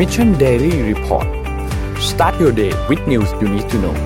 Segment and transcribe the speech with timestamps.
[0.00, 1.28] Mission Daily Report
[2.10, 3.96] start your day with news you need to know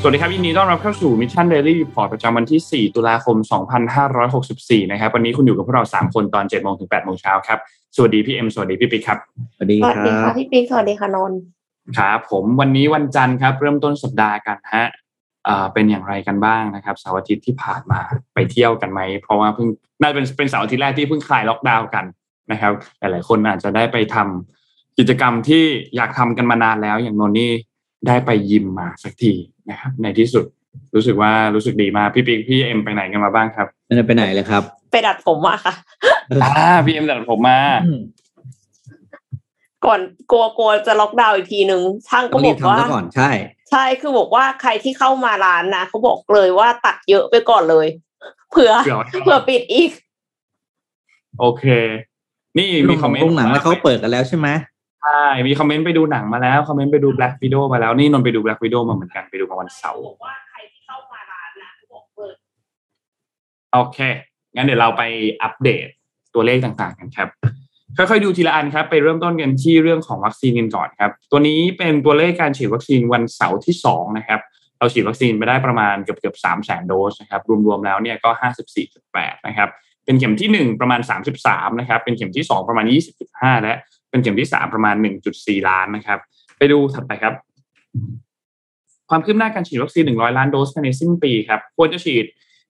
[0.00, 3.36] สวัสดีครับยินดีต้อนรับเข้าสู่ Mission Daily Report ประจำวันที่ 4 ตุลาคม
[4.14, 7.58] 2564 นะครับ วันนี้คุณอยู่กับพวกเรา 3 คนตอน 7 โมงถึง 8 โมงเช้าครับ
[7.96, 9.18] สวัสดีพี่เอ็ม สวัสดีพี่ปิ๊กครับ
[9.54, 11.38] สวัสดีสควัสรัดีค่ะบพี่ปิ๊ก สวัสดีค่ะนนท์
[11.98, 14.86] ครับผมวันนี้วันจันทร์ครับ เริ่มต้นสัปดาห์กันฮะ
[15.48, 18.00] อ่าเป็นอย่างไรกันบ้างนะครับเสาร์อาทิตย์ที่ผ่านมา
[18.34, 19.68] ไปเที่ยวกันไหม เพราะว่าเพิ่ง
[20.00, 22.04] น่าจะเป็นเป็นเสาร์อาทิตย์แรกที่เพิ่งคลายล็อกดาวน์กัน
[22.52, 25.64] นะครับหลายๆคนอาจจะได้ไปทำกิจกรรมที่
[25.96, 27.50] อยากทำกันมานานแล้ว อย่างนนท์นี่
[28.06, 29.32] ได้ไปยิมมาสักที
[29.70, 30.44] นะครับ ในที่สุด
[30.94, 35.74] รู้สึกว่ารู้สึกดีมากพี่ปิ๊กพี่เอ็มไปไหนกันมาบ้างครับไม่ได้ไปไหนเลยครับ ไปดัดผมมาค่ะ
[36.42, 37.58] อ่าพี่เอ็มตัดผมมา
[39.86, 43.30] ก่อนกลัวกลัวจะล็อกดาวน์อีกทีหนึ่งช่างก็ต้องบรีอบกทำว่าซะก่อนใช่
[43.70, 47.86] ใช่คือบอกว่าใครที่เข้ามาร้านนะเขาบอกเลยว่าตัดเยอะไปก่อนเลย
[48.50, 49.90] เผื่อเผื่อเผื่อปิดอีก
[51.40, 51.64] โอเค
[52.58, 54.48] นี่มีมีขคออมงเมนโรต์งหนังแล้วเขาเปิดกันแล้วใช่ไหม
[55.02, 62.32] ใช่มีคอมเมนต์ไปดูหนังมาแล้วคอมเมนต์ไปดู Black Widow มาแล้วนี่นนท์ไปดู Black Widow มาเหมือนกันไปดูมาวันเสาร์บอกว่าใครที่เข้ามาร้านนะเขาบอกเลย
[63.72, 63.98] โอเค
[64.54, 65.02] งั้นเดี๋ยวเราไป
[65.42, 65.86] อัปเดต
[66.34, 67.28] ตัวเลขต่างๆกันครับ
[67.96, 74.40] ค่อยๆดูทีละอันครับ ไปเริ่มต้นกันที่เรื่องของวัคซีนกันก่อนครับ ตัวนี้เป็นตัวเลขการฉีดวัคซีนวันเสาร์ที่สองนะครับ
[74.78, 79.68] เราฉีดวัคซีนไปได้ประมาณเกือบเกือบสามแสนโดสนะครับ รวมๆแล้วเนี่ยก็ห้าสิบสี่จุดแปดนะครับ
[80.10, 83.74] เป็นเข็มที่หนึ่งประมาณสามสิบสามนะครับเป็นเข็มที่สองประมาณยี่สิบจุดห้าและ
[84.10, 86.18] เป็นเข็มที่สามประมาณหนึ่งจุดสี่ล้านนะครับ
[86.58, 87.34] ไปดูถัดไปครับ
[89.10, 92.24] ความคืบหน้าการฉีดวัคซีน 100 ล้านโดสภายในสิ้นปีครับควรจะฉีด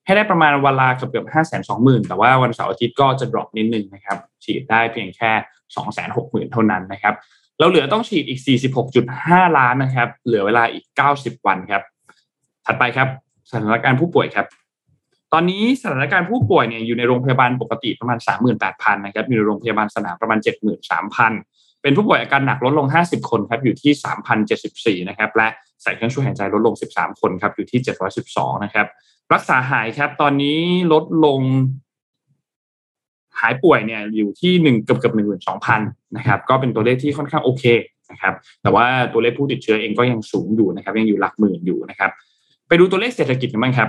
[0.05, 5.31] ให้ได้ประมาณเวลาเกือบเกือบ5 2 0 0 0 0 แต่ว่าวันเสาร์อาทิตย์ก็จะ drop นิดนึงนะครับ ฉีดได้เพียงแค่
[5.75, 7.15] 2 6 0 0 0 0 เท่านั้นนะครับ
[7.59, 8.41] เราเหลือต้องฉีดอีก
[8.99, 10.85] 46.5 ล้านนะครับ เหลือเวลาอีก
[11.17, 11.83] 90 วันครับ
[12.67, 13.09] ถัดไปครับ
[13.51, 14.47] สถานการณ์ผู้ป่วยครับ
[15.33, 18.19] ตอนนี้สถานการณ์ผู้ป่วยเนี่ยอยู่ในโรงพยาบาลปกติประมาณ
[18.59, 20.39] 38,000นะครับอยู่ในโรงพยาบาลสนามประมาณ
[21.11, 23.93] 73,000 เป็นผู้ป่วยอาการหนักลดลง 50 คนครับอยู่ที่
[25.01, 25.49] 3,074นะครับและ
[25.83, 27.81] ใส่เครื่องช่วยหายใจลดลง 13 คนครับอยู่ที่
[28.23, 28.87] 712นะครับ
[29.33, 30.59] รักษาหายครับตอนนี้
[30.93, 31.41] ลดลง
[33.41, 35.81] หายป่วยเนี่ยอยู่ที่หนึ่งเกือบเกือบหนึ่งหมื่นสองพัน
[36.17, 37.65] นะครับก็เป็นตัวเลขที่ค่อนข้างโอเค
[38.11, 42.11] นะครับแต่ว่าตัวเลขผู้ติดเชื้อเองก็ยังสูงอยู่นะครับยังอยู่หลักหมื่นอยู่นะครับ
[42.69, 43.89] ไปดูตัวเลขเศรษฐกิจกันบ้างครับ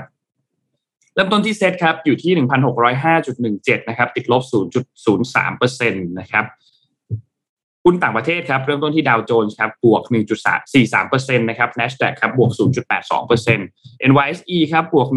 [1.14, 6.46] เริ่มต้นที่เซตครับอยู่ที่หนึ่งพันหกร้อยห้าจุดหนึ่งเจ็ดนะครับ ติดลบศูนย์จุดศูนย์สามเปอร์เซ็นต์นะครับ
[7.84, 10.04] หุ้นต่างประเทศครับเริ่มต้นที่ดาวโจนส์ครับบวก
[10.76, 12.52] 1.43%นะครับ NASDAQ ครับบวก
[13.30, 15.08] 0.82% NYSE ครับบวก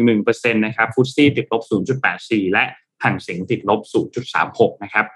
[0.00, 1.62] 1.11%นะครับฟุตซี่ติดลบ
[2.08, 2.64] 0.84 และ
[3.02, 3.80] ห่างเสียงติดลบ
[4.32, 5.06] 0.36 นะครับ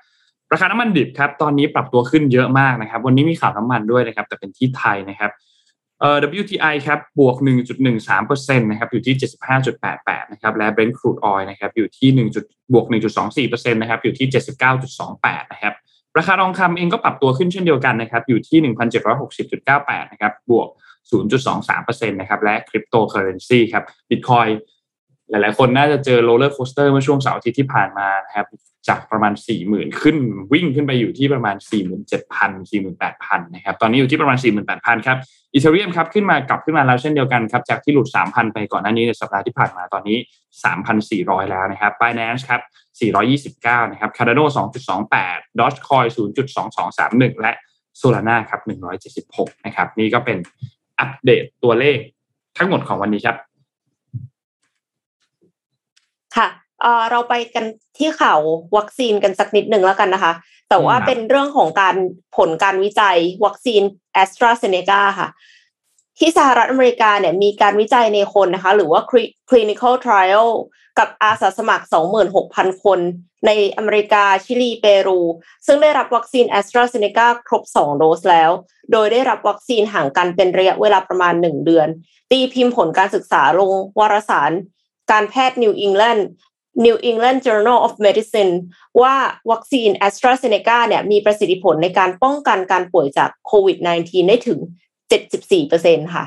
[0.52, 5.30] ราคาน้ำมันดิบครับตอนนี้ปรับตัวขึ้นเยอะมากนะครับ วันนี้มีข่าวน้ำมันด้วยนะครับ แต่เป็นที่ไทยนะครับ
[6.02, 7.36] เอ่อ WTI ครับบวก
[7.98, 9.14] 1.13%นะครับอยู่ที่
[9.74, 12.86] 75.88 นะครับและ Brent crude oil นะครับอยู่ที่1บวก
[13.30, 14.28] 1.24%นะครับอยู่ที่
[14.88, 15.74] 79.28 นะครับ
[16.18, 18.58] ราคาทองคำเองก็ปรับตัวขึ้นเช่นเดียวกันนะครับอยู่ที่
[19.36, 20.68] 1,760.98 นะครับบวก
[21.40, 24.46] 0.23%นะครับและคริปโตเคอเรนซีครับบิตคอย
[25.30, 28.46] หลาย ๆ คนน่าจะเจอ roller coaster เมื่อช่วงเสาร์อาทิตย์ที่ผ่านมานะครับ
[28.88, 29.32] จากประมาณ
[29.66, 30.16] 40,000 ขึ้น
[30.52, 31.56] วิ่งขึ้นไปอยู่ที่ประมาณ
[32.10, 34.38] 47,000 48,000 นะครับ ตอนนี้อยู่ที่ประมาณ
[34.72, 35.18] 48,000 ครับ
[35.52, 40.18] Ethereum ครับขึ้นมากลับขึ้นมาแล้วเช่นเดียวกันครับจากที่หลุด 3,000 ไปก่อนหน้านี้ในสัปดาห์ที่ผ่านมาตอนนี้
[40.84, 42.60] 3,400 แล้วนะครับ Binance ครับ
[43.82, 44.44] 429 นะครับ Cardano
[45.02, 46.06] 2.28 Dogecoin
[46.74, 47.52] 0.2231 และ
[48.00, 48.60] Solana ครับ
[49.12, 50.38] 176 นะครับ นี่ก็เป็น
[50.98, 51.98] อัปเดตตัวเลข
[52.58, 53.36] ทั้งหมดของวันนี้ครับ
[56.36, 56.46] ค่ะ
[56.82, 57.64] เอ่อเราไปกัน
[57.98, 58.40] ที่ข่าว
[58.76, 60.32] วัคซีนกันสักนิดหนึ่งแล้วกันนะคะ
[60.68, 61.96] แต่ว่าครับเป็นเรื่องของการ
[62.36, 63.82] ผลการวิจัยวัคซีน
[64.14, 65.28] แอสตราเซเนกาค่ะ
[66.18, 70.48] ที่สหรัฐอเมริกาเนี่ยมีการวิจัยในคนนะคะ หรือว่า cli- clinical trial
[70.98, 71.84] กับอาสาสมัคร
[72.34, 73.00] 26,000 คน
[73.46, 75.20] ในอเมริกา ชิลี เปรู
[75.66, 78.50] ซึ่งได้รับวัคซีนแอสตราเซเนกาครบ 2 โดสแล้ว
[78.92, 81.88] โดยได้รับวัคซีนห่างกันเป็นระยะเวลาประมาณ 1 เดือน
[82.30, 84.52] ตีพิมพ์ผลการศึกษาลงวารสาร
[85.10, 86.22] การแพทย์ New England
[86.84, 88.52] New England Journal of Medicine
[89.02, 89.14] ว่า
[89.50, 94.58] วัคซีน a s t r a z เซ e c a เนี่ยมีประสิทธิผลในการป้องกันการป่วยจากโควิด -19 ได้ถึง
[95.36, 96.24] 74%ค่ะ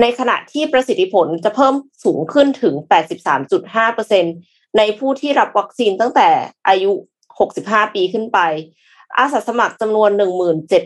[0.00, 1.74] ในขณะที่ประสิทธิผลจะเพิ่ม
[2.04, 2.74] สูงขึ้นถึง
[3.56, 6.28] 83.5%ในผู้ที่รับวัคซีนตั้งแต่
[6.68, 6.92] อายุ
[7.42, 8.38] 65 ปีขึ้นไป
[9.18, 10.10] อาสาสมัครจำนวน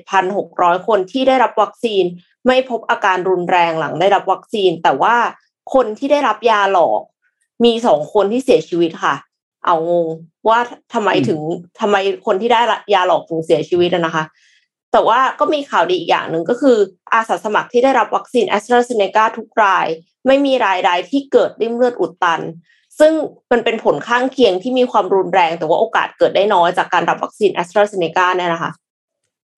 [0.06, 2.04] 17,600 คนที่ได้รับวัคซีน
[2.46, 5.16] ไม่พบอาการรุนแรงหลังได้รับวัคซีน แต่ว่า
[5.74, 7.00] คนที่ได้รับยาหลอก
[7.64, 9.14] มีสองคนที่เสียชีวิตค่ะ
[9.66, 10.06] เอางง
[10.48, 10.58] ว่า
[10.94, 11.40] ทำไมถึง
[11.80, 12.60] ทำไมคนที่ได้
[12.94, 14.24] ยาหลอกถึงเสียชีวิตอะนะคะ
[14.92, 16.76] แต่ว่าก็มีข่าวดีอีกอย่างหนึ่งก็คือ
[17.14, 19.86] อาสาสมัครที่ได้รับวัคซีนแอสตราเซเนกาทุกราย
[20.26, 22.40] ไม่มีรายใดที่เกิดลิ่มเลือดอุดตัน
[22.98, 23.12] ซึ่ง
[23.52, 28.70] มันเป็นผลข้างเคียงที่มีความรุนแรง แต่ว่าโอกาสเกิดได้น้อยจากการรับวัคซีนแอสตราเซเนกาเนี่ยนะคะ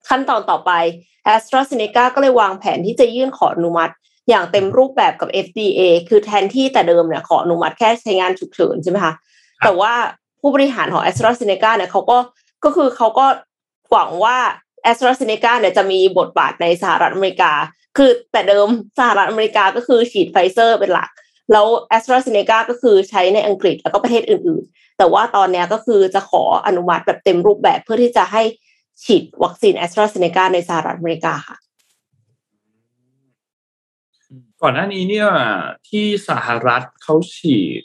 [0.09, 0.71] ขั้นตอนต่อไป
[1.25, 3.93] แอสตราเซเนกาก็เลยวางแผนที่จะยื่นขออนุมัติ
[4.29, 9.15] อย่างเต็มรูปแบบกับ FDA คือแทนที่แต่เดิมเนี่ยขออนุมัติแค่ใช้งานฉุกเฉินใช่ไหมคะ
[9.65, 9.93] แต่ว่า
[10.41, 12.19] ผู้บริหารของแอสตราเซเนกาเนี่ยเขาก็
[12.65, 13.27] ก็คือเขาก็
[13.91, 14.37] หวังว่า
[14.83, 17.53] แอสตราเซเนกาเนี่ยจะมีบทบาทในสหรัฐอเมริกา
[17.97, 21.11] คือแต่เดิมสหรัฐอเมริกาก็คือฉีดไฟเซอร์เป็นหลัก
[21.53, 28.43] แล้วแอสตราเซเนกาก็คือใช้ในอังกฤษแล้วก็ประเทศอื่นๆ แต่ว่าตอนนี้ก็คือจะขออนุมัติแบบเต็มรูปแบบเพื่อที่จะให้
[29.05, 31.57] ฉีดวัคซีนแอสตราเซเนกาในสหรัฐอเมริกาค่ะ
[34.63, 35.29] ก่อนหน้านี้เนี่ย
[35.89, 37.83] ที่สหรัฐเขาฉีด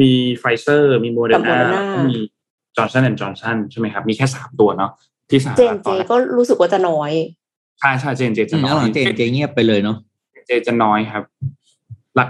[0.00, 2.18] มีไฟเซอร์ มีโมเดอร์นา Moderna มี
[2.76, 4.90] จอร์นสันแอนด์จอร์นสันใช่ไหมครับ มีแค่สามตัวเนาะ
[5.30, 7.12] ที่สหเจรันฐเจตอนแรกก็รู้สึกว่าจะน้อย
[7.80, 9.96] ใช่ใช่เจนเจอืจะมน้แล้วอหลัยงเจนเจเงียบไปเลยเนาะ
[10.46, 11.22] เจจะน้อยครับ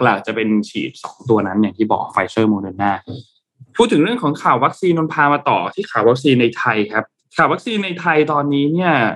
[0.05, 2.93] หลักๆจะเป็นฉีดสองตัวนั้นอย่างที่บอกไฟเซอร์โมเดอร์นา
[3.77, 7.05] พูดถึงเรื่องของข่าววัคซีนนนพามาต่อที่ข่าววัคซีนในไทยครับ
[7.37, 9.11] ข่าววัคซีนในไทยตอนนี้เนี่ยเอ่อ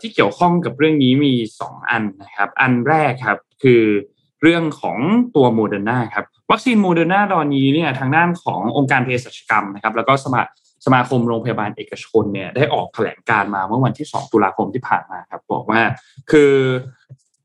[0.00, 3.82] ที่เกี่ยวข้องกับเรื่องนี้มีสองอันนะครับ อันแรกครับคือ
[4.42, 4.98] เรื่องของ
[5.36, 10.42] ตัวโมเดอร์นาครับวัคซีนโมเดอร์นาตอนนี้เนี่ยทางด้านขององค์การเภสัชกรรมนะครับแล้วก็สมา
[10.84, 15.80] สมาคมโรงพยาบาลเอกชนเนี่ยได้ออกแถลงการมาเมื่อวันที่ 2 ตุลาคมที่ผ่านมาครับบอกว่า
[16.30, 16.52] คือ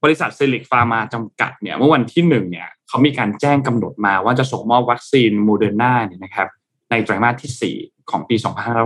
[0.04, 6.48] บริษัทซิลลิค ฟาร์มาจำกัดเนี่ยเมื่อวันที่หนึ่งเนี่ยเขามีการแจ้งกำหนดมาว่าจะส่งมอบวัคซีนโมเดอร์นาเนี่ยนะครับ
[6.90, 8.36] ในไตรมาสที่4 ของปี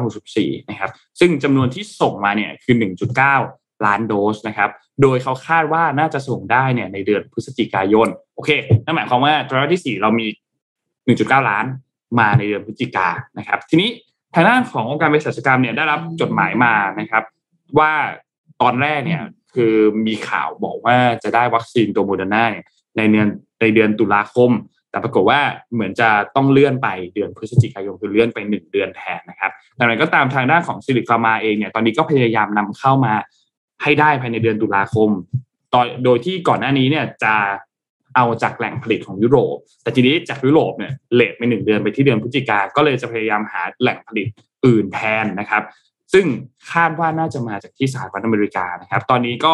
[0.10, 2.76] 2564 นะครับ ซึ่งจำนวนที่ส่งมาเนี่ยคือ
[3.30, 4.70] 1.9 ล้านโดสนะครับ
[5.02, 8.52] โดยเขาคาดว่าน่าจะส่งได้เนี่ยในเดือนพฤศจิกายน โอเค
[8.84, 10.28] นั่นหมายความว่าไตรมาสที่ 4 เรามี
[10.88, 11.66] 1.9 ล้าน
[12.20, 13.90] มาในเดือนพฤศจิกานะครับ ทีนี้
[14.36, 17.24] ทางด้านขององค์การเภสัชกรรมเนี่ยได้รับจดหมายมานะครับ
[17.80, 17.94] ว่า
[18.62, 19.22] ตอนแรกเนี่ย
[19.54, 19.76] คือ
[20.08, 22.46] มีข่าวบอกว่าจะได้วัคซีนตัวโมเดอร์นา
[22.98, 23.28] ในเดือน
[23.62, 24.52] ในเดือนตุลาคม
[24.94, 25.40] แต่ปรากฏว่า
[25.74, 33.14] เหมือนจะต้องเลื่อนไปเดือนพฤศจิกายนคือเลื่อนไปหนึ่งเดือนแทนนะครับแต่อย่างไรก็ตามทางด้านของซิลลิคฟาร์มาเองเนี่ยตอนนี้ก็พยายามนำเข้ามา
[33.84, 35.10] ให้ได้ภายในเดือนตุลาคม
[35.74, 37.36] ต่อโดยที่ก่อนหน้านี้เนี่ยจะ
[38.16, 44.28] เอาจากแหล่งผลิตของยุโรป แต่ทีนี้จากยุโรปเนี่ย late ไปหนึ่งเดือนไปที่เดือนพฤศจิกา ก็เลยจะพยายามหาแหล่งผลิต
[44.66, 45.64] อื่นแทนนะครับ
[46.14, 46.26] ซึ่ง
[46.72, 49.54] คาดว่าน่าจะมาจากที่สหรัฐอเมริกานะครับ ตอนนี้ก็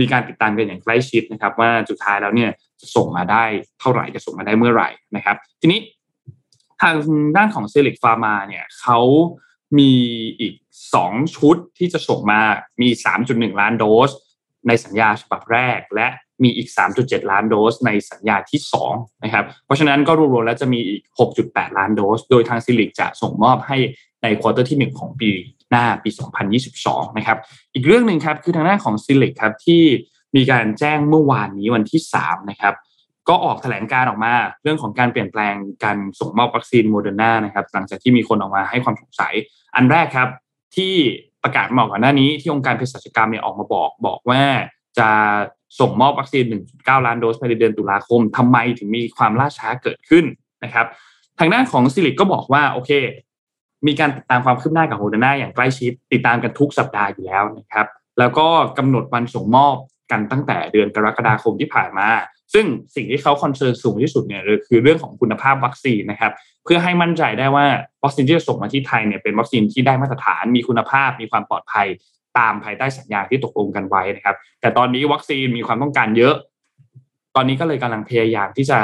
[0.00, 3.44] มีการติดตามกันอย่างใกล้ชิดนะครับ ว่าสุดท้ายแล้วเนี่ย จะส่งมาได้
[3.80, 5.80] เท่าไหร่จะส่งมาได้เมื่อไหร่นะครับ ทีนี้
[6.82, 6.96] ทาง
[7.36, 9.00] ด้านของซิลลิค ฟาร์มาเนี่ยเขา
[9.78, 9.92] มี
[10.40, 10.54] อีก
[10.94, 12.40] 2 ชุดที่จะส่งมา
[12.80, 12.88] มี
[13.24, 14.10] 3.1 ล้านโดส
[14.68, 16.06] ในสัญญาฉบับแรก และ
[16.42, 18.60] มีอีก 3.7 ล้านโดส ในสัญญาที่
[18.92, 21.02] 2นะครับเพราะฉะนั้นก็รวมๆแล้วจะมีอีก
[21.40, 23.78] 6.8 ล้านโดส โดยทางซิลลิคจะส่งมอบให้
[24.22, 25.30] ใน quarter ที่ 1 ของปี
[25.70, 26.10] หน้าปี
[26.64, 27.38] 2022 นะครับ
[27.74, 29.82] อีกเรื่องหนึ่งครับคือทางด้านของซิลลิคครับที่
[30.36, 32.74] มีการแจ้งเมื่อวานนี้วันที่3นะครับ
[33.28, 34.32] ก็ออกแถลงการออกมา
[34.62, 35.54] เรื่องของการเปลี่ยนแปลง
[35.84, 39.34] การส่งมอบวัคซีนโมเดอร์นานะครับหลังจากที่มีคนออกมาให้ความสงสัย
[39.74, 40.28] อันแรกครับ
[40.76, 40.94] ที่
[41.42, 44.42] ประกาศมาก่อนหน้านี้ที่องค์การเภสัชกรรมเนี่ยออกมาบอกบอกว่า
[44.98, 45.08] จะ
[45.80, 46.44] ส่งมอบวัคซีน
[46.76, 50.24] 1.9 ล้านโดสภายในเดือนตุลาคมทำไมถึงมีความล่าช้าเกิดขึ้น
[50.64, 50.86] นะครับ
[51.38, 52.90] ทางด้านของซิลลิคก็บอกว่าโอเค
[53.86, 57.86] มีการติดตามความคืบหน้ากับโมเดอร์นาอย่างใกล้ชิดติดตามกันทุกสัปดาห์อยู่แล้วนะครับ
[58.18, 58.46] แล้วก็
[58.78, 59.76] กำหนดวันส่งมอบ
[60.10, 62.08] กันตั้งแต่เดือนกรกฎาคมที่ผ่านมา
[62.54, 66.32] ซึ่งสิ่งที่เขา concern สูงที่สุดเนี่ยคือเรื่องของคุณภาพวัคซีนนะครับ
[66.64, 67.66] เพื่อให้มั่นใจได้ว่า
[68.04, 71.86] วัคซีนที่จะส่งมาที่ไทยเนี่ยเป็นวัคซีนที่ได้มาตรฐานมีคุณภาพ มีความปลอดภัย
[72.38, 76.34] ตามภายใต้สัญญาที่ตกลงกันไว้นะครับ แต่ตอนนี้วัคซีนมีความต้องการเยอะ
[77.36, 78.78] ตอนนี้ก็เลยกำลังพยายามที่จะ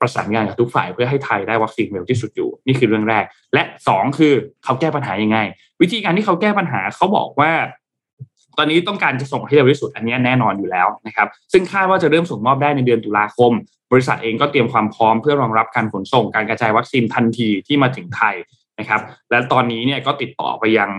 [0.00, 4.34] ประสานงานกับทุกฝ่ายเพื่อให้ไทยได้วัคซีนเร็วที่สุดอยู่ นี่คือเรื่องแรก และสองคือ
[4.64, 5.38] เขาแก้ปัญหายังไง
[5.82, 7.50] วิธีการที่เขาแก้ปัญหาเขาบอกว่า
[8.58, 13.52] ตอนนี้ต้องการจะส่งให้เร็วที่สุดอันนี้แน่นอนอยู่แล้วนะครับ ซึ่งคาดว่าจะเริ่มส่งมอบได้ในเดือนตุลาคม
[13.92, 18.34] บริษัทเองก็เตรียมความพร้อมเพื่อรองรับการขนส่งการกระจายวัคซีนทันทีที่มาถึงไทย
[18.78, 20.90] นะครับ และตอนนี้เนี่ยก็ติดต่อไปยัง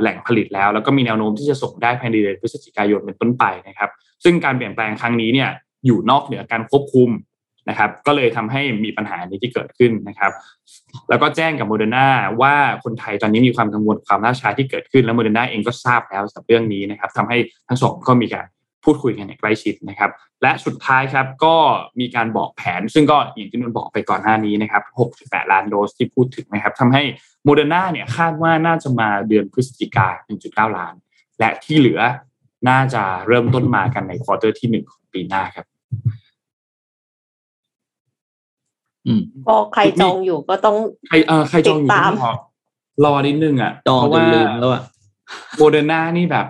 [0.00, 3.90] แหล่งผลิตแล้ว แล้วก็มีแนวโน้มที่จะส่งได้ภายในเดือนพฤศจิกายนเป็นต้นไปนะครับ
[4.24, 5.50] ซึ่งการเปลี่ยนแปลงครั้งนี้เนี่ย
[5.86, 7.10] อยู่นอกเหนือการควบคุม
[7.68, 10.32] นะครับ ก็เลยทำให้มีปัญหานี้ที่เกิดขึ้นนะครับ
[11.08, 12.08] แล้วก็แจ้งกับโมเดอร์นา
[12.42, 17.36] ว่าคนไทยตอนนี้มีความกังวลความล่าช้าที่เกิดขึ้น แล้วโมเดอร์นาเองก็ทราบแล้วสำหรับเรื่องนี้นะครับทำให้
[17.68, 18.46] ทั้งสองก็มีการ
[18.84, 20.10] พูดคุยกันอย่างใกล้ชิดนะครับ
[20.42, 21.56] และสุดท้ายครับก็
[22.00, 24.82] มีการบอกแผน ซึ่งก็อย่างที่นนบอกไปก่อนหน้านี้นะครับ
[25.16, 27.02] 6.8 ล้านโดสที่พูดถึงนะครับทำให้
[27.44, 30.08] โมเดอร์นาเนี่ยคาดว่าน่าจะมาเดือนพฤศจิกา
[30.42, 30.94] 1.9 ล้าน
[31.38, 32.00] และที่เหลือ
[32.68, 35.66] น่าจะเริ่มต้นมากันใน quarter ที่หนึ่งของปีหน้าครับ
[39.48, 40.76] ก็ใครจองอยู่ก็ต้อง
[41.08, 42.32] ใครเออใครจองอยู่ติดตามต้องรอ
[43.04, 44.82] รอนิดนึงอะจองเพราะจนว่าลืมแล้วอะ
[45.56, 46.46] โมเดอร์นานี่แบบ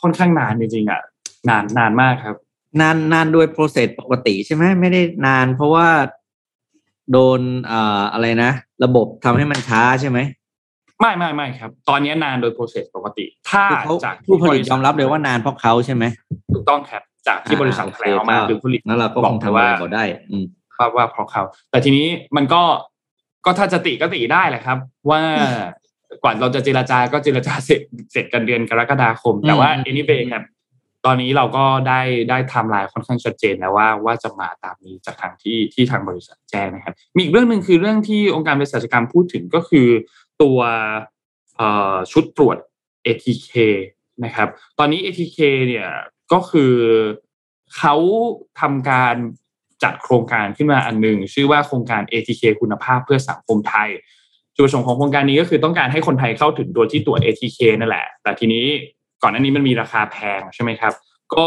[0.00, 1.00] ค่อนข้างนานจริงๆอะ
[1.48, 2.36] นานนานมากครับ
[2.80, 5.88] นานนานโดยโปรเซสปกติใช่ไหมไม่ได้นานเพราะว่า
[7.12, 8.50] โดนอ่าอะไรนะ
[8.84, 10.18] ระบบทำให้มันช้าใช่ไหม
[11.00, 16.04] ไม่ไม่ไม่ครับ ตอนนี้นานโดย process ปกติ ถ้าคือเขาจากผู้ผลิตยอมรับเลยว่านานเพราะเขาใช่ไหม
[16.54, 20.44] ถูกต้องครับจากที่บริษัทอ่าแถลงออกมาโอเคคือผู้ผลิตแล้วเราก็บคอกงเลยทำอะไรว่าเขาได้ อืม
[20.80, 22.06] ว่าว่าเพราะเขา แต่ทีนี้
[22.36, 22.62] มันก็
[23.44, 24.78] ก็ถ้าจะติก็ติได้แหละครับ
[25.10, 25.22] ว่า
[26.22, 27.80] กว่าเราจะเจรจาก็เจรจาเสร็จ
[28.12, 30.42] เสร็จกันเดือนกรกฎาคม แต่ว่าอืม anyway ครับ
[31.06, 39.88] ตอนนี้เราก็ได้ได้ไทม์ไลน์ค่อนข้างชัดเจนแล้วว่าว่าจะมาตามนี้จากทางที่ที่ทางบริษัทแจ้งนะครับ มีอีกเรื่องหนึ่งคือเรื่องที่องค์การเภสัชกรรมพูดถึงก็คือ
[40.42, 40.58] ตัว
[42.12, 42.56] ชุดตรวจ
[43.06, 43.52] ATK
[44.24, 45.88] นะครับ ตอนนี้ ATK เนี่ย
[46.32, 46.74] ก็คือ
[47.76, 47.96] เขา
[48.60, 49.16] ทำการ
[49.82, 53.88] จัดโครงการขึ้นมาอันหนึ่งชื่อว่าโครงการ ATK คุณภาพเพื่อสังคมไทย
[54.54, 58.64] จุดประสงค์ของโครงการนี้ก็คือต้องการให้คนไทยเข้าถึงตัวที่ตรวจ ATK นั่นแหละ แต่ทีนี้
[59.22, 60.92] ก่อนหน้านี้มันมีราคาแพงใช่ไหมครับ
[61.34, 61.46] ก็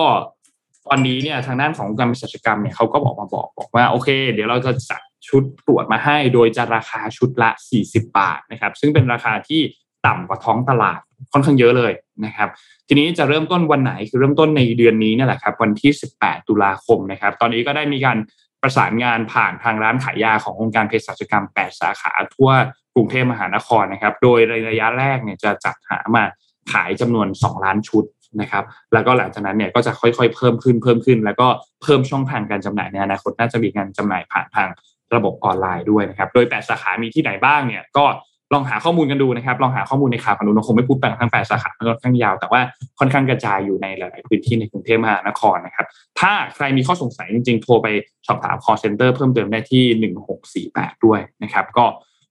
[0.87, 7.49] ตอนนี้เนี่ยทางด้านของการเภสัชกรรมเนี่ยเขาก็บอกมาบอกบอกว่าโอเค เดี๋ยวเราจะจัดชุดตรวจมาให้ โดยจะราคาชุดละ
[7.83, 9.61] 40 บาทนะครับ ซึ่งเป็นราคาที่
[10.05, 10.99] ต่ำกว่าท้องตลาด
[11.33, 11.91] ค่อนข้างเยอะเลย
[12.25, 12.49] นะครับ
[12.87, 18.17] ทีนี้จะเริ่มต้นวันไหนคือเริ่มต้นในเดือนนี้นี่แหละครับวันที่ 18 ตุลาคมนะครับ ตอนนี้ก็ได้มีการ
[18.61, 22.51] ประสานงานผ่านทางร้านขายยาขององค์การเภสัชกรรม 8 สาขาทั่ว
[22.95, 24.39] กรุงเทพมหานครนะครับ โดย
[24.69, 26.23] ระยะแรกเนี่ยจะจัดหามา
[26.71, 28.03] ขายจำนวน 2 ล้านชุด
[28.41, 31.47] นะครับ แล้วก็หลังจากนั้นเนี่ยก็จะค่อยๆ เพิ่มขึ้นเพิ่มขึ้น แล้วก็
[31.83, 34.69] เพิ่มช่องทางการจำหน่ายในอนาคตน่าจะมีการจำหน่ายผ่านทาง
[35.15, 38.05] ระบบออนไลน์ด้วยนะครับ โดย 8 สาขามีที่ไหนบ้างเนี่ยก็
[38.53, 42.61] ลองหาข้อมูลกันดูนะครับ ลองหาข้อมูลในข่าวกันดูเราคงไม่พูดไปทั้ง8สาขามันค่อนข้างยาว แต่ว่า
[42.99, 45.85] ค่อนข้างกระจายอยู่ในหลาย ๆ พื้นที่ในกรุงเทพมหานครนะครับ
[46.19, 47.87] ถ้าใครมีข้อสงสัยจริง ๆ โทรไป
[48.27, 50.11] สอบถาม call center เพิ่มเติมได้ที่
[50.55, 51.85] 1648ด้วยนะครับ ก็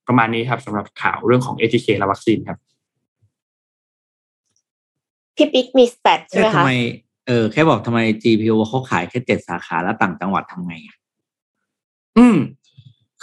[0.09, 2.59] ประมาณนี้ครับสำหรับข่าวเรื่องของ ATK และวัคซีนครับ
[5.37, 6.73] พี่ปิ๊กมีสแตทใช่ไหมเอ๊ะคะทำไม
[7.26, 10.97] เออแค่บอกทำไม GPO เขาขายแค่เจ็ดสาขาแล้วต่างจังหวัดทำไงอะ
[12.19, 12.37] อืม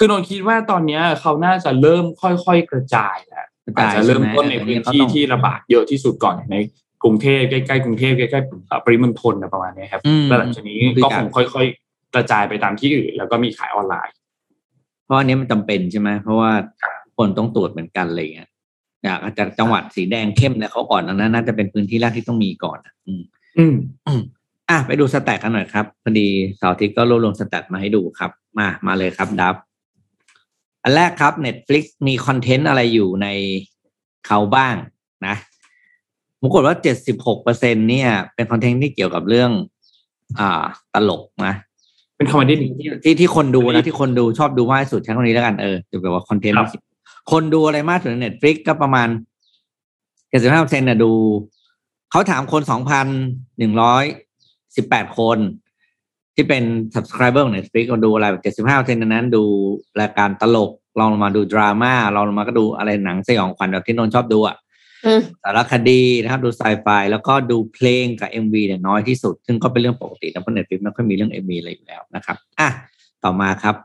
[0.01, 6.55] คือนนท์คิดว่าตอนเนี้ยเขาน่าจะเริ่มค่อย ๆ กระจายแล้วอาจจะเริ่มต้นในพื้นที่ที่ระบาดเยอะที่สุดก่อนใน
[7.03, 14.15] กรุงเทพใกล้ๆกรุงเทพใกล้ๆเอ่อปริมณฑลนะประมาณเนี้ยครับอืมแล้วหลังจากนี้ก็คงค่อย ๆ กระจายไปตามที่อื่น แล้วก็มีขายออนไลน์
[15.05, 16.51] เพราะอันนี้มันจำเป็นใช่ไหมเพราะว่า
[17.17, 18.49] คนต้องตรวจเหมือนกันอะไรเงี้ย
[19.03, 23.23] อยากอาจจะจังหวัดสีแดงเข้มเนี่ยเขาก่อนอันนั้นน่าจะเป็นพื้นที่แรกที่ต้องมีก่อนอะอืม
[23.57, 24.21] อืม
[24.69, 26.27] อะไปดู stat กันหน่อยครับพอดี
[26.57, 29.55] เสาร์อาทิตย์ก็รวบรวม stat มาให้ดูครับ มามาเลยครับดับ
[30.83, 33.27] อันแรกครับ Netflix มี content อะไรอยู่ใน
[34.25, 34.75] เขาบ้าง
[35.27, 35.35] นะ
[36.41, 39.51] ปรากฏว่าเจ็ดสิบหกเปอร์เซ็นเนี่ย เป็น content ที่เกี่ยวกับเรื่อง
[40.39, 41.55] อ่า ตลกนะ
[42.17, 46.69] เป็น comedy ที่ที่ที่คนดูนะที่คนดูชอบดูมากที่สุดใช้คำนี้แล้วกันเออจะแบบว่า content ครับ
[47.31, 49.07] คนดูอะไรมากสุดใน Netflix ก็ประมาณ
[50.29, 51.11] เจ็ดสิบห้าเปอร์เซ็นต์น่ะดู
[52.11, 53.07] เขาถามคนสองพัน
[53.57, 54.03] หนึ่งร้อย
[54.75, 55.37] สิบแปดคน
[56.39, 56.65] ที่เป็น
[56.95, 59.43] subscriber ของ Netflix ก็ดูอะไรเจ็ดสิบห้าเปอร์เซ็นต์นั้น ดู
[60.01, 64.55] รายการตลกลองลงมาดูดราม่าลองลงมาก็ดูอะไรหนังสยองขวัญแบบที่นนท์ชอบดูอะ
[65.05, 72.69] อืมสารคดีนะครับดูไซไฟแล้วก็ดูเพลงกับ MV เนี่ยน้อยที่สุด ซึ่งก็เป็นเรื่องปกตินะเพราะ Netflix ไม่ค่อยมีเรื่อง MV อะไรอยู่แล้วนะครับอะ
[73.23, 73.75] ต่อมาครับ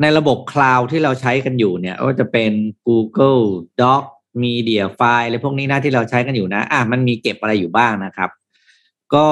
[0.00, 2.52] ในระบบ cloud ที่เราใช้กันอยู่เนี่ยก็จะเป็น
[2.86, 3.42] Google
[3.82, 4.02] Doc
[4.42, 8.30] Media File อะไรพวกนี้นะที่เราใช้กันอยู่นะ อะมันมีเก็บอะไรอยู่บ้างนะครับ
[9.14, 9.28] ก็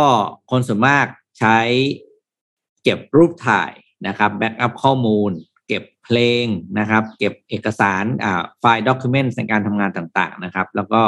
[0.51, 1.07] คนส่วนมาก
[1.39, 1.59] ใช้
[2.83, 3.73] เก็บรูปถ่าย
[4.07, 5.31] นะครับ backup ข้อมูล
[5.67, 6.45] เก็บเพลง
[6.79, 11.03] นะครับ เก็บเอกสารอ่าไฟล์ document ในการทำงานต่างๆนะครับ แล้วก็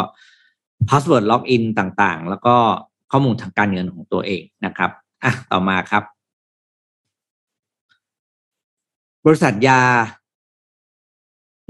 [0.89, 2.57] Password Login ต่างๆ แล้วก็
[3.13, 4.91] ข้อมูลทางการเงินของตัวเองนะครับ
[5.25, 6.05] อะต่อมาครับ
[9.25, 9.83] บริษัทยา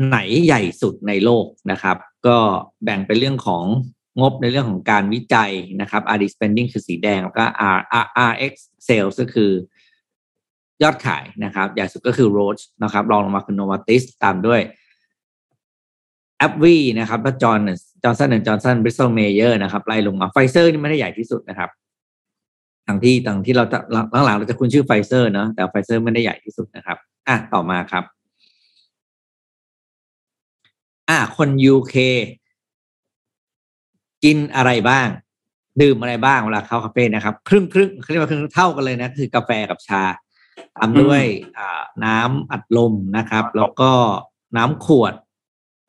[0.07, 1.97] ไหนใหญ่สุดในโลกนะครับ
[2.27, 2.37] ก็
[2.85, 3.65] แบ่งเป็นเรื่องของ
[4.21, 7.45] งบในเรื่องของการวิจัยนะครับ R&D spending คือสีแดงแล้วก็
[7.77, 8.53] R R RX
[8.89, 9.51] sales ก็คือ
[10.83, 14.61] ยอดขายนะครับ ใหญ่สุดก็คือ Roche นะครับรองลงมาคือ Novartis ตามด้วย
[16.47, 16.65] AbbVie
[16.99, 17.59] นะครับแล้ว Johnson
[18.03, 21.71] Johnson & Johnson Bristol Myers นะครับไล่ลงมาไฟเซอร์นี่ไม่ได้ใหญ่ที่สุดนะครับ
[22.87, 28.05] ทางที่ทางที่เราจะหลังๆเราจะคุ้นชื่อไฟเซอร์เนาะแต่ไฟเซอร์ไม่ได้ใหญ่ที่สุดนะครับ อะต่อมาครับ
[31.09, 31.97] อะคน UK
[34.25, 35.09] กินอะไรบ้าง
[35.83, 40.03] ดื่มอะไรบ้างเวลาเข้าคาเฟ่นะครับ ครึ่งครึ่งเขาเรียกว่าครึ่งเท่ากันเลยนะ คือกาแฟกับชา
[40.77, 41.23] ตามด้วย
[41.59, 43.91] อ่าน้ำอัดลมนะครับ แล้วก็
[44.57, 45.15] น้ำขวด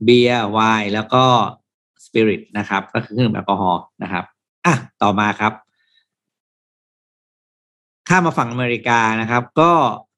[0.04, 1.24] เบียร์ไวน์แล้วก็
[2.06, 4.24] สปิริตนะครับ ก็คือเครื่องดื่มแอลกอฮอล์นะครับ
[4.66, 5.54] อะต่อมาครับ
[8.08, 9.72] ข้ามมาฝั่งอเมริกานะครับ ก็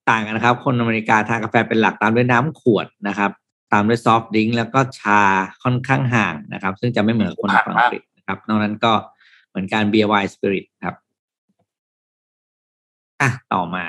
[0.10, 3.32] ต่างกันนะครับ คนอเมริกาทานกาแฟเป็นหลักตามด้วยน้ำขวดนะครับ
[3.72, 5.22] ตามด้วย soft drink แล้วก็ชา
[5.64, 8.94] ค่อนข้างห่างนะครับ ซึ่งจะไม่เหมือนคนฝรั่งอังกฤษนะครับนอกนั้นก็
[9.50, 10.96] เหมือนกันเบียร์ไวน์สปิริตครับ
[13.22, 13.86] อะต่อมา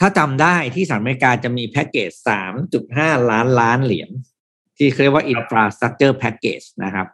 [0.00, 4.10] ถ้าจำได้ที่สหรัฐอเมริกาจะมีแพ็กเกจสามจุดห้าล้านล้านเหรียญ
[4.76, 7.06] ที่เรียกว่า infrastructure package นะครับ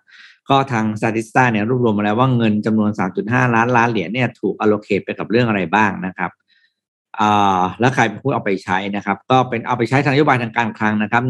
[0.48, 2.90] ก็ทาง Statista เนี่ยรวบรวมมาแล้วว่าเงินจำนวน
[3.22, 6.30] 3.5 ล้านล้านเหรียญเนี่ยถูก allocate ไปกับเรื่องอะไรบ้างนะครับ
[7.80, 11.22] แล้วใครเป็นผู้เอาไปใช้นะครับ ก็เป็นเอาไปใช้ทางนโยบายทางการคลังนะครับ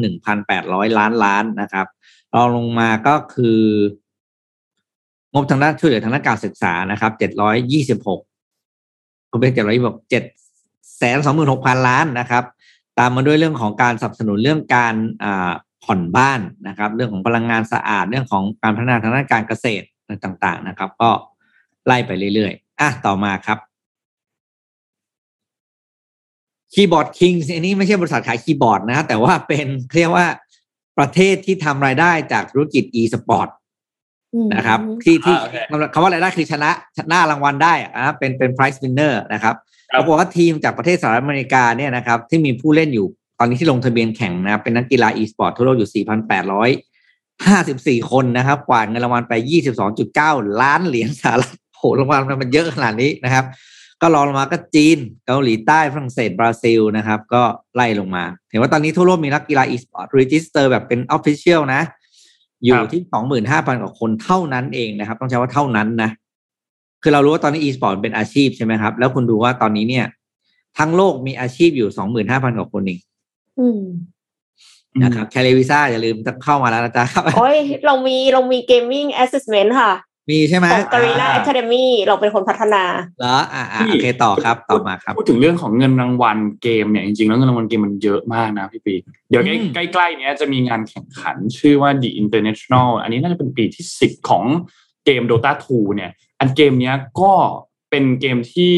[0.47, 1.87] 1,800ล้านล้านนะครับ
[2.35, 3.61] รองลงมาก็คือ
[5.33, 7.13] งบทางด้านช่วยเหลือทางด้านการศึกษานะครับ
[8.07, 12.45] 726ก็เป็น726 7แสนสองหมื่นหกพันล้านนะครับ
[12.99, 15.53] ตามมาด้วยเรื่องของการสนับสนุนเรื่องการอ่า
[15.85, 19.87] ผ่อนบ้านนะครับ เรื่องของพลังงานสะอาดเรื่องของการพัฒนาทางด้านการเกษตร
[20.25, 21.11] ต่าง ๆ นะครับ ก็
[21.87, 23.59] ไล่ไปเรื่อยๆอะต่อมาครับ
[26.75, 30.27] คีย์บอร์ดคิงอันนี้ไม่ใช่บริษัทขายคีย์บอร์ดนะ แต่ว่าเป็นเรียกว่า
[30.99, 33.49] ประเทศที่ทำรายได้จากธุรกิจ e-sport
[34.55, 35.57] นะครับที่ที่อ่าโอเค
[35.93, 39.55] คำว่ารายได้คือชนะชนะรางวัลได้อะนะเป็นเป็น prize winner นะครับ
[39.93, 43.07] ครัปบรากฏว่าทีมจากประเทศสหรัฐอเมริกาเนี่ยนะครับที่มีผู้เล่นอยู่
[43.39, 46.05] ตอนนี้ที่ลงทะเบียนแข่งนะครับเป็นนักกีฬา e-sport ทั่วโลกอยู่
[48.05, 49.33] 4,854 คนนะครับกวาดเงินรางวัลไป
[49.97, 53.45] 22.9 ล้านเหรียญสหรัฐโหรางวัลมันเยอะขนาดนี้นะครับ
[54.03, 57.43] ก็รองลงมาก็จีน เกาหลีใต้ฝรั่งเศสบราซิลนะครับ ก็
[57.75, 61.83] ไล่ลงมาเห็นว่าตอนนี้ทั่วโลกมีนักกีฬา e-sport register แบบเป็น official นะ
[62.65, 63.03] อยู่ที่
[63.43, 66.11] 25,000กว่าคนเท่านั้นเองนะครับ ต้องใช้ว่าเท่านั้นนะ
[67.03, 70.07] คือเรารู้ว่าตอนนี้ e-sport เป็นอาชีพใช่ไหมครับ แล้วคุณดูว่าตอนนี้เนี่ย
[70.79, 71.89] ทั้งโลกมีอาชีพอยู่
[72.29, 73.01] 25,000กว่าคนเอง
[73.59, 73.83] อืม
[75.03, 79.93] นะครับแคลวิซ่าอย่าลืมจะเข้ามาแล้วนะจ๊ะครับโอ้ยเรามีเรามี gaming assessment ค่ะ
[80.31, 82.85] มีใช่ไหมของ Garena อ่า Academy เราเป็นคนพัฒนา
[83.21, 88.95] เหรออ่าอ่าโอเคต่อครับต่อมาครับ พูดถึงเรื่องของเงินรางวัลเกมเนี่ยจริงๆแล้วเงินรางวัลเกมมันเยอะมากนะพี่ปี
[89.31, 94.45] เดี๋ยวอืมใกล้ๆเนี้ยจะมีงานแข่งขันชื่อว่า The International อันนี้น่าจะเป็นปีที่สิบของ
[95.05, 97.33] เกม Dota 2 เนี่ย อันเกมเนี้ยก็
[97.91, 98.75] เป็นเกมที่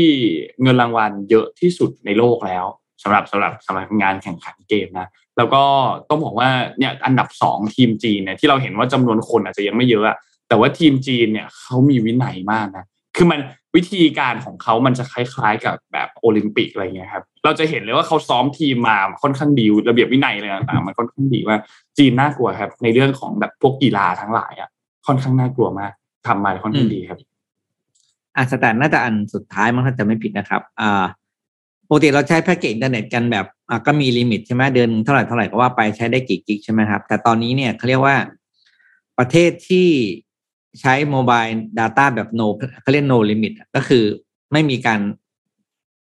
[0.62, 2.64] เงินรางวัลเยอะที่สุดในโลกแล้ว
[3.02, 5.62] สำหรับสำหรับสำหรับงานแข่งขันเกมนะ แล้วก็
[6.08, 6.48] ต้องบอกว่า
[6.78, 10.16] เนี่ยอันดับสองทีมจีนเนี่ยที่เราเห็นว่าจำนวนคนอาจจะยังไม่เยอะอะ
[10.50, 12.84] แต่ว่าทีมจีนเนี่ยเขามีวินัยมากนะ
[13.16, 13.40] คือมัน
[13.76, 21.56] วิธีการของเขามันจะคล้ายๆ กับแบบโอลิมปิกอะไรเงี้ยครับ เราจะเห็นเลยว่าเขาซ้อมทีมมาค่อนข้างดีระเบียบวินัยอะไรต่างๆมันค่อนข้างดีว่า
[21.98, 24.68] จีนน่ากลัวครับ ในเรื่องของแบบพวกกีฬาทั้งหลายอะ
[25.06, 25.92] ค่อนข้างน่ากลัวมาก
[26.26, 27.18] ทำมาค่อนข้างดีครับ
[28.36, 31.04] อะ stat น่าจะอันสุดท้ายมั้งถ้าจะไม่ผิดนะครับอ่า
[31.88, 38.16] ปกติเราใช้แพ็กเกจอินเทอร์เน็ตกันแบบอะก็มี limit ใช่ไหมเดือนเท่าไหร่เท่าไหร่ก็ว่าไปใช้ได้กี่กิกใช่ไหมครับ แต่ตอนนี้เนี่ยเขาเรียกว่า
[39.18, 39.88] ประเทศที่
[40.80, 41.42] ใช้ mobile
[41.78, 42.46] Data แบบ no
[42.82, 44.04] เขาเรียก no limit ก็คือ
[44.52, 45.00] ไม่มีการ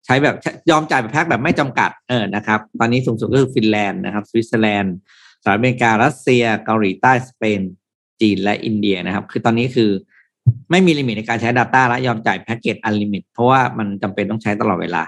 [0.06, 0.36] ใช้แบบ
[0.70, 4.94] ยอมจ่ายแบบแพ็กแบบไม่จำกัดเออนะครับ ตอนนี้สูงสุดก็คือฟินแลนด์นะครับสวิตเซอร์แลนด์
[5.42, 7.60] สหรัฐอเมริการัสเซีย เกาหลีใต้สเปน
[8.20, 9.90] จีนและอินเดียนะครับ คือตอนนี้คือ
[10.70, 15.02] ไม่มี limit ในการใช้ Data และยอมจ่าย package unlimit เพราะว่ามันจำเป็นต้องใช้ตลอดเวลา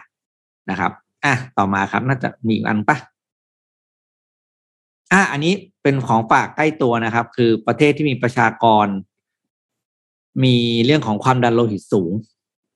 [0.71, 0.93] นะครับ
[1.25, 2.97] อะต่อมาครับน่าจะมีอีกอันปะ
[5.13, 8.87] อะอันนี้เป็นของฝากใกล้ตัวนะครับ คือประเทศที่มีประชากร
[10.45, 12.13] มีเรื่องของความดันโลหิตสูง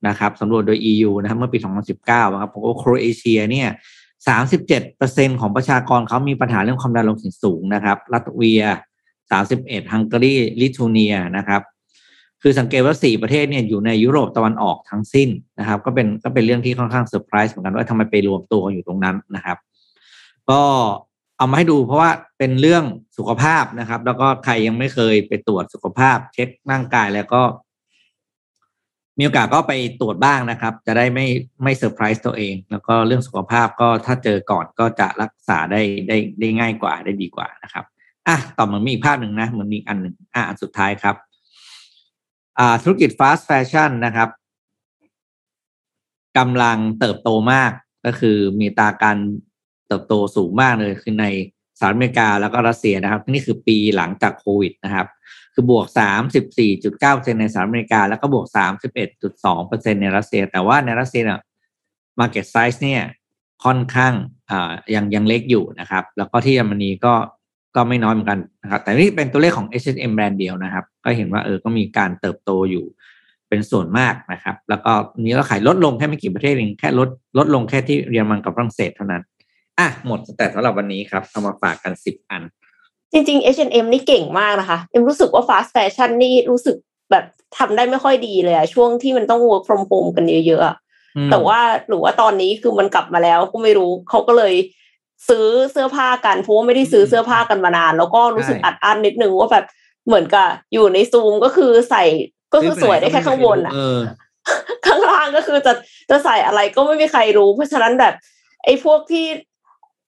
[0.07, 1.57] นะครับสำรวจโดย EU นะครับเมื่อปี
[1.95, 3.69] 2019นะครับผมว่าโครเอเชียเนี่ย
[4.73, 8.63] 37%ของประชากรเขามีปัญหาเรื่องความดันโลหิตสูงนะครับลัตเวีย
[9.27, 11.61] 31 ฮังการีลิทัวเนียนะครับ
[12.41, 19.57] คือสังเกตว่าสี่ประเทศเนี่ยอยู่ในยุโรปตะวันออกทั้งสิ้นนะครับ ก็เป็นก็เป็นเรื่องที่ค่อนข้างเซอร์ไพรส์เหมือนกันว่าทำไมไปรวมตัวกันอยู่ตรงนั้นนะครับ
[20.49, 20.61] ก็
[21.37, 22.83] เอามาให้ดูเพราะว่าเป็นเรื่อง
[23.17, 27.41] สุขภาพนะครับ แล้วก็ใครยังไม่เคยไปตรวจสุขภาพ เช็คร่างกายแล้วก็
[29.17, 31.25] มีโอกาสก็ไปตรวจบ้างนะครับ จะได้ไม่
[31.63, 37.85] ไม่เซอร์ไพรส์ตัวเอง แล้วก็เรื่องสุขภาพก็ถ้าเจอก่อนก็จะรักษาได้ได้ได้ง่ายกว่าได้ดีกว่านะครับ
[38.27, 41.15] อะต่อมามีอีกภาพหนึ่งนะเหมือนมีอันหนึ่งอะอันสุดท้ายครับ
[42.59, 44.29] อ่า ธุรกิจ fast fashion นะครับ
[46.37, 47.71] กำลังเติบโตมาก
[48.05, 49.17] ก็คือมีอัตราการ
[49.87, 51.25] เติบโตสูงมากเลยคือใน
[51.79, 55.07] สหรัฐอเมริกาแล้วก็รัสเซียนะครับ นี่คือปีหลังจากโควิดนะครับ
[55.53, 55.85] คือบวก
[56.63, 58.45] 34.9%ในสหรัฐอเมริกา แล้วก็บวก
[59.23, 61.39] 31.2%ในรัสเซีย แต่ว่าในรัสเซียเนี่ย
[62.19, 63.01] market size เนี่ย
[63.65, 64.13] ค่อนข้าง
[64.51, 67.13] อ่ายังยังเล็กอยู่นะครับ แล้วก็ที่เยอรมนีก็
[67.75, 72.85] ก็ไม่น้อยเหมือนกันนะครับ แต่นี่เป็นตัวเลขของ H&M แบรนด์เดียวนะครับ ก็เห็นว่าเออก็มีการเติบโตอยู่
[73.49, 79.23] เป็นส่วนมากนะครับ แล้วก็นี้เราขายลดลงแค่ไม่กี่ประเทศเองแค่ลดลดลงแค่ที่เยอรมันกับฝรั่งเศสเท่านั้น
[79.79, 82.43] อะหมดแต่สำหรับวันนี้ครับเอามาฝากกันสิบอัน
[83.11, 86.75] จริงๆ H&M นี่เก่งมากนะคะ เอ็มรู้สึกว่า fast fashion นี่รู้สึก
[87.11, 87.25] แบบ
[87.57, 90.75] ทำได้ไม่ค่อยดีเลยอะช่วงที่มันต้อง work from home กันเยอะๆอะ
[91.17, 94.53] อืมแต่ว่าหรือว่าตอนนี้คือมันกลับมาแล้วก็ไม่รู้เขาก็เลย
[95.29, 99.65] ซื้อเสื้อผ้ากันเพราะว่าไม่ได้ซื้อเสื้อผ้ากันมานาน แล้วก็รู้สึกใช่อัดอั้นนิดนึงว่าแบบ
[100.07, 102.03] เหมือนกับอยู่ในซูมก็คือใส่
[102.53, 103.99] ก็คือสวยได้แค่ข้างบนอะเออ
[104.85, 105.73] ข้างล่างก็คือจะ
[106.09, 108.13] จะใส่อะไรก็ไม่มีใครรู้ เพราะฉะนั้นแบบ
[108.63, 109.25] ไอ้พวกที่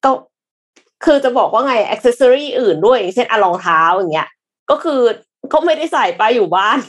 [0.04, 0.12] ก็
[1.06, 4.30] คือจะบอกว่าไง accessory อื่นด้วยอย่างเช่นอะรองเท้าอย่างเงี้ย
[4.72, 5.02] ก็คือ
[5.54, 6.80] ก็ไม่ได้ใส่ไปอยู่บ้าน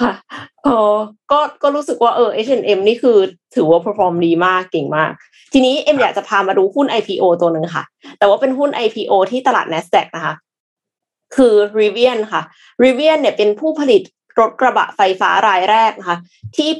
[0.00, 0.12] ค่ะ
[0.64, 0.96] เออ
[1.30, 3.18] ก็ก็รู้สึกว่าเออ H&M นี่คือ
[3.54, 5.10] ถือว่า perform ดีมากเก่งมาก
[5.52, 7.84] ทีนี้เอ็มอยากจะพามาดูหุ้น IPO ตัวหนึ่งค่ะ
[8.18, 10.34] แต่ว่าเป็นหุ้น IPO ที่ตลาด NASDAQ นะคะ
[11.36, 12.42] คือ Rivian ค่ะ
[12.82, 14.02] Rivian เนี่ยเป็นผู้ผลิต
[14.40, 16.18] รถกระบะไฟฟ้ารายแรกนะคะ
[16.56, 16.70] ที่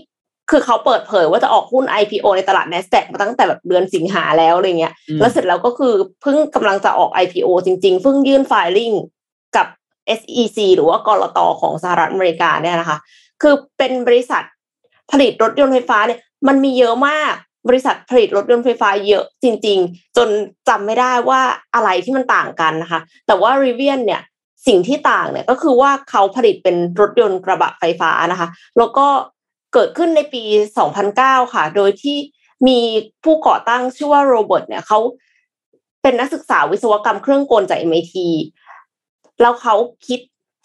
[0.50, 8.92] คือเขาเปิดเผยว่าจะออกหุ้น IPO ในตลาด NASDAQ มาตั้งแต่แบบเดือนสิงหาแล้วอะไรเงี้ย แล้วเสร็จแล้วก็คือเพิ่งกำลังจะออก IPO จริงๆ เพิ่งยื่นไฟลิ่ง
[9.56, 9.66] กับ
[10.18, 12.98] SEC หรือว่ากรตอของสหรัฐอเมริกาเนี่ยนะคะ
[13.42, 14.42] คือเป็นบริษัท
[15.10, 17.32] ผลิตรถยนต์ไฟฟ้าเนี่ย มันมีเยอะมาก
[17.68, 20.28] บริษัทผลิตรถยนต์ไฟฟ้าเยอะจริง ๆ จน
[20.68, 21.40] จำไม่ได้ว่า
[21.74, 24.20] อะไรที่มันต่างกันนะคะ แต่ว่า Rivian เนี่ย
[24.66, 29.06] สิ่งที่ต่างเนี่ยก็คือว่าเขาผลิตเป็นรถยนต์กระบะไฟฟ้านะคะ แล้วก็
[29.72, 30.42] เกิดขึ้นในปี
[30.98, 32.16] 2009 ค่ะ โดยที่
[32.68, 32.78] มี
[33.24, 34.98] ผู้ก่อตั้งชื่อว่าโรเบิร์ตเนี่ยเขา
[36.02, 38.14] เป็นนักศึกษาวิศวกรรมเครื่องกลจาก MIT
[39.40, 39.74] แล้วเขา
[40.06, 40.20] คิด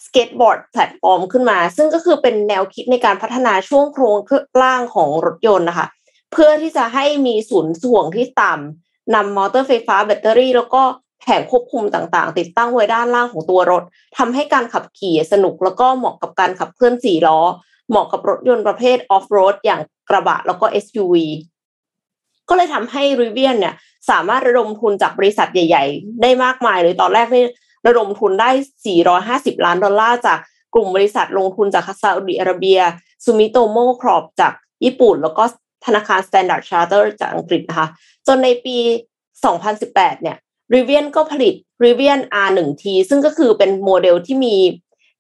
[0.05, 4.15] skateboard platform ขึ้นมา ซึ่งก็คือเป็นแนวคิดในการพัฒนาช่วงโครง
[4.61, 5.87] ล่างของรถยนต์นะคะ
[6.31, 10.81] เพื่อที่จะให้มีศูนย์ถ่วงที่ต่ำนำมอเตอร์ไฟฟ้าแบตเตอรี่ แล้วก็
[11.21, 13.83] แผงควบคุมต่างๆ ติดตั้งไว้ด้านล่างของตัวรถ
[14.17, 17.39] ทำให้การขับขี่สนุกแล้วก็เหมาะกับการขับเคลื่อนสี่ล้อ
[17.89, 21.15] เหมาะกับรถยนต์ประเภทออฟโรดอย่างกระบะแล้วก็ SUV
[22.49, 23.75] ก็เลยทำให้ริเวียนเนี่ย
[24.09, 27.43] สามารถระดมทุนจากบริษัทใหญ่ ๆ ได้มากมายเลยตอนแรกนี่
[27.87, 28.49] ระดมทุนได้
[29.07, 30.39] 450 ล้านดอลลาร์จาก
[30.73, 32.79] กลุ่มบริษัทลงทุนจากซาอุดิอาระเบีย
[33.23, 35.43] Sumitomo Corp จากญี่ปุ่น แล้วก็
[35.85, 37.87] ธนาคาร Standard Chartered จากอังกฤษนะคะ
[38.27, 38.77] จนในปี
[39.49, 40.37] 2018 เนี่ย
[40.73, 44.55] Rivian ก็ผลิต Rivian R1T ซึ่งก็คือเป็นโมเดลที่มี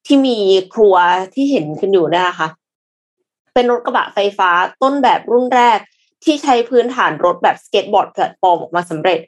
[0.05, 0.37] ที่มี
[0.73, 0.95] ครัว
[1.33, 2.47] ที่เห็นกันอยู่นะคะ
[3.53, 4.49] เป็นรถกระบะไฟฟ้า
[4.81, 5.79] ต้นแบบรุ่นแรก
[6.23, 9.19] ที่ใช้พื้นฐานรถแบบ skateboard platform ออกมาสำเร็จ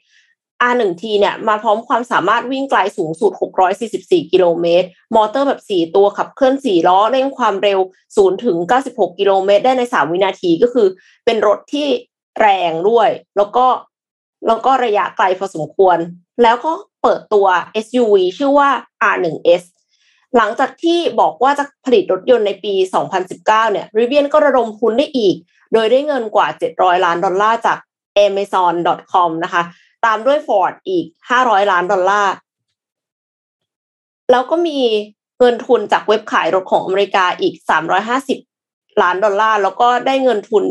[0.71, 3.31] R1T เนี่ยมาพร้อมความสามารถวิ่งไกลสูงสุด
[3.81, 7.79] 644 กิโลเมตร มอเตอร์แบบ 4 ตัวขับเคลื่อน 4 ล้อ เร่งความเร็ว
[8.11, 10.87] 0 ถึง 96 กิโลเมตร ได้ใน 3 วินาทีก็คือ
[11.25, 11.87] เป็นรถที่
[12.39, 13.65] แรงด้วย แล้วก็
[14.47, 15.97] แล้วก็ระยะไกลพอสมควร
[16.43, 17.47] แล้วก็เปิดตัว
[17.85, 18.69] SUV ชื่อว่า
[19.13, 19.63] R1S
[20.37, 22.73] หลังจากที่บอกว่าจะผลิตรถยนต์ในปี
[23.23, 25.35] 2019 เนี่ย Rivian ก็ระดมทุนได้อีก
[25.73, 27.77] โดยได้เงินกว่า 700 ล้านดอลลาร์จาก
[28.25, 29.63] Amazon.com นะคะ
[30.05, 31.05] ตามด้วย Ford อีก
[31.37, 32.33] 500 ล้านดอลลาร์
[34.31, 34.79] แล้วก็มี
[35.39, 37.53] เงินทุนจากเว็บขายรถของอเมริกาอีก
[38.27, 40.63] 350 ล้านดอลลาร์ แล้วก็ได้เงินทุน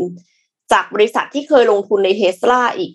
[0.71, 2.91] จากบริษัทที่เคยลงทุนในเทสลาอีก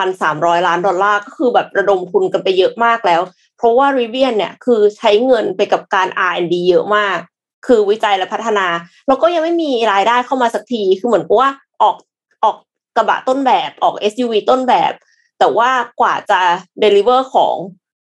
[0.00, 3.20] 1,300 ล้านดอลลาร์ ก็คือแบบระดมทุนกันไปเยอะมากแล้ว
[3.60, 7.18] เพราะว่า Rivian เนี่ยคือใช้เงินไปกับการ R&D เยอะมาก
[7.66, 8.66] คือวิจัยและพัฒนา
[9.08, 11.50] แล้วก็ยังไม่มีรายได้เข้ามาสักทีคือเหมือนกับว่า
[11.82, 11.96] ออก
[12.44, 12.56] ออก
[12.96, 14.92] กระบะต้นแบบออก SUV ต้นแบบ
[15.38, 15.70] แต่ว่า
[16.00, 16.40] กว่าจะ
[16.80, 17.54] เดลิเวอร์ของ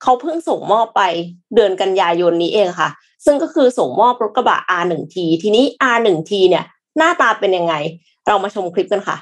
[0.02, 1.02] เขาเพิ่งส่งมอบไป
[1.56, 2.90] เดือนกันยายนนี้เองค่ะ
[3.26, 5.66] ซึ่งก็คือส่งมอบรถกระบะ R1T ทีนี้
[5.96, 6.66] R1T เนี่ย
[6.98, 7.74] หน้าตาเป็นยังไง
[8.28, 9.18] เรามาชมคลิปกันค่ะ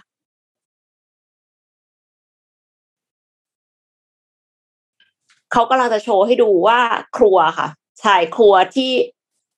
[5.58, 6.80] เขากำลังจะโชว์ให้ดูว่า
[7.18, 7.68] ครัวค่ะ
[8.02, 8.91] ใช่ครัวที่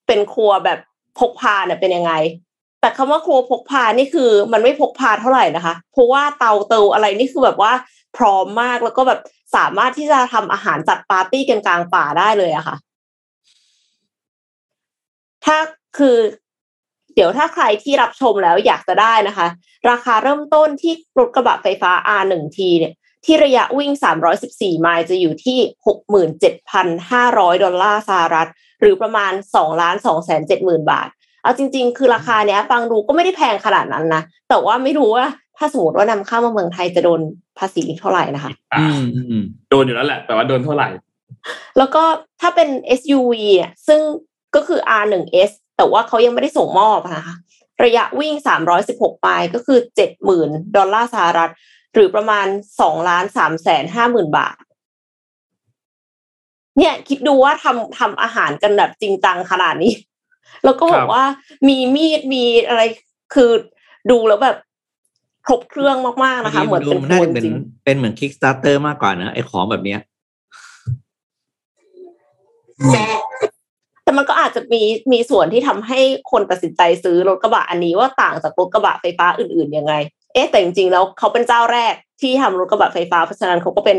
[0.08, 0.80] เป็นครัวแบบ
[1.20, 2.14] พกพาเนี่ยเป็นยังไง
[2.82, 7.74] แต่คำว่าครัวพกพานี่คือ มันไม่พกพาเท่าไหร่นะคะ เพราะว่าเตาเตาอะไรนี่คือแบบว่า
[8.18, 9.20] พร้อมมากแล้วก็แบบ
[9.56, 12.76] สามารถที่จะทำอาหารจัดปาร์ตี้กันกลางป่าได้เลยอะค่ะ
[15.46, 15.58] ถ้า
[15.98, 16.18] คือ
[17.16, 19.48] เดี๋ยวถ้าใครที่รับชมแล้วอยากจะได้นะคะ
[19.90, 22.94] ราคาเริ่มต้นที่รถกระบะไฟฟ้า R1T เนี่ย
[23.28, 23.92] ที่ระยะวิ่ง
[24.38, 25.58] 314 ไมล์จะอยู่ที่
[26.56, 28.50] 67,500 ดอลลาร์สหรัฐ
[28.82, 31.08] หรือประมาณ2ล้าน2แสน7หมื่นบาท
[31.44, 35.26] เอาจริง ๆ คือราคาเนี้ยฟังดูก็ไม่ได้แพงขนาดนั้นนะ แต่ว่าไม่รู้ว่า
[35.58, 37.22] ถ้าสมมติว่านำเข้ามาเมืองไทยจะโดน
[37.58, 38.52] ภาษีเท่าไหร่นะคะ
[39.70, 40.90] โดนอยู่แล้วแหละ แต่ว่าโดนเท่าไหร่
[41.78, 42.04] แล้วก็
[42.42, 44.02] ถ้าเป็น SUV อะซึ่ง
[44.56, 47.36] ก็คือ R1S แต่ว่าเขายังไม่ได้ส่งมอบนะคะ
[47.84, 48.34] ระยะวิ่ง
[48.80, 49.80] 316 ไมล์ก็คือ
[50.28, 51.52] 70,000 ดอลลาร์สหรัฐ
[51.98, 52.48] หรือประมาณ
[52.80, 54.56] 2ล้าน3แสน5หมื่นบาท
[56.78, 59.94] เนี่ย คิดดูว่าทำทำอาหารกันแบบจริงจังขนาดนี้
[60.64, 61.24] แล้วก็บอกว่า
[61.68, 62.82] มีมีดมีอะไร
[63.34, 63.52] คือ
[64.12, 64.58] ดูแล้วแบบ
[65.46, 67.56] ครบเครื่องมากๆนะคะ เหมือนเป็นคนจริง
[67.86, 70.00] เป็นเหมือน Kickstarter มากกว่านะไอ้ของแบบเนี้ย
[74.04, 74.82] แต่มันก็อาจจะมี
[75.12, 76.00] มีส่วนที่ทำให้
[76.32, 79.94] คนตัดสินใจซื้อรถกระบะอันนี้ว่าต่างจากรถกระบะไฟฟ้าอื่นๆยังไง
[80.38, 83.98] เอ๊ะแต่จริงๆแล้วเขาเป็นเจ้าแรกที่ทำรถกระบะไฟฟ้าเพราะฉะนั้นเขาก็เป็น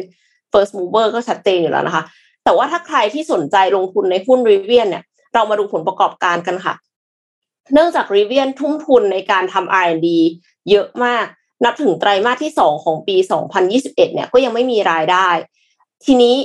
[0.53, 2.03] first mover ก็ชัดเจนอยู่แล้วนะคะ
[2.45, 6.75] แต่ว่าถ้าใครที่สนใจลงทุนในหุ้นรีเวียนเนี่ย เรามาดูผลประกอบการกันค่ะ
[7.73, 10.09] เนื่องจากรีเวียนทุ่มทุนในการทำ R&D
[10.71, 11.27] เยอะมาก
[11.65, 13.17] นับถึงไตรมาสที่สองของปี
[13.65, 15.29] 2021 เนี่ยก็ยังไม่มีรายได้
[16.05, 16.37] ทีนี้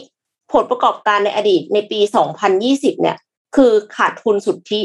[0.54, 2.00] ผลประกอบการในอดีตในปี
[2.52, 3.18] 2020 เนี่ย
[3.56, 4.80] คือขาดทุนสุทธิ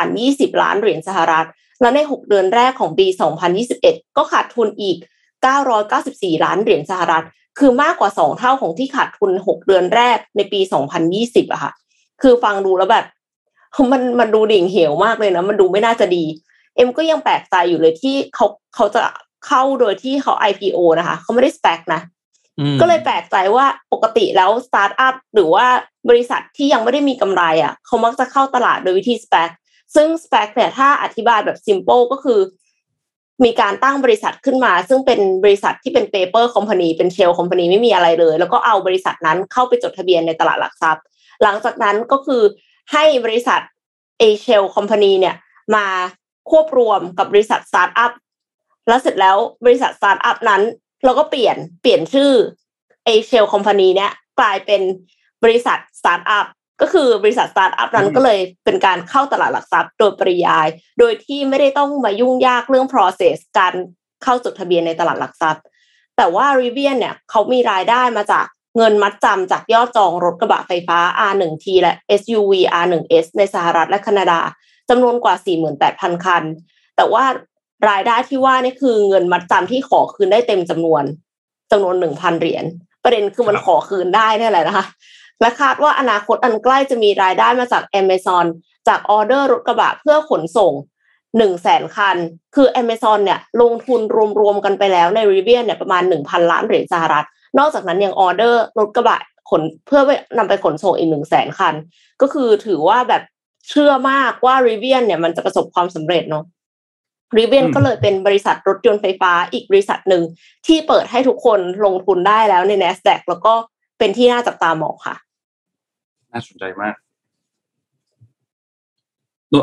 [0.00, 1.46] 1,020 ล้านเหรียญสหรัฐ
[1.82, 3.06] และใน 6 เดือนแรกของปี
[3.62, 4.96] 2021 ก็ขาดทุนอีก
[5.70, 7.24] 994 ล้านเหรียญสหรัฐ
[7.58, 10.60] คือมากกว่า 2 เท่าของที่ขาดทุน 6 เดือนแรกในปี
[11.06, 11.72] 2020อะค่ะ
[12.22, 13.06] คือฟังดูแล้วแบบ
[13.92, 16.24] มันมันดูดิ่งเหวมากเลยนะ มันดูไม่น่าจะดี
[16.76, 19.00] เอ็มก็ยังแปลกใจอยู่เลยที่เขาเขาจะ
[19.46, 22.00] เข้าโดยที่เขา IPO นะคะ เขาไม่ได้ SPAC นะ
[22.80, 25.66] ก็เลยแปลกใจว่าปกติแล้วสตาร์ทอัพหรือว่า
[26.08, 29.50] บริษัทที่ยังไม่ได้มีกำไรอะ เขามักจะเข้าตลาดโดยวิธี SPAC
[29.94, 32.40] ซึ่ง SPAC เนี่ยถ้าอธิบายแบบ simple ก็คือ
[33.44, 41.04] มีการตั้งบริษัทขึ้นมา ซึ่งเป็นบริษัทที่เป็น paper company เป็น shell company ไม่มีอะไรเลย แล้วก็เอาบริษัทนั้นเข้าไปจดทะเบียนในตลาดหลักทรัพย์
[41.42, 42.42] หลังจากนั้นก็คือ
[42.92, 43.60] ให้บริษัท
[44.18, 45.34] เอ shell company เนี่ย
[45.74, 45.86] มา
[46.50, 48.12] ควบรวมกับบริษัทสตาร์ทอัพ
[48.88, 50.62] แล้วเสร็จแล้วบริษัทสตาร์ทอัพนั้น
[51.04, 52.32] เราก็เปลี่ยนเปลี่ยนชื่อ
[53.06, 54.82] เอ shell company เนี้ยกลายเป็น
[55.44, 56.46] บริษัทสตาร์ทอัพ
[56.80, 60.66] ก็คือบริษัทสตาร์ทอัพนั้นก็เลยเป็นการเข้าตลาดหลักทรัพย์โดยปริยาย
[60.98, 63.74] โดยที่ไม่ได้ต้องมายุ่งยากเรื่อง process การ
[64.22, 65.62] เข้าจดทะเบียนในตลาดหลักทรัพย์
[66.16, 70.98] แต่ว่า r i v i a n เนี่ยเขามีรายได้มาจากเงินมัดจำจากยอดจองรถกระบะไฟฟ้า
[71.30, 74.40] R1T และ SUV R1S ในสหรัฐและแคนาดา
[74.90, 75.34] จำนวนกว่า
[75.80, 76.42] 48,000 คัน
[76.96, 77.24] แต่ว่า
[77.90, 81.04] รายได้ที่ว่านี่คือเงินมัดจำที่ขอคืนได้เต็มจำนวน
[81.70, 82.64] จำนวน 1,000 เหรียญ
[83.04, 84.86] ประเด็นคือมันขอคืนได้นี่แหละนะคะ
[85.42, 88.46] และคาดว่าอนาคตอันใกล้จะมีรายได้มาจาก Amazon
[88.88, 90.72] จากออเดอร์รถกระบะเพื่อขนส่ง
[91.38, 92.16] หนึ่งแสนคัน
[92.54, 94.00] คือ Amazon เนี่ยลงทุน
[94.40, 97.26] รวมๆกันไปแล้วใน r i v i a n เนี่ยประมาณ1,000ล้านเหรียญสหรัฐ
[97.58, 99.18] นอกจากนั้นยังออเดอร์รถกระบะ
[99.50, 100.00] ขนเพื่อ
[100.38, 101.74] นำไปขนส่งอีกหนึ่งแสนคัน
[102.20, 103.22] ก็คือถือว่าแบบ
[103.68, 106.44] เชื่อมากว่า r i v i a n เนี่ยมันจะประสบความสำเร็จเนาะ
[107.38, 110.22] r i v i a n ก็เลยเป็นบริษัทรถยนต์ไฟฟ้าอีกบริษัทหนึ่ง
[110.66, 113.54] ที่เปิดให้ทุกคนลงทุนได้แล้วใน NASDAQ แล้วก็
[113.98, 115.16] เป็นที่น่าจับตามองค่ะ
[116.32, 116.94] น่าสนใจมาก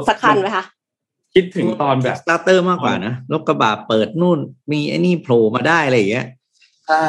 [0.09, 0.65] สักคันไหมคะ
[1.33, 4.39] คิดถึงตอนแบบสตาร์เตอร์มากกว่านะรถกระบะเปิดนู่น
[4.71, 6.27] มีไอ้นี่โผล่มาได้อะไรอย่างเงี้ย
[6.87, 7.05] ใช่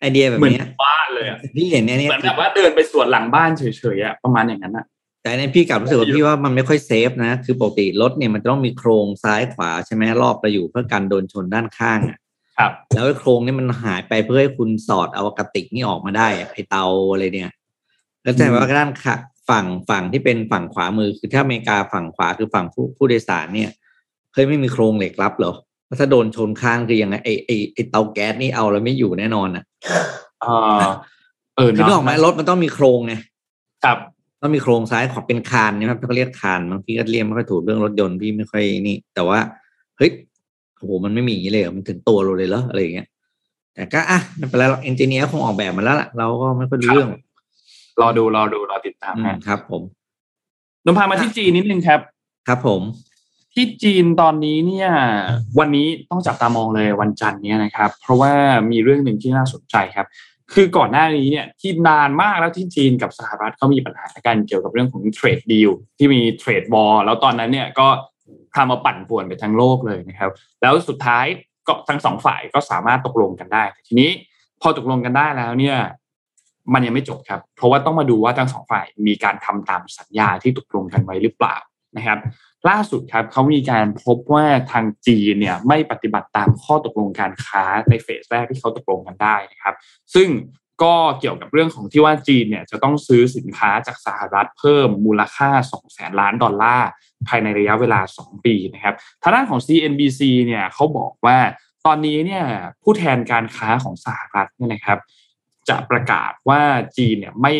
[0.00, 3.62] ไอเดียแบบเหมือนเนี้ยบ้านเลยอะที่เห็นเนี่ยเหมือนแบบว่าเดินไปสวนหลังบ้านเฉ
[3.96, 4.86] ยๆอะประมาณอย่างนั้นอะ
[5.22, 12.18] แต่ในพี่กลับรู้สึกว่าพี่ว่ามันไม่ค่อยเซฟนะ คือปกติรถเนี่ยมันต้องมีโครงซ้ายขวาใช่ไหมรอบประอยู่เพื่อกันโดนชนด้านข้างอะ
[12.58, 17.50] ครับ แล้วไอ้โครงนี่มันหายไปเพื่อให้คุณสอดเอากระติกนี่ออกมาได้อะไอเตาอะไรเนี่ย
[18.22, 19.06] แล้วแต่ว่าด้านข
[19.50, 23.70] ฝั่งฝั่งที่เป็นฝั่งขวามือคือถ้าอเมริกาฝั่งขวาคือฝั่งผู้ผู้โดยสารเนี่ย
[24.32, 25.54] เคยไม่มีโครงเหล็กรับเหรอ
[26.00, 29.64] ถ้าโดนชนข้างคือยังไงไอไอไอเตาแก๊สนี่เอาแล้วไม่อยู่แน่นอนอะ
[30.44, 30.86] อ่า
[31.56, 33.14] เออคือเนาะนกออกไหมรถมันต้องมีโครงไง
[33.84, 33.98] ครับ
[34.42, 39.38] ต้องมีโครงซ้ายขอบเป็นคานใช่ไหมเขาเรียกคานบางพี่ก็เรียกไม่ค่อยถูกเรื่องรถยนต์พี่ไม่ค่อยนี่ แต่ว่า
[39.98, 40.10] เฮ้ย
[40.76, 43.06] โอ้โหมันไม่มีอย่างนี้เลยเหรอมันถึงตัวเราเลยเหรออะไรอย่างเงี้ย
[43.74, 47.10] แต่ก็อะไม่เป็นไรหรอกเอนจิเนียร์คงออกแบบมาแล้วล่ะเราก็ไม่ค่อยรู้เรื่อง
[48.00, 49.82] รอดูรอดูรอติดตามอืมฮะครับ ผม
[50.84, 52.00] นพามาที่จีนนิดนึงครับ
[52.48, 52.82] ครับผม
[53.54, 54.90] ที่จีนตอนนี้เนี่ย
[55.58, 58.32] วันนี้ต้องจับตามองเลยวันจันทร์เนี้ยนะครับ เพราะว่า
[58.70, 60.06] มีเรื่องหนึ่งที่น่าสนใจครับ
[60.54, 67.88] คือก่อนหน้านี้เนี่ยที่นานมากแล้วที่จีนกับสหรัฐเขามีปัญหากันเกี่ยวกับเรื่องของเทรดดีลที่มีเทรดวอลแล้วตอนนั้นเนี่ยก็
[68.54, 70.30] ทำมาปั่นป่วนไปทั้งโลกเลยนะครับ
[70.62, 71.24] แล้วสุดท้าย
[71.66, 74.10] ก็ทั้งสองฝ่ายก็สามารถตกลงกันได้ ทีนี้
[74.60, 75.78] พอตกลงกันได้แล้วเนี่ย
[76.72, 81.56] มันยังไม่จบครับ เพราะว่าต้องมาดูว่าทั้งสองฝ่ายมีการทำตามสัญญาที่ตกลงกันไว้หรือเปล่า
[81.96, 82.18] นะครับ
[82.68, 89.74] ล่าสุดครับเขามีการพบว่าทางจีนเนี่ยไม่ปฏิบัติตามข้อตกลงการค้าในเฟสแรกที่เขาตกลงกันได้นะครับ
[90.14, 90.28] ซึ่ง
[90.82, 96.88] ก็เกี่ยวกับเรื่องของที่ว่าจีนเนี่ยจะต้องซื้อสินค้าจากสหรัฐเพิ่มมูลค่า 2 แสนล้านดอลลาร์
[97.28, 101.38] ภายในระยะเวลา 2 ปีนะครับทางด้านของ CNBC เนี่ยเขาบอกว่า
[101.86, 102.44] ตอนนี้เนี่ย
[102.82, 104.98] ผู้แทนการค้าของสหรัฐเนี่ยนะครับ
[105.68, 106.60] จะประกาศว่า
[106.96, 107.54] จีนเนี่ยไม่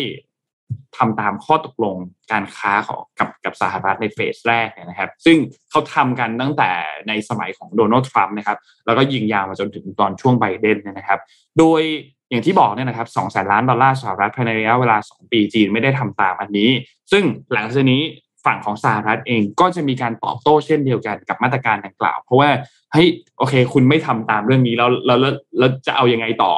[0.97, 1.95] ทำตามข้อตกลง
[2.31, 5.37] การค้าของกับกับสหรัฐในเฟสแรกนะครับ ซึ่ง
[5.69, 6.71] เขาทำกันตั้งแต่
[7.07, 11.19] ในสมัยของโดนัลด์ทรัมป์นะครับ แล้วก็ยิงยาวมาจนถึงตอนช่วงไบเดนนะครับ
[11.59, 11.81] โดย
[12.29, 16.69] อย่างที่บอกเนี่ยนะครับสองแสนล้านดอลลาร์สหรัฐภายในระยะเวลา 2 ปีจีนไม่ได้ทำตามอันนี้
[17.11, 18.01] ซึ่งหลังจากนี้
[18.45, 22.49] ฝั่งของสหรัฐเองก็จะมีการตอบโต้เช่นเดียวกันกับมาตรการดังกล่าว เพราะว่า
[22.93, 26.53] เฮ้ยโอเค คุณไม่ทำตามเรื่องนี้แล้วแล้วแล้วแล้วจะเอายังไงต่อ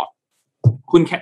[0.91, 1.17] คุณแค่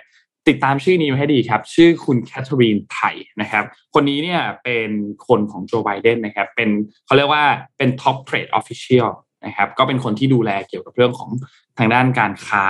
[0.48, 4.90] ติดตามชื่อนี้ให้ดีครับ ชื่อคุณแคทเธอรีนไทนะครับ คนนี้เนี่ยเป็น
[5.28, 6.70] คนของโจไบเดนนะครับ เป็น
[7.06, 7.44] เขาเรียกว่า
[7.78, 9.10] เป็น top trade official
[9.46, 11.30] นะครับ ก็เป็นคนที่ดูแลเกี่ยวกับเรื่องของ
[11.78, 12.66] ทางด้านการค้า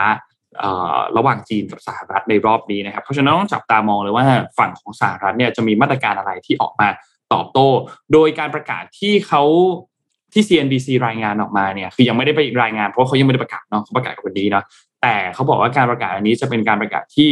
[1.18, 4.26] ระหว่างจีนกับสหรัฐในรอบนี้นะครับ เพราะฉะนั้นต้องจับตามองเลยว่า
[4.60, 6.88] ฝั่งของสหรัฐเนี่ยจะมีมาตรการอะไรที่ออกมา
[7.34, 7.68] ตอบโต้
[8.14, 9.44] โดยการประกาศที่เขา
[10.34, 14.64] ที่ CNBC รายงานออกมาเนี่ยคือยังไม่ได้ไปรายงานเพราะเขายังไม่ได้ประกาศเนาะเขาประกาศกันวันนี้เนาะ
[15.02, 17.30] แต่เขาบอกว่าการประกาศอันนี้จะเป็นการประกาศที่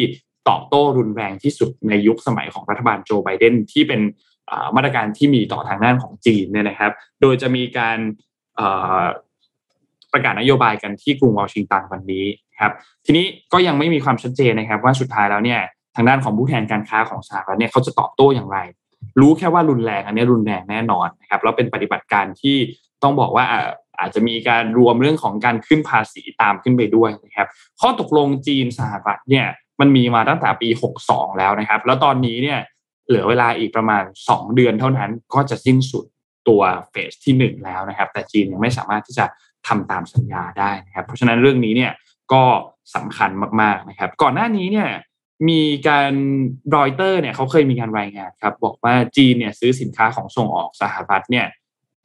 [0.50, 4.02] ตอบโต้รุนแรงที่สุดในยุคสมัยของรัฐบาลโจไบเดนที่เป็น
[4.76, 7.98] มาตรการที่มีต่อทางด้านของจีนเนี่ยนะครับ โดยจะมีการ
[10.14, 12.26] ประกาศนโยบายกันที่กรุงวอชิงตันวันนี้
[12.60, 12.72] ครับ
[13.06, 15.62] ทีนี้ก็ยังไม่มีความชัดเจนนะครับ ว่าสุดท้ายแล้วเนี่ย
[15.96, 18.58] ทางด้านของผู้แทนการค้าของสหรัฐเนี่ยเขาจะตอบโต้อย่างไร
[19.20, 22.58] รู้แค่ว่ารุนแรงอันนี้รุนแรงแน่นอนนะครับแล้วเป็นปฏิบัติการที่
[23.04, 23.46] ต้องบอกว่า
[24.00, 27.48] อาจจะมีการรวมเรื่องของการขึ้นภาษีตามขึ้นไปด้วยนะครับ
[27.82, 29.46] ข้อตกลงจีนสหรัฐเนี่ย
[29.80, 30.70] มันมีมาตั้งแต่ปี
[31.04, 32.60] 62 แล้วนะครับ แล้วตอนนี้เนี่ย
[33.08, 36.06] เหลือเวลาอีกประมาณ 2 เดือนเท่านั้นก็จะสิ้นสุด
[36.48, 39.26] ตัวเฟสที่ 1 แล้วนะครับ แต่จีนยังไม่สามารถที่จะ
[39.68, 41.92] ทำตามสัญญาได้นะครับ เพราะฉะนั้นเรื่องนี้เนี่ย
[42.34, 42.44] ก็
[42.96, 43.30] สำคัญ
[43.62, 44.90] มากๆนะครับ ก่อนหน้านี้เนี่ย
[45.50, 46.14] มีการ
[46.76, 51.46] รอยเตอร์เนี่ยเขาเคยมีการรายงานครับ บอกว่าจีนเนี่ยซื้อสินค้าของส่งออกสหรัฐเนี่ย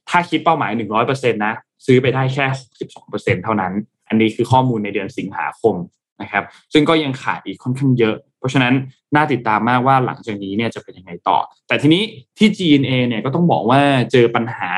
[0.08, 0.70] ถ้าคิดเป้าหมาย
[1.02, 1.54] 100%นะ
[1.86, 2.46] ซื้อไปได้แค่
[2.94, 3.72] 62%เท่านั้น
[4.08, 5.74] อันนี้คือข้อมูลในเดือนสิงหาคม
[6.20, 8.74] นะครับซึ่งก็ยังขาดอีกค่อนข้างเยอะ เพราะฉะนั้น
[9.14, 12.02] น่าติดตามมากว่าหลังจากนี้เนี่ยจะเป็นยังไงต่อ แต่ทีนี้
[12.38, 13.80] ที่จีนเองเนี่ยก็ต้องบอกว่า
[14.12, 14.70] เจอปัญหา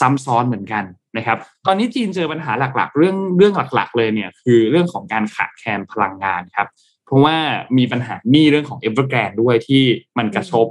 [0.00, 0.84] ซ้ำซ้อนเหมือนกัน
[1.16, 6.68] นะครับ ตอนนี้จีนเจอปัญหาหลักๆ เรื่องเรื่องหลัก ๆ เลยเนี่ยคือเรื่องของการขาดแคลนพลังงานครับ
[7.04, 7.36] เพราะว่า
[7.78, 9.82] มีปัญหาหนี้เรื่องของเอเวอร์แกรนด้วยที่
[10.18, 10.66] มันกระทบ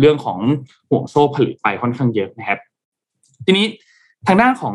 [0.00, 0.38] เรื่องของ
[0.90, 2.58] ห่วงโซ่ผลิตไปค่อนข้างเยอะนะครับ
[3.46, 3.66] ทีนี้
[4.26, 4.74] ทางด้านของ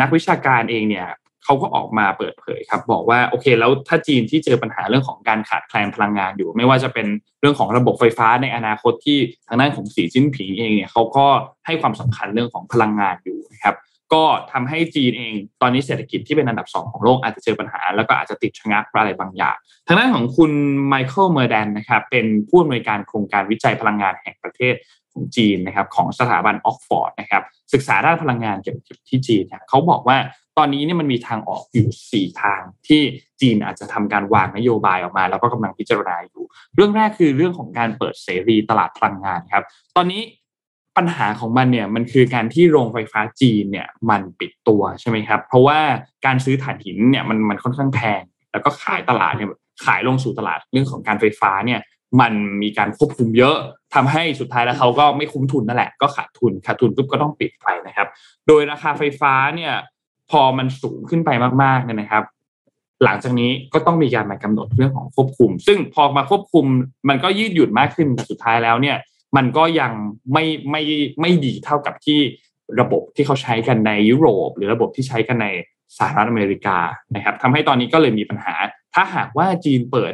[0.00, 1.08] นักวิชาการเองเนี่ย
[1.48, 7.06] เขาก็ออกมาเปิดเผยครับ บอกว่าโอเค แล้วถ้าจีนที่เจอปัญหาเรื่องของการขาดแคลนพลังงานอยู่ ไม่ว่าจะเป็น
[7.40, 11.26] เรื่องของระบบไฟฟ้าในอนาคตที่ทางด้านของสีจิ้นผิงเองเนี่ยเขาก็
[11.66, 13.76] ให้ความสำคัญเรื่องของพลังงานอยู่นะครับ
[14.12, 19.56] ก็ทำให้จีนเองตอนนี้เศรษฐกิจที่เป็นอันดับสองของโลกอาจจะเจอปัญหา แล้วก็อาจจะติดชะงักอะไรบางอย่าง
[19.86, 20.52] ทางด้านของคุณ
[20.88, 24.74] ไมเคิลเมอร์แดนนะครับเป็นผู้อำนวยการโครงการวิจัยพลังงานแห่งประเทศ
[25.12, 30.16] ของจีนนะครับของสถาบันออกซ์ฟอร์ดนะครับศึกษาด้านพลังงานเกี่ยวกับที่จีนเขาบอกว่า
[30.58, 33.00] ตอนนี้เนี่ยมันมีทางออกอยู่4ทางที่
[33.40, 36.44] จีนอาจจะทำการวางนโยบายออกมา แล้วก็กำลังพิจารณาอยู่
[36.74, 39.64] เรื่องแรกคือเรื่องของการเปิดเสรีตลาดพลังงานครับ
[39.96, 40.22] ตอนนี้
[40.96, 45.78] ปัญหาของมันเนี่ยมันคือการที่โรงไฟฟ้าจีนเนี่ยมันปิดตัวใช่ไหมครับ เพราะว่า
[46.26, 49.48] การซื้อถ่านหินเนี่ยมันมันค่อนข้างแพง แล้วก็ขายตลาดเนี่ย
[49.84, 51.80] ขายลงสู่ตลาดเรื่องของการไฟฟ้าเนี่ย
[52.20, 53.56] มันมีการควบคุมเยอะ
[53.94, 58.08] ทำให้สุดท้ายแล้วเขาก็ไม่คุ้มทุนนั่นแหละก็ขาดทุนขาดทุนปุ๊บก็ต้องปิดไปนะครับ
[58.46, 59.72] โดยราคาไฟฟ้าเนี่ย
[60.30, 61.30] พอมันสูงขึ้นไป
[61.62, 62.24] มากๆเนี่ยนะครับ
[63.04, 66.66] หลังจากนี้ก็ต้องมีการมากำหนดเรื่องของควบคุม ซึ่งพอมาควบคุม
[67.08, 68.96] มันก็ยืดหยุ่นมากขึ้นแต่สุดท้ายแล้วเนี่ย
[69.36, 69.92] มันก็ยัง
[70.32, 70.82] ไม่ไม่
[71.20, 72.20] ไม่ดีเท่ากับที่
[72.80, 75.46] ระบบที่เขาใช้กันในยุโรป หรือระบบที่ใช้กันใน
[75.98, 76.78] สหรัฐอเมริกา
[77.14, 78.54] นะครับทำให้ตอนนี้ก็เลยมีปัญหา
[78.94, 80.12] ถ้าหากว่าจีนเปิด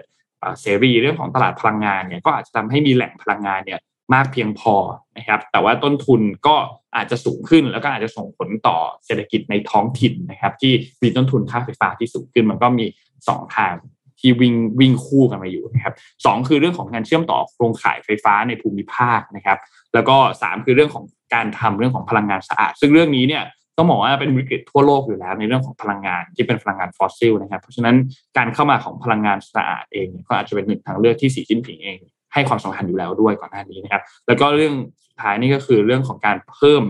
[0.61, 3.81] เสรีเรื่องของตลาดพลังงานเนี่ยก็อาจจะทำให้มีแหล่งพลังงานเนี่ย
[4.15, 4.75] มากเพียงพอ
[5.19, 6.57] นะครับ แต่ว่าต้นทุนก็
[6.97, 12.87] อาจจะสูงขึ้น แล้วก็อาจจะส่งผลต่อเศรษฐกิจในท้องถิ่นนะครับ ที่มีต้นทุนค่าไฟฟ้าที่สูงขึ้น มันก็มี
[13.21, 13.75] 2 ทาง
[14.21, 19.59] ที่วิ่งวิ่งคู่กันมาอยู่นะครับสคือเรื่องของการเชื่อมต่อโครงข่ายไฟฟ้าในภูมิภาคนะครับ
[19.95, 23.43] แล้วก็ 3 คือเรื่องของการทำเรื่องของพลังงานสะอาด ซึ่งเรื่องนี้เนี่ย
[23.77, 27.97] ต้องบอกว่าเป็นวิกฤตทั่วโลกอยู่แล้วในเรื่องของพลังงานที่เป็นพลังงานฟอสซิลนะครับ เพราะฉะนั้น
[28.37, 31.99] การเข้ามาของพลังงานสะอาดเองก็อาจจะเป็นหนึ่งทางเลือกที่สีจิ้นผิงเอง
[32.35, 34.75] ให้ความสำคัญอยู่แล้วด้วยก่อนหน้านี้นะครับ แล้วก็เรื่อง
[35.07, 36.83] สุดท้ายนี่ก็คือเรื่องของการเพิ่ม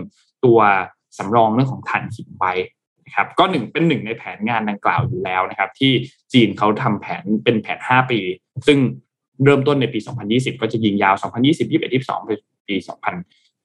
[0.45, 0.59] ตัว
[1.17, 2.53] สำรองเรื่องของถ่านหินไว้
[3.05, 5.91] นะครับก็หนึ่งเป็นหนึ่งในแผนงานดังกล่าวอยู่แล้วนะครับ ที่
[6.33, 8.19] จีนเขาทำแผนเป็นแผน 5 ปี
[8.67, 8.77] ซึ่ง
[9.45, 12.75] เริ่มต้นในปี 2020 ก็จะยิงยาว 2020 21 22เป็นปี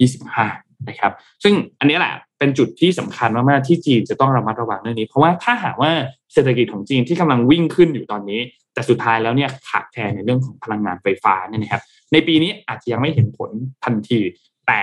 [0.04, 1.12] 2025 นะครับ
[1.44, 5.92] ซึ่งอันนี้แหละเป็นจุดที่สำคัญมาก ๆ ที่จีนจะต้องระมัดระวังเรื่องนี้ เพราะว่าถ้าหากว่า
[6.32, 8.40] เศรษฐกิจของจีนที่กำลังวิ่งขึ้นอยู่ตอนนี้
[8.74, 13.50] แต่สุดท้ายแล้วเนี่ยขาดแคลนในเรื่องของพลังงานไฟฟ้าเนี่ยนะครับ ในปีนี้อาจจะยังไม่เห็นผล
[13.84, 14.20] ทันที
[14.66, 14.80] แต่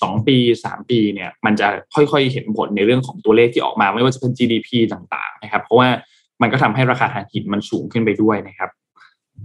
[0.00, 5.88] สองปีสามปีเนี่ยมันจะค่อยๆเห็นผลในเรื่องของตัวเลขที่ออกมา ไม่ว่าจะเป็น GDP ต่างๆนะครับ เพราะว่า
[6.42, 8.70] มันก็ทำให้ราคาถ่านหินมันสูงขึ้นไปด้วยนะครับ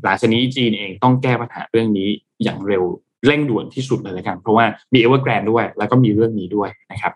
[0.04, 2.10] หลังจากนี้จีนเองต้องแก้ปัญหาเรื่องนี้
[2.44, 2.84] อย่างเร็ว
[3.26, 7.14] เร่งด่วนที่สุดเลยละกัน เพราะว่ามีเอเวอร์แกรนด้วย แล้วก็มีเรื่องนี้ด้วยนะครับ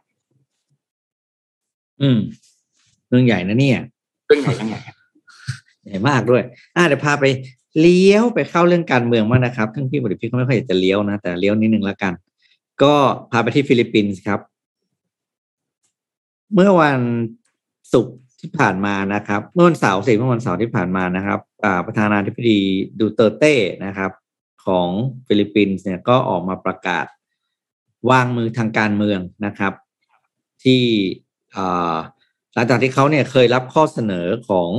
[2.02, 2.20] อืม
[3.10, 3.80] เรื่องใหญ่นะเนี่ย
[4.26, 4.82] เรื่องใหญ่เรื่องใหญ่
[5.86, 6.44] ใหญ่มากด้วย
[6.76, 7.26] อ่าเดี๋ยวพาไป
[7.80, 12.14] เลี้ยวไปเข้าเรื่องการเมืองมากนะครับทั้งพี่ปีพี่ปิ๊กเขาไม่ค่อยอยากจะเลี้ยวนะ แต่เลี้ยวนิดนึงแล้วกัน
[12.84, 12.94] ก็
[13.32, 14.40] พาไปที่ฟิลิปปินส์ครับ
[16.54, 17.00] เมื่อวัน
[17.94, 21.40] ศุกร์ที่ผ่านมานะครับ เมื่อวันเสาร์สิเมื่อวันเสาร์ที่ผ่านมานะครับ
[21.86, 22.60] ประธานาธิบดี
[23.00, 24.12] ดูเตอร์เต้ะครับ
[24.66, 24.88] ของ
[25.28, 27.06] ฟิลิปปินส์เนี่ยก็ออกมาประกาศ
[28.10, 29.74] วางมือทางการเมืองนะครับ
[30.64, 30.84] ที่
[32.54, 34.70] หลังจากที่เขาเนี่ยเคยรับข้อเสนอของ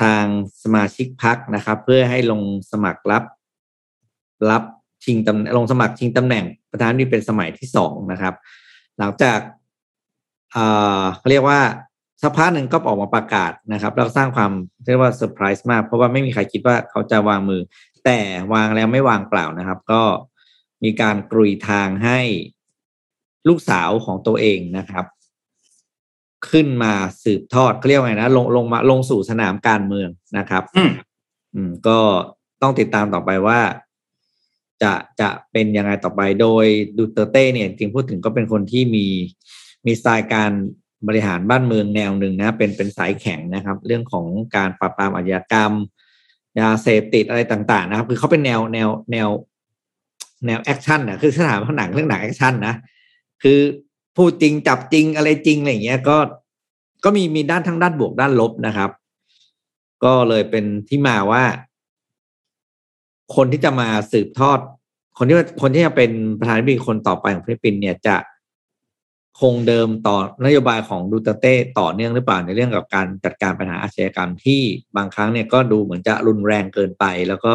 [0.00, 0.24] ทาง
[0.62, 3.24] สมาชิกพรรคนะครับ เพื่อให้ลงสมัครรับ
[4.50, 4.62] รับ
[5.04, 8.34] ชิงตำลงสมัครชิงตำแหน่งประธานนี่เป็นสมัยที่สองนะครับ
[8.98, 9.38] หลังจาก
[10.52, 10.64] เอ่
[11.00, 11.60] อเขาเรียกว่า
[12.22, 14.52] สักพักหนึ่งก็ออกมาประกาศนะครับแล้วสร้างความ
[14.86, 17.60] เรียกว่าเซอร์ไพรส์มาก เพราะว่าไม่มีใครคิดว่าเขาจะวางมือ
[18.04, 18.18] แต่
[18.54, 20.02] วางแล้วไม่วางเปล่านะครับ ก็
[20.84, 22.18] มีการกรุยทางให้
[23.48, 25.04] ลูกสาวของตัวเองนะครับ
[26.50, 26.92] ขึ้นมา
[27.24, 30.92] สืบทอดเขาเรียกว่าไงนะลงลงมาลงสู่สนามการเมืองนะครับอืม
[31.54, 31.98] อืมก็
[32.62, 33.60] ต้องติดตามต่อไปว่า
[34.82, 36.64] จะจะเป็นยังไงต่อไปโดย
[36.96, 39.06] ดูเตอร์เต้เนี่ยจริงพูดถึงก็เป็นคนที่มี
[39.86, 40.50] มีสไตล์การ
[41.08, 44.26] บริหารบ้านเมืองแนวหนึ่งนะ เป็นเป็นสายแข็งนะครับ เรื่องของ
[44.56, 45.72] การปราบปรามอาชญากรรม
[46.60, 49.28] ยาเสพติดอะไรต่างๆ นะครับ คือเขาเป็นแนวแนวแนว
[50.46, 52.74] แนว action นะคือถ้าหนังเรื่องหนัง action นะ
[53.42, 53.60] คือ
[54.16, 56.16] พูดจริงจับจริงอะไรจริงอะไรอย่างเงี้ยก็
[57.04, 58.90] ก็มีมีด้านทั้งด้านบวกด้านลบนะครับ
[60.04, 61.44] ก็เลยเป็นที่มาว่า
[63.36, 64.58] คนที่จะมาสืบทอด
[65.18, 68.16] คนที่คนที่จะเป็นประธานาธิบดีคนต่อไปของฟิลิปปินส์เนี่ยจะ
[69.40, 74.60] คงเดิมต่อนโยบายของดูเตเต้ต่อเนื่องหรือเปล่าในเรื่องกับการจัดการปัญหาอาชญากรรมที่
[74.96, 77.54] บางครั้งเนี่ยก็ดูเหมือนจะรุนแรงเกินไป แล้วก็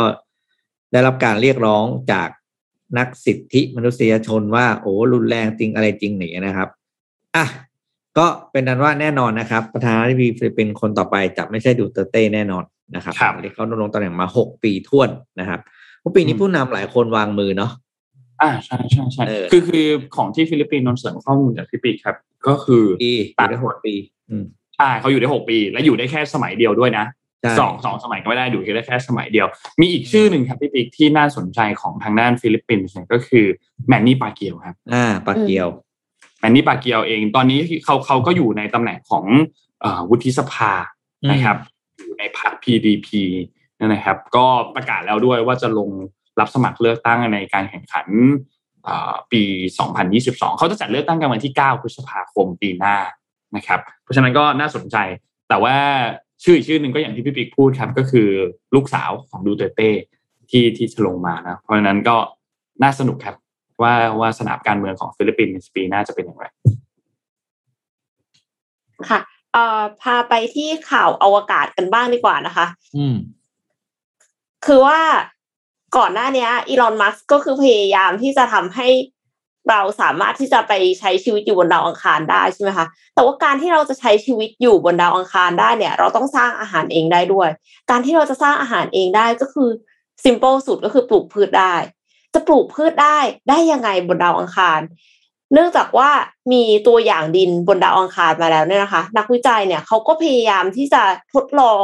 [0.91, 2.29] ได้รับการเรียกร้องจาก
[2.97, 6.69] นักสิทธิมนุษยชนว่าโอ้รุนแรงจริงอะไรจริงอย่างเงี้ยนะครับ
[7.35, 7.45] อะ
[8.17, 12.63] ก็เป็นอันว่าแน่นอนนะครับ ประธานาธิบดีฟิลิปปินส์คนต่อไปจะไม่ใช่ดูเตอร์เต้แน่นอน
[12.95, 15.09] นะครับครับที่เขาดำรงตำแหน่งมาหกปีถ้วน
[15.39, 15.59] นะครับ
[15.99, 17.71] เพราะปีนี้ผู้นำหลายคนวางมือเนาะ
[18.41, 22.15] อ่าใช่ใช่ใช่เออคือคือของที่ฟิลิปปินส์นนท์เสริมข้อมูลจากพี่ปีครับ
[22.47, 23.93] ก็คือปีอยู่ได้หกปี
[24.29, 27.26] อืมใช่เขาอยู่ได้หกปี และอยู่ได้แค่สมัยเดียวด้วยนะใช่
[27.59, 29.47] สองสองสมัยก็ไม่ได้อยู่ได้แค่สมัยเดียว
[29.81, 33.45] มีอีกชื่อหนึ่งครับพี่ปิ๊กที่น่าสนใจของทางด้านฟิลิปปินส์เนี่ยก็คือ
[33.87, 35.67] แมนนี่ปาเกียวครับ อ่าปากเกียว
[36.39, 39.25] แมนนี่ปาเกียวเอง ตอนนี้เขาเขาก็อยู่ในตำแหน่งของ
[39.81, 40.71] เอ่อวุฒิสภา
[41.23, 41.57] อืมนะครับ
[41.99, 43.07] อยู่ในพรรค PDP
[43.79, 45.89] นั่นนะครับ ก็ประกาศแล้วด้วยว่าจะลง
[46.39, 48.07] รับสมัครเลือกตั้งในการแข่งขัน
[48.83, 49.41] เอ่อปี
[50.01, 52.97] 2022 เขาจะจัดเลือกตั้งกันวันที่ 9 พฤษภาคมปีหน้า
[53.55, 54.97] นะครับ เพราะฉะนั้นก็น่าสนใจ
[55.49, 55.75] แต่ว่า
[56.43, 58.29] ชื่ออีกชื่อหนึ่งก็อย่างที่พี่ปิ๊กพูดครับ ก็คือ
[58.75, 59.89] ลูกสาวของดูเตอร์เต้
[60.49, 62.17] ที่ที่จะลงมานะเพราะฉะนั้นก็
[62.83, 63.35] น่าสนุกครับ
[63.81, 66.45] ว่าว่าสนามการเมืองของฟิลิปปินส์ปีหน้าจะเป็นอย่างไร
[69.09, 69.19] ค่ะ
[69.53, 72.65] เอ่อพาไปที่ข่าวอวกาศกันบ้างดีกว่านะคะ
[72.97, 73.15] อืม
[74.65, 74.99] คือว่า
[75.97, 78.87] ก่อนหน้าเนี้อีลอนมัสก็คือพยายามที่จะทำให้
[79.69, 87.49] เราสามารถที่จะไปใช้ชีวิตอยู่บนดาวอังคารได้ใช่ไหมคะ แต่ว่าการที่เราจะใช้ชีวิตอยู่บนดาวอังคารได้เนี่ย เราต้องสร้างอาหารเองได้ด้วย
[87.89, 89.69] การที่เราจะสร้างอาหารเองได้ก็คือ
[90.23, 91.75] simple สุดก็คือปลูกพืชได้
[92.33, 93.17] จะปลูกพืชได้
[93.49, 94.79] ได้ยังไงบนดาวอังคาร
[95.53, 96.09] เนื่องจากว่า
[96.51, 101.03] มีตัวอย่างดินบนดาวอังคารมาแล้วเนี่ยนะคะ นักวิจัยเนี่ยเขาก็พยายามที่จะ
[101.33, 101.83] ทดลอง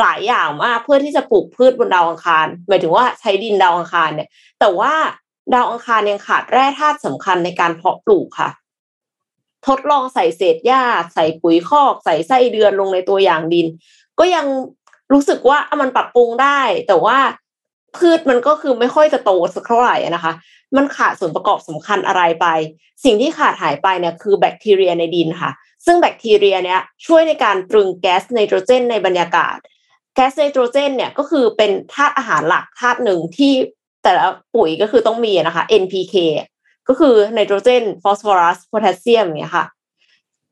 [0.00, 4.28] หลายอย่างมากเพื่อที่จะปลูกพืชบนดาวอังคาร หมายถึงว่าใช้ดินดาวอังคารเนี่ย
[4.60, 4.92] แต่ว่า
[5.52, 8.50] ดาวอังคารยังขาดแร่ธาตุสำคัญในการเพาะปลูกค่ะ
[9.66, 10.82] ทดลองใส่เศษหญ้า
[11.14, 13.66] ใส่ปุ๋ยคอก ใส่ไส้เดือนลงในตัวอย่างดิน
[14.18, 14.46] ก็ยัง
[15.12, 17.18] รู้สึกว่ามันปรับปรุงได้ แต่ว่า
[17.96, 20.32] พืชมันก็คือไม่ค่อยจะโตสักเท่าไหร่นะคะ
[20.76, 22.46] มันขาดส่วนประกอบสำคัญอะไรไป
[23.04, 25.50] สิ่งที่ขาดหายไปเนี่ยคือแบคทีเรียในดินค่ะ
[25.86, 29.56] ซึ่งแบคทีเรียเนี้ยช่วยในการตรึงแก๊สไนโตรเจนในบรรยากาศ
[30.14, 33.52] แก๊สไนโตรเจนเนี่ยก็คือเป็นธาตุอาหารหลักธาตุหนึ่งที่
[34.02, 36.14] แต่ละปุ๋ยก็คือต้องมีนะคะ NPK
[36.88, 39.66] ก็คือไนโตรเจนฟอสฟอรัสโพแทสเซียมเนี่ยค่ะ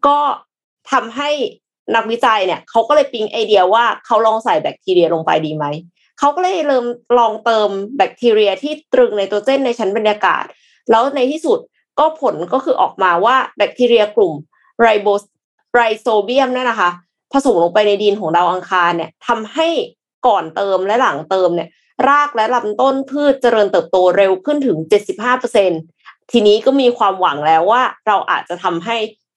[0.07, 0.19] ก็
[0.93, 1.31] ทำให้
[1.95, 5.65] นักวิจัยเนี่ยเขาก็เลยปิ๊งไอเดียว่าเขาลองใส่แบคทีเรียลงไปดีไหม
[6.19, 6.87] เขาก็เลยเริ่ม
[7.19, 10.45] ลองเติมแบคทีเรียที่ตรึงไนโตรเจนในชั้นบรรยากาศ
[10.91, 11.59] แล้วในที่สุด
[11.99, 14.35] ก็ผลก็คือออกมาว่าแบคทีเรียกลุ่ม
[14.81, 15.09] ไรโบ
[15.75, 16.91] ไรโซเบียมนี่ยนะคะ
[17.33, 19.69] ผสมลงไปในดินของดาวอังคารเนี่ยทำให้
[20.27, 21.69] ก่อนเติมและหลังเติมเนี่ย
[22.09, 24.79] รากและลำต้นพืชเจริญเติบโตเร็วขึ้นถึง
[25.55, 28.97] 75%ทีนี้ก็มีความหวังแล้วว่าเราอาจจะทำให้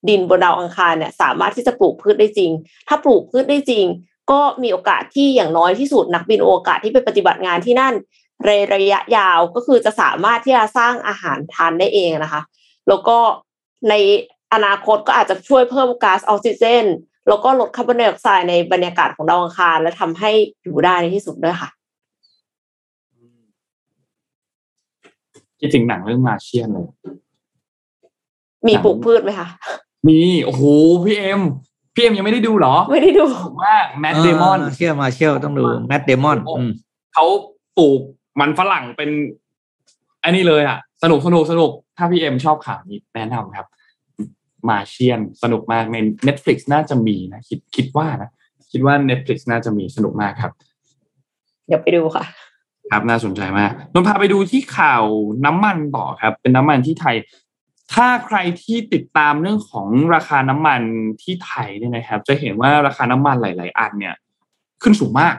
[0.10, 2.52] ดินบนดาวอังคารเนี่ยสามารถที่จะปลูกพืชได้จริง
[2.88, 3.86] ถ้าปลูกพืชได้จริง
[4.32, 7.94] ก็มีโอกาสที่อย่างน้อยที่สุดนักบินอวกาศที่ไปปฏิบัติงานที่นั่น
[8.46, 12.42] ในระยะยาวก็คือจะสามารถที่จะสร้างอาหารทานได้เองนะคะ
[12.88, 13.18] แล้วก็
[13.90, 13.94] ใน
[14.54, 16.86] อนาคตก็อาจจะช่วยเพิ่มก๊าซออกซิเจน
[17.28, 20.32] แล้วก็ลดคาร์บอนไดออกไซด์ในบรรยากาศของดาวอังคาร และทำให้
[20.64, 21.70] อยู่ได้ในที่สุดด้วยค่ะ
[25.64, 26.88] คิดถึงหนังเรื่อง Martian เลย
[28.68, 29.48] มีปลูกพืชไหมคะ
[30.08, 30.64] มีโอ้โห
[31.06, 31.42] พี่เอ็ม
[31.96, 36.72] พี่เอ็มยังไม่ได้ดูเหรอ ไม่ได้ดูสนุกมาก Matt Dam onเชื่อมาเชื่อต้องดู Matt Damon อืม
[37.14, 37.26] เขา
[37.78, 38.02] ปลูก
[38.40, 39.10] มันฝรั่งเป็น
[40.24, 43.68] อันนี้เลยอะ สนุกสนุกสนุก ถ้าพี่เอ็มชอบข่าวนี้แนะนำครับ
[44.70, 45.98] Martian สนุกมากใน
[46.28, 48.30] Netflix น่าจะมีนะ คิดคิดว่านะ
[48.72, 50.52] คิดว่า Netflix น่าจะมีสนุกมากครับ
[51.68, 52.24] เดี๋ยวไปดูค่ะ
[52.94, 55.04] ครับน่าสนใจมากนนท์พาไปดูที่ข่าว
[55.46, 57.16] น้ำมันต่อครับ เป็นน้ำมันที่ไทย
[57.94, 60.82] ถ้าใครที่ติดตามเรื่องของราคาน้ำมัน
[61.22, 64.16] ที่ไทยเนี่ยนะครับ จะเห็นว่าราคาน้ำมันหลาย ๆ อันเนี่ย
[64.82, 65.36] ขึ้นสูงมาก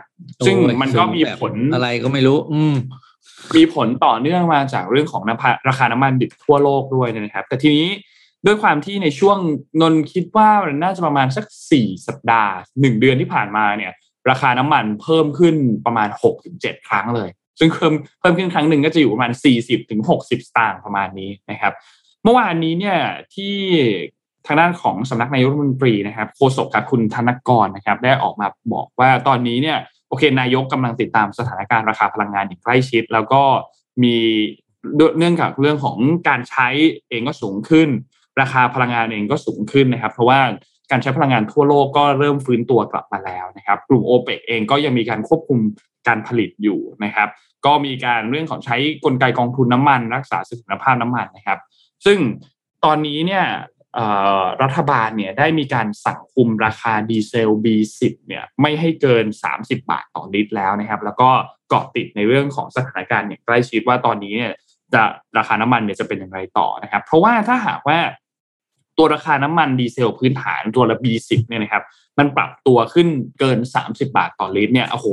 [0.46, 2.74] ซึ่งโอ้ยมันก็มีแบบผลอะไรก็ไม่รู้ อืม
[3.56, 7.88] มีผลต่อเนื่องมาจากเรื่องของน้ำพะราคาน้ำมันดิบทั่วโลกด้วยนะครับ แต่ทีนี้
[8.46, 9.38] ด้วยความที่ในช่วง
[9.82, 13.92] นนคิดว่ามันน่าจะประมาณสักสี่สัปดาห์หนึ่งเดือนที่ผ่านมาเนี่ย
[14.30, 17.28] ราคาน้ำมันเพิ่มขึ้นประมาณหกถึงเจ็ดครั้งเลย
[17.58, 21.72] ซึ่งเพิ่มเพิ่มขึ้นครั้งหนึ่งก็จะอยู่ประมาณสี่สิบถึงหกสิบสตางค์ประมาณนี้นะครับ
[22.22, 22.98] เมื่อวานนี้เนี่ย
[23.34, 23.54] ที่
[24.46, 29.78] ทางด้านของสำนักนายกรัฐมนตรีนะครับโฆษกกับคุณธนกรนะครับ ได้ออกมาบอกว่าตอนนี้เนี่ย
[30.08, 33.42] โอเคนายกกำลังติดตามสถานการณ์ราคาพลังงานอย่างใกล้ชิด แล้วก็
[34.02, 34.16] มี
[35.18, 35.98] เนื่องจากเรื่องของ
[36.28, 36.68] การใช้
[37.08, 37.88] เองก็สูงขึ้น
[38.40, 40.40] ราคาพลังงานเองก็สูงขึ้นนะครับ เพราะว่า
[40.90, 45.58] การใช้พลังงานทั่วโลกก็เริ่มฟื้นตัวกลับมาแล้วนะครับ กลุ่มโอเปกเองก็ยังมีการควบคุม
[46.08, 47.28] การผลิตอยู่นะครับ
[47.66, 51.58] ก็มีการเรื่องของใช้กลไกกองทุนน้ำมัน รักษาเสถียรภาพน้ำมันนะครับ
[52.04, 52.18] ซึ่ง
[52.84, 53.44] ตอนนี้เนี่ย
[54.62, 61.30] รัฐบาลเนี่ยได้มีการสั่งคุมราคาดีเซล B10 เนี่ยไม่ให้เกิน 30 บาทต่อลิตรแล้วนะครับ แล้วก็
[61.68, 64.52] เกาะติดในเรื่องของสถานการณ์อย่างใกล้ชิดว่าตอนนี้เนี่ย
[64.94, 65.02] จะ
[65.38, 67.98] ราคาน้ำมันเนี่ยจะเป็นอย่างไรต่อนะครับ เพราะว่าถ้าหากว่า
[68.98, 71.82] ตัวราคาน้ำมันดีเซลพื้นฐานตัวละ B10 เนี่ยนะครับ
[72.18, 73.08] มันปรับตัวขึ้น
[73.40, 75.06] เกิน 30 บาทต่อลิตรเนี่ยโอ้โห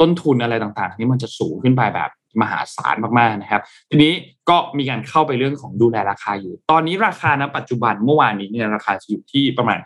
[0.00, 2.10] ต้นทุนอะไรต่างๆ นี่มันจะสูงขึ้นไปแบบ
[2.42, 4.12] มหาศาลมากๆนะครับ ทีนี้
[4.50, 9.78] ก็มีการเข้าไปเรื่องของดูแลราคาอยู่ ตอนนี้ราคาณปัจจุบันเมื่อวานนี้เนี่ยราคาอยู่ที่ประมาณ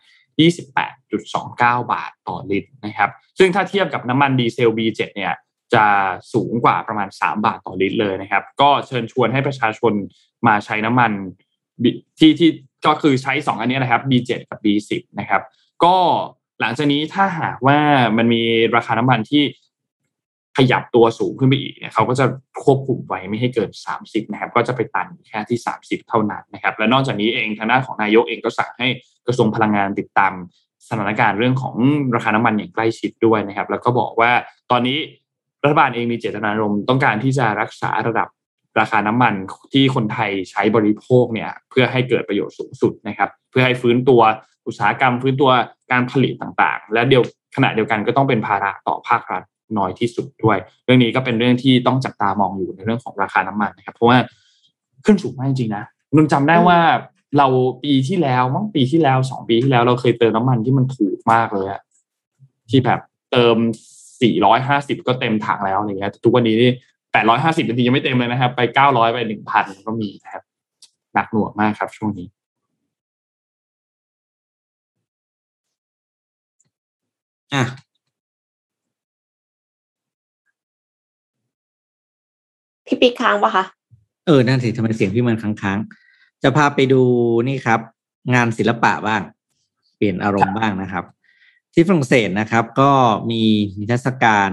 [1.12, 5.32] 28.29 บาทต่อลิตรนะครับ ซึ่งถ้าเทียบกับน้ำมันดีเซล B7 เนี่ย
[5.74, 5.84] จะ
[6.32, 9.92] สูงกว่าประมาณ 3 บาทต่อลิตรเลยนะครับ ก็เชิญชวนให้ประชาชน
[10.46, 11.12] มาใช้น้ำมัน
[12.18, 12.50] ที่ที่
[12.86, 15.42] ก็คือใช้ 2 อันนี้นะครับ B7 กับ B10 นะครับ
[15.84, 15.96] ก็
[16.60, 17.78] หลังจากนี้ถ้าหากว่า
[18.16, 18.42] มันมี
[18.76, 19.42] ราคาน้ำมันที่
[20.58, 22.26] ขยับตัวสูงขึ้นไปอีกเนี่ยเขาก็จะ
[22.64, 28.88] ควบคุมไว้ไม่ให้เกิน 30 นะครับ ก็จะไปตันแค่ที่ 30 เท่านั้นนะครับ และนอกจากนี้เองทางด้านของนายกเองก็สั่งให้
[29.26, 30.32] กระทรวงพลังงานติดตาม
[30.88, 31.76] สถานการณ์เรื่องของ
[32.14, 34.30] ราคาน้ำมันอย่างใกล้ชิดด้วยนะครับ แล้วก็บอกว่า
[34.70, 34.98] ตอนนี้
[35.62, 38.28] รัฐบาลเองมีเจตนารมณ์ต้องการที่จะรักษาระดับ
[38.80, 39.34] ราคาน้ำมัน
[39.72, 44.22] ที่คนไทยใช้บริโภคเนี่ย เพื่อให้เกิดประโยชน์สูงสุดนะครับ เพื่อให้ฟื้นตัว
[44.66, 45.50] อุตสาหกรรมฟื้นตัว
[45.92, 47.22] การผลิตต่างๆ และเดียว
[47.56, 49.42] ขณะเดียวกันก็ต้องเป็นภาระต่อภาครัฐ
[49.78, 54.18] น้อยที่สุดด้วย เรื่องนี้ก็เป็นเรื่องที่ต้องจับตามองอยู่ในเรื่องของราคาน้ำมันนะครับ เพราะว่า
[55.04, 55.84] ขึ้นสูงมากจริงๆนะ
[56.14, 56.78] นุ่นจำได้ว่า
[57.38, 57.46] เรา
[57.84, 61.80] ปีที่แล้วมั้งปีที่แล้วสองปีที่แล้วเราเคยเติมน้ำมันที่มันถูกมากเลยอะ
[62.70, 63.00] ที่แบบ
[63.32, 63.56] เติม
[64.22, 66.70] สี่ร้อยห้าสิบก็เต็มถังแล้วอะไรเงี้ยแต่ทุกวันนี้นี่
[67.12, 70.42] แปดร้อยห้าสิบนาทียังไม่เต็มเลยนะครับ ไปเก้าร้อยไปหนึ่งพันก็มีนะครับ
[71.14, 72.26] หนักหน่วงมากครับช่วงนี้
[77.54, 77.64] อะ
[82.86, 83.64] พี่ปิ๊กค้างปะคะ
[84.26, 87.02] เออนั่นสิทำไมเสียงพี่มันค้างๆจะพาไปดู
[87.48, 87.80] นี่ครับ
[88.34, 89.22] งานศิลปะบ้าง
[89.96, 91.04] เปลี่ยนอารมณ์บ้างนะครับ
[91.72, 92.92] ที่ฝรั่งเศสนะครับ ก็
[93.30, 93.42] มี
[93.78, 94.50] นิทรรศการ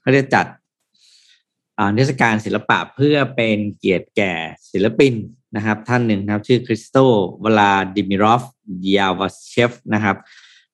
[0.00, 0.46] เขาเรียกจัด
[1.78, 4.32] อ่านิทรรศการศิลปะเพื่อเป็นเกียรติแก่
[4.72, 5.14] ศิลปิน
[5.56, 6.96] นะครับ ท่านหนึ่งนะครับ ชื่อคริสโต
[7.44, 8.42] วลาดิมิรอฟ
[8.96, 10.16] ยาวาเชฟนะครับ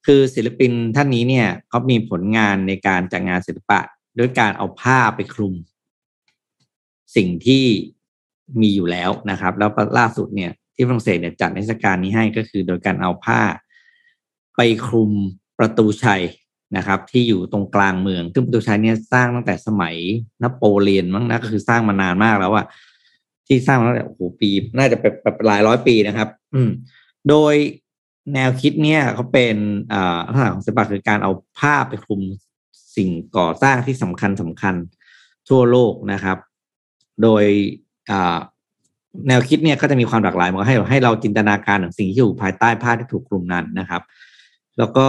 [0.07, 3.81] คือศิลปินท่านนี้เนี่ยเขามีผลงานในการจัดงานศิลปะ
[4.19, 5.55] ด้วยการเอาผ้าไปคลุม
[7.17, 7.65] สิ่งที่
[8.61, 13.41] มีอยู่แล้วนะครับ แล้วล่าสุดเนี่ยที่ฝรั่งเศสเนี่ยจัดนิทรรศการนี้ให้ก็คือโดยการเอาผ้า
[14.57, 15.13] ไปคลุม
[15.59, 16.23] ประตูชัย
[16.77, 19.95] นะครับ ที่อยู่ตรงกลางเมือง ซึ่งประตูชัยเนี่ยสร้างตั้งแต่สมัย
[20.43, 22.67] นโปเลียนมั้งนะก็คือสร้างมานานมากแล้วอะ
[23.47, 26.71] ที่สร้างมาตั้งแต่โอ้โหปี น่าจะเป็นแบบหลายร้อยปีนะครับ อืม
[27.29, 27.55] โดย
[28.35, 29.57] แนวคิดเนี่ยเขาเป็น
[29.93, 32.21] อ่าลักษณะของศิลปะคือการเอาผ้าไปคลุม
[32.97, 34.75] สิ่งก่อสร้างที่สำคัญสำคัญ
[35.49, 36.39] ทั่วโลกนะครับ
[37.23, 37.45] โดย
[39.29, 44.03] แนวคิดเนี่ยก็จะมีความหลากหลายมันก็ให้ให้เราจินตนาการถึงสิ่งที่อยู่ภายใต้ผ้าที่ถูกคลุมนั้นนะครับ
[44.79, 45.09] แล้วก็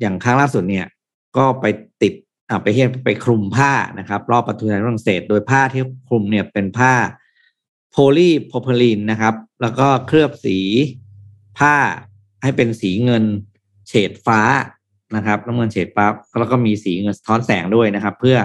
[0.00, 0.86] อย่างครั้งล่าสุดเนี่ย
[1.36, 1.66] ก็ไป
[2.02, 2.12] ติด
[2.62, 6.92] ไปเห็นไปคลุมผ้านะครับ รอบประตูในฝรั่งเศส โดยผ้าที่คลุมเนี่ยเป็นผ้า
[7.90, 10.58] โพลีโพรพิลีนนะครับ แล้วก็เคลือบสี
[11.58, 11.74] ผ้า
[12.44, 13.24] ให้เป็นสีเงิน
[13.88, 14.40] เฉดฟ้า
[15.16, 16.04] นะครับน้ำเงินเฉดฟ้า
[16.38, 18.36] แล้วก็มีสีเงินสะท้อนแสงด้วยนะครับ เพื่อ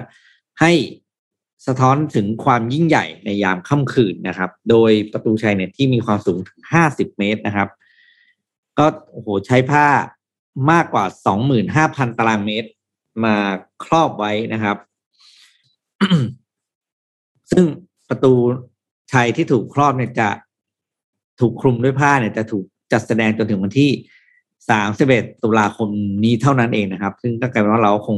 [0.60, 0.72] ให้
[1.68, 7.70] สะท้อนถึงความยิ่งใหญ่ในยามค่ำคืนนะครับ โดยประตูชัยเนี่ยที่มีความสูงถึงห้าสิบเมตรนะครับ
[8.78, 9.88] ก็โอ้โหใช้ผ้า
[10.72, 12.70] มากกว่าสองหมื่นห้าพันตารางเมตร
[13.26, 13.36] มา
[13.84, 14.78] ครอบไว้นะครับ
[17.52, 17.66] ซึ่ง
[18.10, 18.34] ประตู
[19.14, 20.30] ชัยที่ถูกครอบเนี่ยจะ
[21.40, 23.90] ถูกคลุมด้วยผ้าเนี่ยจะถูก จัดแสดงจนถึงวันที่
[24.70, 25.90] สามสิบเอ็ดตุลาคม
[26.24, 28.18] นี้เท่านั้นเองนะครับ ซึ่งก็กลายเป็นว่าเราคง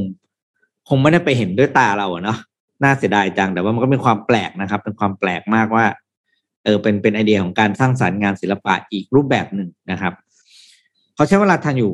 [0.88, 2.38] คงไม่ได้ไปเห็นด้วยตาเราเนาะ
[2.82, 5.86] น่าเสียดายจังแต่ว่ามันก็เป็นความแปลกนะครับ เป็นความแปลกมากว่า
[6.64, 10.12] เออเป็นเป็นไอเดียของการสร้างสารรค์งานศิลปะอีกรูปแบบหนึ่งนะครับ
[11.14, 11.92] เขาใช้เวลาทำอยู่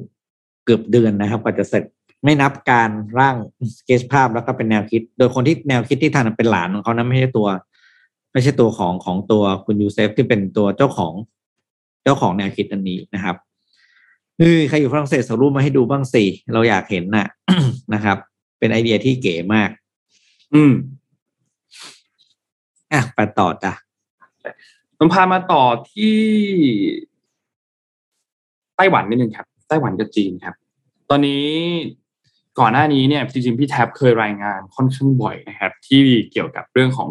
[0.64, 1.85] เกือบเดือนนะครับกว่าจะเสร็จ
[2.24, 3.37] ไม่นับการร่าง
[3.79, 7.49] สเกจภาพแล้วก็เป็นแนวคิด โดยคนที่แนวคิดที่ทำเป็นหลานของเขานะไม่ใช่ตัว
[8.33, 11.12] ไม่ใช่ตัวของของตัวคุณยูเซฟที่เป็นตัวเจ้าของ
[12.03, 13.36] เจ้าของแนวคิดอันนี้นะครับ
[14.38, 17.26] เฮ้ยใครอยู่ฝรั่งเศสส่งรูปมาให้ดูบ้างสิเราอยากเห็นน่ะ
[17.94, 18.16] นะครับ
[18.59, 19.70] เป็นไอเดียที่เก๋มาก
[20.55, 20.72] อืม
[22.92, 23.72] อะไปต่อจ้ะ
[24.99, 26.16] ผมพามาต่อที่
[28.76, 30.55] ไต้หวันนิดนึงครับ ไต้หวันกับจีนครับ
[31.11, 31.44] ตอนนี้
[32.59, 37.11] ก่อนหน้านี้เนี่ยจริงๆพี่แท็บเคยรายงานค่อนข้างบ่อยนะครับ ที่เกี่ยวกับเรื่องของ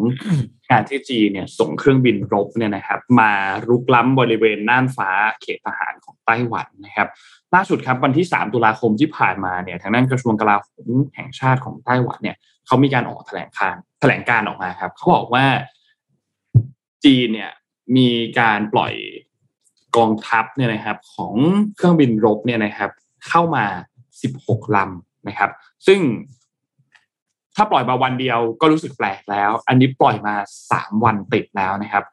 [0.70, 3.32] การที่จีนเนี่ยส่งเครื่องบินรบเนี่ยนะครับมา
[3.68, 5.10] รุกล้ำบริเวณน่านฟ้า
[5.40, 7.08] เขตทหารของไต้หวันนะครับ
[7.54, 15.44] ล่าสุดครับวันที่ 3 ตุลาคมที่ผ่านมาเนี่ยทางด้านกระทรวงกลาโหมแห่งชาติของไต้หวันเนี่ยเขามีการออกแถลงการแถลงการออกมาครับเขาบอกว่า
[17.04, 17.52] จีนเนี่ย
[17.96, 18.08] มี
[18.40, 18.94] การปล่อย
[19.96, 21.34] กองทัพเนี่ยนะครับของ
[21.76, 22.90] เครื่องบินรบเนี่ยนะครับ
[23.28, 23.64] เข้ามา
[24.20, 25.50] 16 ลำนะครับ
[25.86, 26.00] ซึ่ง
[27.58, 30.34] ถ้าปล่อยมาวันเดียวก็รู้สึกแปลกแล้ว อันนี้ปล่อยมา
[30.72, 32.04] สามวันติดแล้วนะครับ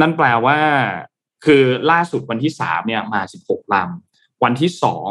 [0.00, 0.58] นั่นแปลว่า
[1.44, 5.10] คือล่าสุดวันที่สามเนี่ยมาสิบหกลำวันที่สอง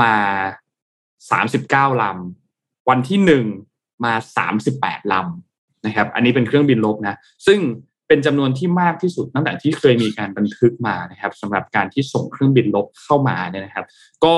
[0.00, 0.14] มา
[1.30, 3.44] สามสิบเก้าลำวันที่หนึ่ง
[4.04, 7.16] มาสามสิบแปดลำนะครับ อันนี้เป็นเครื่องบินลบนะ
[7.46, 7.58] ซึ่ง
[8.08, 13.84] เป็นจำนวนที่มากที่สุดตั้งแต่ที่เคยมีการบันทึกมานะครับสำหรับการที่ส่งเครื่องบินรบเข้ามาเนี่ยนะครับ
[14.24, 14.34] ก็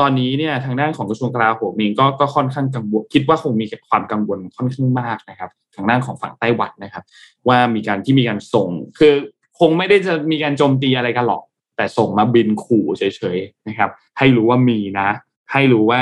[0.00, 7.04] ตอนนี้เนี่ยทางด้านของกระทรวงกลาโหมเองก็ก็ค่อนข้างกังวลคิดว่าคงมีความกังวลค่อนข้างมากนะครับ ทางด้านของฝั่งไต้หวันนะครับ
[7.48, 8.68] ว่ามีการที่มีการส่ง
[8.98, 9.14] คือ
[9.60, 11.42] คงไม่ได้จะมีการโจมตีอะไรกันหรอก
[11.76, 13.02] แต่ส่งมาบินขู่เฉ
[13.36, 15.08] ยๆนะครับ ให้รู้ว่ามีนะ
[15.52, 16.00] ให้รู้ว่า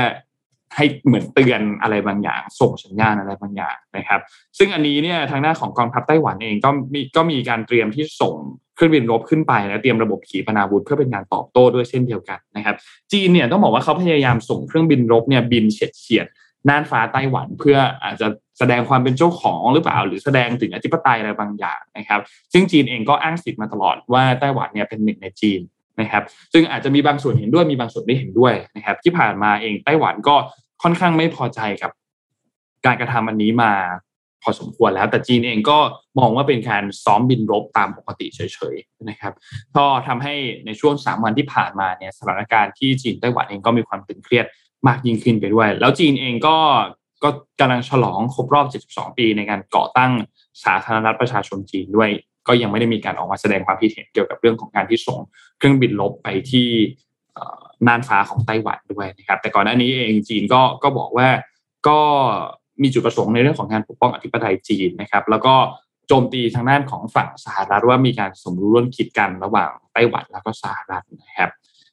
[0.76, 4.20] ให้เหมือนเตือนอะไรบางอย่าง ส่งสัญญาณอะไรบางอย่างนะครับ
[4.58, 8.34] ซึ่งอันนี้เนี่ยทางหน้าของกองทัพไต้หวันเองก็มีก็มีการเตรียมที่ส่ง
[8.74, 12.76] เครื่องบินรบขึ้นไปและเตรียมระบบขีปนาวุธเพื่อเป็นการตอบโต้ด้วยเช่นเดียวกันนะครับ
[13.12, 16.26] จีนเนี่ยต้องบอกว่าเขาพยายามส่งเครื่องบินรบเนี่ยบินเฉียดเฉียด
[16.68, 18.26] น่านฟ้าไต้หวัน เพื่ออาจจะ
[18.58, 22.20] แสดงความเป็นเจ้าของหรือเปล่า หรือแสดงถึงอธิปไตยอะไรบางอย่างนะครับ
[22.52, 25.60] ซึ่งจีนเองก็อ้างสิทธิ์มาตลอดว่าไต้หวันเนี่ยเป็นหนึ่งในจีน
[26.01, 30.36] นะครับซึ่งอาจจะมีบางส่วนเห็นด้วยมีบางส่วนไม่เห็นด้วยนะครับ ที่ผ่านมาเองไต้หวันก็
[30.82, 31.90] ค่อนข้างไม่พอใจกับ
[32.86, 33.72] การกระทำอันนี้มา
[34.42, 35.78] พอสมควรแล้ว แต่จีนเองก็
[36.18, 38.40] มองว่าเป็นการซ้อมบินรบตามปกติเฉ
[38.74, 39.32] ยๆนะครับ
[39.76, 40.34] ก็ทำให้
[40.66, 44.46] ในช่วงสามวันที่ผ่านมาเนี่ยสถานการณ์ที่จีนไต้หวันเองก็มีความตึงเครียด
[44.86, 46.57] มากยิ่งขึ้นไปด้วย แล้วจีนเองก็
[47.22, 47.30] ก็
[47.61, 50.12] กำลังฉลองครบรอบ 72 ปีในการก่อตั้ง
[50.64, 52.11] สาธารณรัฐประชาชนจีนด้วย
[52.51, 55.18] ก็ยังไม่ได้มีการออกมาแสดงความคิดเห็นเกี่ยวกับเรื่องของการที่ส่ง
[55.59, 56.68] เครื่องบินลบไปที่
[57.86, 61.28] น่านฟ้าของไต้หวันด้วยนะครับ แต่ก่อนหน้านี้เองจีนก็ก็บอกว่า
[61.88, 61.98] ก็
[62.82, 65.55] มีจุดประสงค์ในเรื่องของการปกป้องอธิปไตยจีนนะครับ แล้วก็
[66.09, 71.51] โจมตีทางด้านของฝั่งสหรัฐว่ามีการสมรู้ร่วมคิดกันระหว่างไต้หวันแล้วก็สหรัฐนะครับ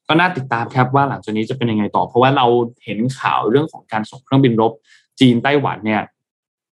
[0.07, 2.45] ก็น่าติดตามครับว่าหลังจากนี้จะเป็นยังไงต่อ เพราะว่าเรา
[2.83, 4.71] เห็นข่าวเรื่องของการส่งเครื่องบินรบ
[5.19, 6.01] จีนไต้หวันเนี่ย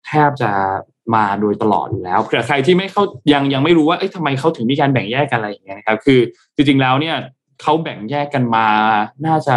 [0.06, 0.52] แทบจะ
[1.16, 3.04] มาโดยตลอดอยู่แล้วเผื่อใครที่ไม่เข้า
[3.34, 6.20] ยังยังไม่รู้ว่าเอ้ยทำไมเขาถึงมีการแบ่งแยกกันอะไรอย่างเงี้ยนะครับ คือ
[6.56, 7.16] จริงๆแล้วเนี่ย
[7.62, 8.68] เขาแบ่งแยกกันมา
[9.26, 9.56] น่าจะ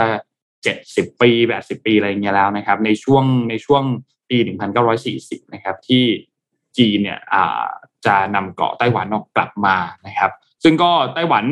[0.62, 3.82] เจ็ดสิบปีแปดสิบปีอะไรอย่างเงี้ยแล้วนะครับ ในช่วงในช่วง
[4.28, 6.04] ปีหนึ่งพันเก้าร้อยสี่สิบนะครับที่
[6.78, 7.20] จีนเนี่ย
[8.06, 9.76] จะนำเกาะไต้หวันออกกลับมา
[10.06, 10.30] นะครับ
[10.64, 11.44] ซึ่งก็ไต้หวัน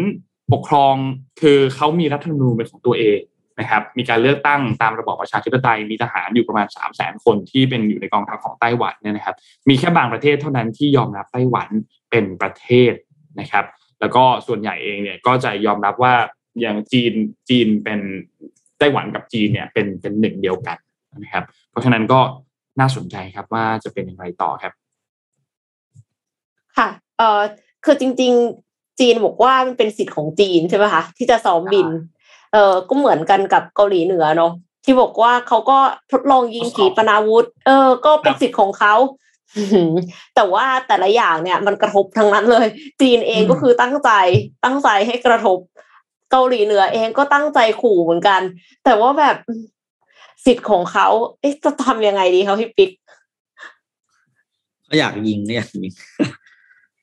[0.52, 0.94] ปกครอง
[1.40, 3.20] คือเขามีรัฐธรรมนูญเป็นของตัวเอง
[3.60, 9.36] นะครับมีการเลือกตั้งตามระบอบประชาธิปไตยมีทหารอยู่ประมาณ 3 0 0แสนคนที่เป็นอยู่ในกองทัพของไต้หวันเนี่ยนะครับ
[9.68, 11.68] มีแค่บางประเทศเท่านั้นที่ยอมรับไต้หวัน
[12.10, 12.94] เป็นประเทศ
[13.40, 13.64] นะครับ
[14.00, 16.14] แล้วก็ส่วนใหญ่เองเนี่ยก็จะยอมรับว่า
[16.60, 17.12] อย่างจีน
[17.48, 18.00] จีนเป็น
[18.78, 20.78] ไต้หวันกับจีนเนี่ยเป็นเป็นหนึ่งเดียวกัน
[21.18, 22.20] นะครับ เพราะฉะนั้นก็
[22.80, 24.72] น่าสนใจครับว่าจะเป็นอย่างไรต่อครับ
[26.76, 26.88] ค่ะ
[27.18, 27.40] เอ่อ
[27.84, 28.32] คือจริง
[28.66, 31.88] ๆ จีนบอกว่ามันเป็นสิทธิ์ของจีนใช่ไหมคะที่จะซ้อมบิน
[32.52, 34.52] เอ่อก็เหมือนกันกับเกาหลีเหนือเนาะ
[34.84, 35.78] ที่บอกว่าเขาก็
[36.12, 38.94] ทดลองยิงขีปนาวุธ เออ ก็เป็นสิทธิ์ของเขา
[40.34, 42.66] แต่ว่าแต่ละอย่างเนี่ยมันกระทบทั้งนั้นเลย
[43.00, 44.10] จีนเองก็คือตั้งใจ
[44.64, 45.58] ตั้งใจให้กระทบ
[46.30, 48.40] เกาหลีเหนือเองก็ตั้งใจขู่เหมือนกัน
[48.84, 49.36] แต่ว่าแบบ
[50.44, 51.08] สิทธิ์ของเขา
[51.40, 52.90] เอ๊ะจะทำยังไงดีเขาพี่ปิ๊ก
[54.84, 55.92] เขาอยากยิงเนี่ยยิง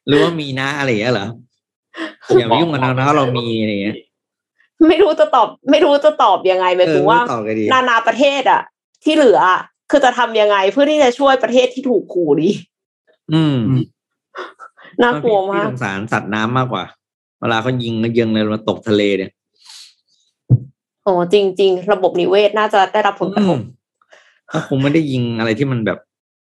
[0.07, 1.27] หรือว่ามีนะอะไรอย่างเงี้ยเหรอ
[2.37, 3.97] อย่าไปยุ่งกับเรานะเรามีอะไรเงี้ย
[4.87, 7.19] ไม่รู้จะตอบ ไม่รู้จะตอบยังไงหมายถึงว่า
[7.71, 8.61] นานาประเทศอะ
[9.03, 9.39] ที่เหลือ
[9.91, 12.49] คือจะทำยังไงเพื่อที่จะช่วยประเทศที่ถูกขู่ดี
[13.33, 13.57] อืม
[15.01, 16.83] น่ากลัวมากสงสารสัตว์น้ำมากกว่า
[17.39, 19.31] เวลาเขายิงยิงเลยมาตกทะเลเนี่ย
[21.03, 23.59] โอ้จริงๆระบบนิเวศน่าจะได้รับผลกระทบ
[24.49, 25.99] เขาคงไม่ได้ยิงอะไรที่มันแบบ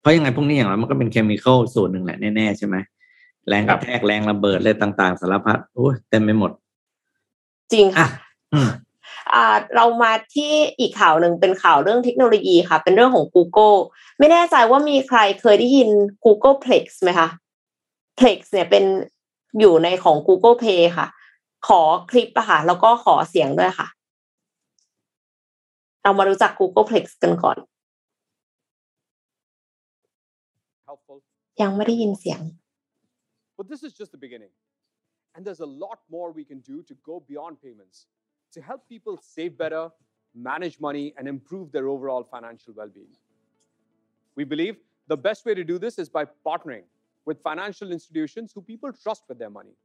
[0.01, 2.77] เพราะยังไงพวกนี้อย่างไรมันก็เป็นเคมีคอลส่วนหนึ่งแหละแน่ๆใช่ไหม
[3.49, 6.51] แรงกระแทกแรงระเบิดอะไรต่าง ๆ สารพัดโอ้ยเต็มไปหมด
[7.73, 8.09] จริงอะค่ะ
[8.53, 8.71] อืม
[9.33, 13.77] อ่าเรามาที่อีกข่าวหนึ่งเป็นข่าวเรื่องเทคโนโลยีค่ะ เป็นเรื่องของ Google
[14.19, 15.89] ไม่แน่ใจว่ามีใครเคยได้ยิน
[16.25, 17.29] Google Plex ไหมคะ
[18.19, 18.85] Plex เนี่ยเป็น
[19.61, 21.07] อยู่ในของ Google Play ค่ะ
[21.69, 23.89] ขอคลิปอะค่ะ แล้วก็ขอเสียงด้วยค่ะ
[26.03, 27.57] เรามารู้จัก Google Plex กันก่อน
[30.89, 31.19] helpful.
[31.63, 32.41] ยังไม่ได้ยินเสียง
[33.57, 34.53] But this is just the beginning.
[35.35, 38.07] And there's a lot more we can do to go beyond payments
[38.53, 39.89] to help people save better,
[40.35, 43.17] manage money, and improve their overall financial well being.
[44.35, 44.77] We believe
[45.09, 46.85] the best way to do this is by partnering
[47.25, 49.77] with financial institutions who people trust with their money.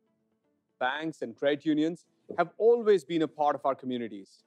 [0.79, 2.05] Banks and credit unions
[2.37, 4.43] have always been a part of our communities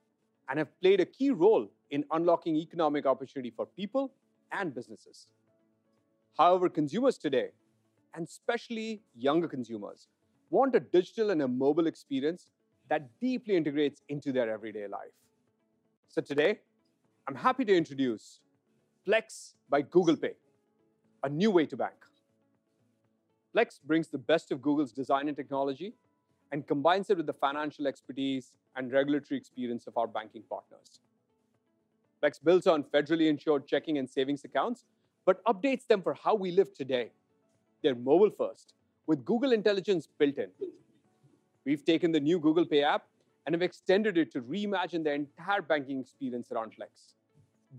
[0.49, 4.13] and have played a key role in unlocking economic opportunity for people
[4.53, 5.29] and businesses.
[6.37, 7.51] However, consumers today,
[8.15, 10.09] and especially younger consumers,
[10.51, 12.51] want a digital and a mobile experience
[12.89, 15.15] that deeply integrates into their everyday life.
[16.09, 16.59] So today,
[17.29, 18.41] I'm happy to introduce
[19.07, 20.33] Plex by Google Pay,
[21.23, 21.95] a new way to bank.
[23.57, 25.95] Plex brings the best of Google's design and technology
[26.53, 31.01] and combines it with the financial expertise and regulatory experience of our banking partners.
[32.23, 34.85] Plex builds on federally insured checking and savings accounts,
[35.25, 37.11] but updates them for how we live today.
[37.83, 38.75] They're mobile first,
[39.07, 40.51] with Google Intelligence built in.
[41.65, 43.05] We've taken the new Google Pay app
[43.45, 47.15] and have extended it to reimagine the entire banking experience around Plex,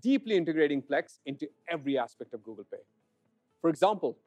[0.01, 2.80] deeply integrating Plex into every aspect of Google Pay.
[3.61, 4.17] For example,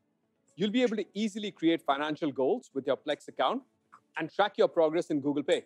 [0.57, 3.62] you'll be able to easily create financial goals with your Plex account
[4.16, 5.64] and track your progress in Google Pay.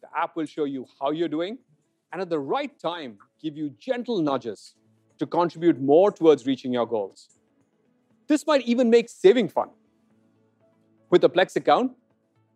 [0.00, 1.58] The app will show you how you're doing
[2.12, 4.74] and at the right time give you gentle nudges
[5.18, 7.28] to contribute more towards reaching your goals.
[8.28, 9.70] This might even make saving fun.
[11.16, 11.92] With a Plex account,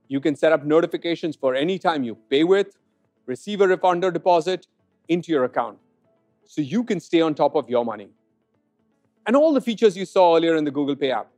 [0.09, 2.77] you can set up notifications for any time you pay with,
[3.25, 4.67] receive a refund or deposit
[5.09, 5.79] into your account
[6.45, 8.11] so you can stay on top of your money.
[9.27, 11.29] And all the features you saw earlier in the Google Pay app,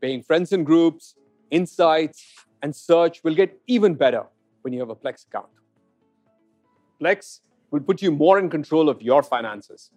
[0.00, 1.14] paying friends and groups,
[1.52, 2.24] insights,
[2.62, 4.24] and search will get even better
[4.62, 5.50] when you have a Plex account.
[7.00, 9.92] Plex will put you more in control of your finances.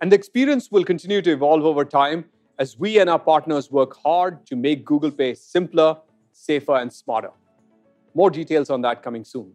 [0.00, 2.26] And the experience will continue to evolve over time
[2.58, 5.96] as we and our partners work hard to make Google Pay simpler,
[6.32, 7.30] safer, and smarter.
[8.14, 9.52] More details on that coming soon.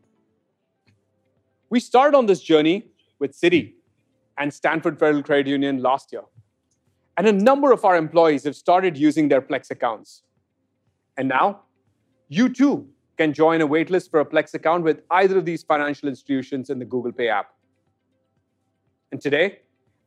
[1.69, 2.87] We started on this journey
[3.19, 3.73] with Citi
[4.37, 6.23] and Stanford Federal Credit Union last year.
[7.17, 10.23] And a number of our employees have started using their Plex accounts.
[11.17, 11.61] And now,
[12.29, 12.87] you too
[13.17, 16.79] can join a waitlist for a Plex account with either of these financial institutions in
[16.79, 17.49] the Google Pay app.
[19.11, 19.59] And today,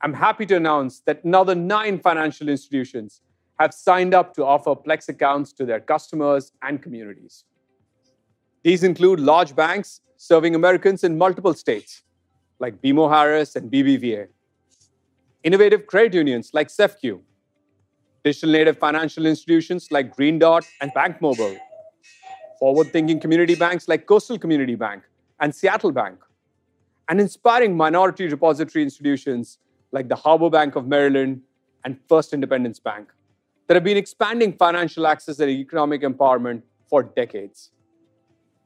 [0.05, 3.21] I'm happy to announce that another nine financial institutions
[3.61, 7.45] have signed up to offer Plex accounts to their customers and communities.
[8.65, 12.03] These include large banks serving Americans in multiple states,
[12.59, 14.27] like BMO Harris and BBVA,
[15.45, 17.21] innovative credit unions like CEFQ,
[18.25, 21.57] digital native financial institutions like Green Dot and Bank Mobile,
[22.59, 25.05] forward thinking community banks like Coastal Community Bank
[25.39, 26.19] and Seattle Bank,
[27.09, 29.59] and inspiring minority repository institutions
[29.93, 31.43] like the Harbor Bank of Maryland
[31.85, 33.09] and First Independence Bank
[33.67, 37.71] that have been expanding financial access and economic empowerment for decades.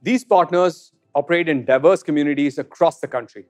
[0.03, 3.47] These partners operate in diverse communities across the country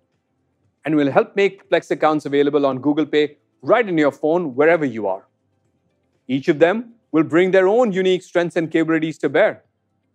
[0.85, 4.85] and will help make Plex accounts available on Google Pay right in your phone wherever
[4.85, 5.27] you are.
[6.29, 9.65] Each of them will bring their own unique strengths and capabilities to bear,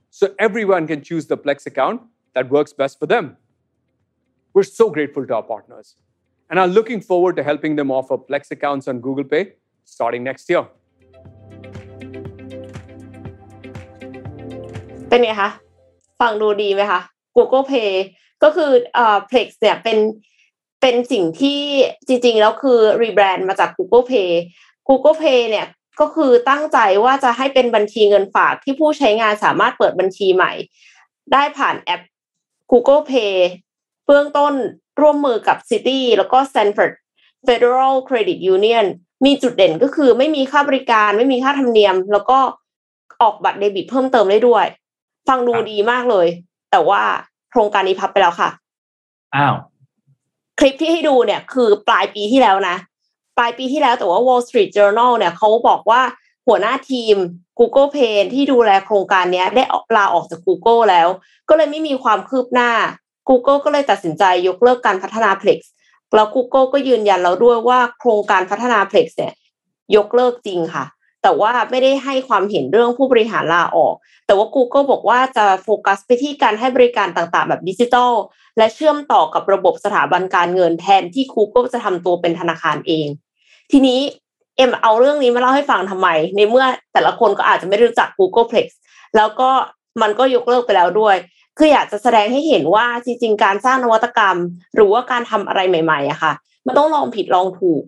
[0.10, 2.02] so everyone can choose the Plex account
[2.34, 3.38] that works best for them.
[4.54, 5.96] We're so grateful to our partners
[6.52, 9.44] and are looking forward to helping them offer Plex accounts on Google Pay
[9.94, 10.64] starting next year.
[15.10, 15.52] เป็นไงคะ
[16.20, 17.02] ฟังดูดีไหมคะ
[17.38, 17.92] Google Pay
[18.44, 19.98] ก็คือเอ่อ Plex เนี่ยเป็น
[20.82, 21.60] เป็นสิ่งที่
[22.08, 24.30] จริง ๆ แล้วคือรีแบรนด์มาจาก Google Pay
[24.90, 25.68] Google Pay เนี่ย
[26.02, 30.52] ก็คือตั้งใจว่าจะให้เป็นบัญชีเงินฝากที่ผู้ใช้งานสามารถเปิดบัญชีใหม่
[31.34, 32.02] ได้ผ่านแอป
[32.72, 33.34] Google Pay
[34.06, 34.54] เบื้องต้น
[35.00, 36.94] ร่วมมือกับ Citi แล้วก็ Stanford
[37.48, 38.86] Federal Credit Union
[39.26, 42.40] มีจุดเด่นก็คือไม่มีค่าบริการ ไม่มีค่าธรรมเนียม แล้วก็
[43.22, 44.66] ออกบัตรเดบิตเพิ่มเติมได้ด้วย
[45.28, 46.28] ฟังดูครับดีมากเลย
[46.72, 47.02] แต่ว่า
[47.52, 48.50] โครงการนี้พับไปแล้วค่ะ
[49.36, 49.56] อ้าว
[50.60, 52.76] คลิปที่ให้ดูเนี่ยคือปลายปีที่แล้วนะ
[53.38, 56.02] ปลายปีที่แล้วแต่ว่า Wall Street Journal เนี่ยเขาบอกว่า
[56.48, 57.16] หัวหน้าทีม
[57.60, 61.08] Google Pay ที่ดูแลโครงการเนี้ยได้ออกลาออกจาก Google แล้ว
[61.50, 62.72] ก็เลยไม่มีความคืบหน้า
[63.30, 65.60] Google ก็เลยตัดสินใจยกเลิกการพัฒนา Plex
[66.16, 69.34] แล้ว Google ก็ยืนยันแล้วด้วยว่าโครงการพัฒนา Plex เนี่ย
[69.96, 70.86] ยกเลิกจริงค่ะ
[71.24, 73.94] แต่ว่าไม่ได้ให้ความเห็นเรื่องผู้บริหารลาออก
[74.26, 78.12] แต่ว่า Google บอกว่าจะโฟกัสไปที่การให้บริการต่างๆ แบบดิจิทัล
[78.58, 83.08] และเชื่อมต่อกับระบบสถาบันการเงินแทนที่ Google จะทำตัวเป็นธนาคารเอง
[83.72, 84.00] ทีนี้
[84.58, 88.68] เอ็มเอาเรื่องนี้มาเล่าให้ฟังทำไม ในเมื่อแต่ละคนก็อาจจะไม่รู้จัก Googleplex
[89.16, 89.50] แล้วก็
[90.02, 91.16] มันก็ยกเลิกไปแล้วด้วย
[91.64, 94.38] คืออยากจะแสดงให้เห็นว่าจริงๆการสร้างนวัตกรรม
[94.76, 96.34] หรือว่าการทำอะไรใหม่ๆอะค่ะ
[96.66, 97.82] มันต้องลองผิดลองถูก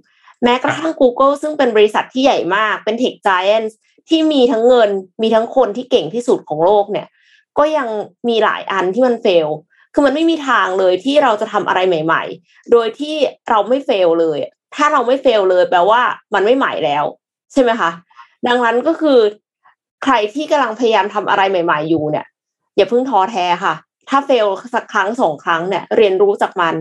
[0.43, 3.69] แม้กระทั่ง Google ซึ่งเป็นบริษัทที่ใหญ่มากเป็น Tech Giant
[4.09, 4.89] ที่มีทั้งเงิน
[5.21, 7.07] มีทั้งคนที่เก่งที่สุดของโลกเนี่ย
[7.57, 7.88] ก็ยัง
[8.28, 9.47] มีหลายอันที่มันเฟล
[9.93, 13.15] คือมันไม่มีทางเลยที่เราจะทำอะไรใหม่ ๆ โดยที่
[13.49, 14.38] เราไม่เฟลเลย
[14.76, 16.01] ถ้าเราไม่เฟลเลยแปลว่า
[16.34, 17.03] มันไม่ใหม่แล้ว
[17.53, 17.89] ใช่ไหมคะ
[18.47, 19.19] ดังนั้นก็คือ
[20.03, 22.26] ใครที่กำลังพยายามทำอะไรใหม่ ๆ อยู่เนี่ย
[22.76, 23.74] อย่าเพิ่งท้อแท้ค่ะ
[24.09, 26.76] ถ้า fail สักครั้งสองครั้งเนี่ยเรียนรู้จากมัน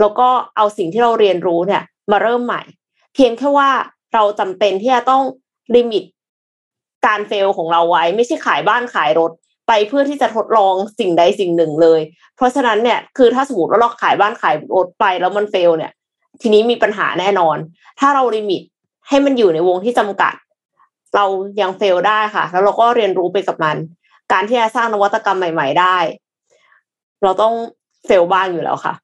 [0.00, 2.62] แล้วก็เอาสิ่งที่เราเรียนรู้เนี่ย มาเริ่มใหม่
[3.14, 3.70] เพียงแค่ว่า
[4.14, 5.22] เราจำเป็นที่จะต้อง
[5.76, 6.04] limit
[7.06, 9.32] การ fail ของเราไว้ ไม่ใช่ขายบ้านขายรถ
[9.68, 12.00] ไปเพื่อที่จะทดลองสิ่งใดสิ่งหนึ่งเลย
[12.36, 15.92] เพราะฉะนั้นเนี่ยคือถ้าสมมติว่าเราขายบ้านขายรถไปแล้วมัน fail เนี่ย
[16.40, 17.56] ทีนี้มีปัญหาแน่นอน
[18.00, 18.62] ถ้าเรา limit
[19.08, 20.34] ให้มันอยู่ในวงที่จำกัด
[21.16, 21.24] เรา
[21.60, 23.76] ยัง fail ได้ค่ะ แล้วเราก็เรียนรู้ไปกับมัน
[24.32, 25.96] การที่จะสร้างนวัตกรรมใหม่ ๆ ได้
[27.22, 27.54] เราต้อง
[28.06, 28.94] เฟลบ้างอยู่แล้วค่ะ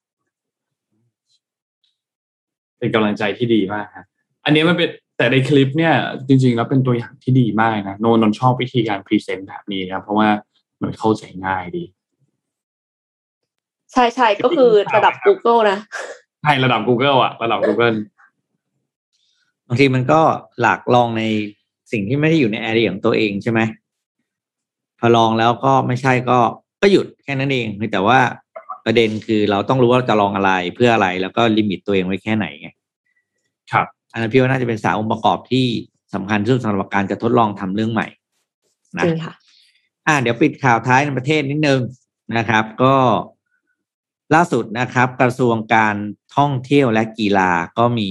[2.78, 4.06] เป็นกำลังใจที่ดีมากครับ
[4.44, 5.94] อันนี้มันเป็นแต่ในคลิปเนี่ย
[6.28, 10.28] จริง ๆ แล้วเป็นตัวอย่างที่ดีมากนะโนนนชอบวิธีการพรีเซนต์แบบนี้ครับเพราะว่า
[10.82, 11.84] มันเข้าใจง่ายดี
[13.92, 15.78] ใช่ใช่ก็คือระดับ Google นะ
[16.42, 17.96] ใช่ระดับ Google อะระดับ Google
[19.68, 20.20] บางทีมันก็
[20.60, 21.22] หลากลองใน
[21.92, 23.83] สิ่งที่ไม่ได้อยู่ใน area ของตัวเองใช่ไหมพ
[25.04, 26.38] อลองแล้วก็ไม่ใช่ก็
[26.82, 28.18] ก็หยุดแค่นั้นเองแต่ว่า
[28.84, 32.68] ประเด็นคือเราต้องรู้ว่าจะลองอะไรเพื่ออะไรแล้วก็ limit ตัวเองไว้แค่ไหนไง
[33.72, 35.66] ครับอันนั้นพี่ว่าน่าจะเป็นสามองค์ประกอบที่
[36.14, 38.06] สำคัญที่สุดสำหรับการจะทดลองทำเรื่องใหม่
[38.96, 39.34] นะจริงค่ะ
[40.06, 41.80] อ่า เดี๋ยวปิดข่าวท้ายในประเทศนิดนึง
[42.36, 42.94] นะครับ ก็
[44.34, 45.96] ล่าสุดนะครับ กระทรวงการ
[46.36, 48.10] ท่องเที่ยวและกีฬาก็มี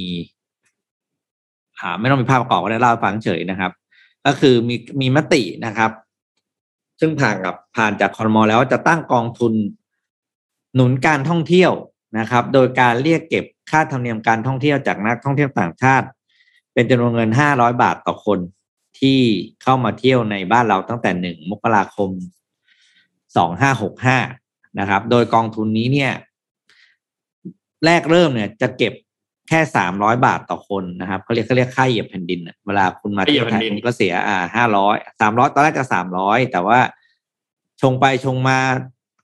[1.79, 3.71] อ่าไม่ต้องมีภาพประกอบก็ได้เล่าให้ฟังเฉยนะครับ
[4.25, 5.91] ก็คือมีมีมตินะครับ
[7.05, 9.53] ซึ่งผ่านกับผ่านจากคอรมอแล้วจะตั้งกองทุน
[10.75, 11.71] หนุนการท่องเที่ยว
[12.19, 16.07] นะครับ โดยการเรียกเก็บค่าธรรมเนียมการท่องเที่ยวจากนักท่องเที่ยวต่างชาติ
[16.73, 18.39] เป็นจำนวนเงินห้าร้อยบาทต่อคน
[18.99, 19.19] ที่
[19.63, 22.09] เข้ามาเที่ยวในบ้านเราตั้งแต่หนึ่งมกราคม
[23.35, 24.17] สองห้าหกห้า
[24.79, 26.11] นะครับ โดยกองทุนนี้เนี่ย
[27.85, 28.93] แรกเริ่มเนี่ยจะเก็บ
[29.49, 36.79] แค่สามร้อยบาทต่อคนนะครับเขาเรียกเขาเรียกค่าเหยียบแผ่นดินน่ะเวลาคุณมาเที่ยวไทยค่าเหยียบแผ่นดินคุณก็เสียอ่าห้าร้อยสามร้อยตอนแรกจะสามร้อยแต่ว่า
[37.81, 38.59] ชงไปชงมา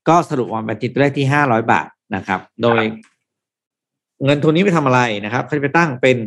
[0.09, 2.83] ก็สรุปออกมาเป็นตัวเลขที่ห้าร้อยบาทนะครับ โดย
[4.23, 6.17] เงินทุนนี้ไปทำอะไรนะครับเขาจะไปตั้งเป็น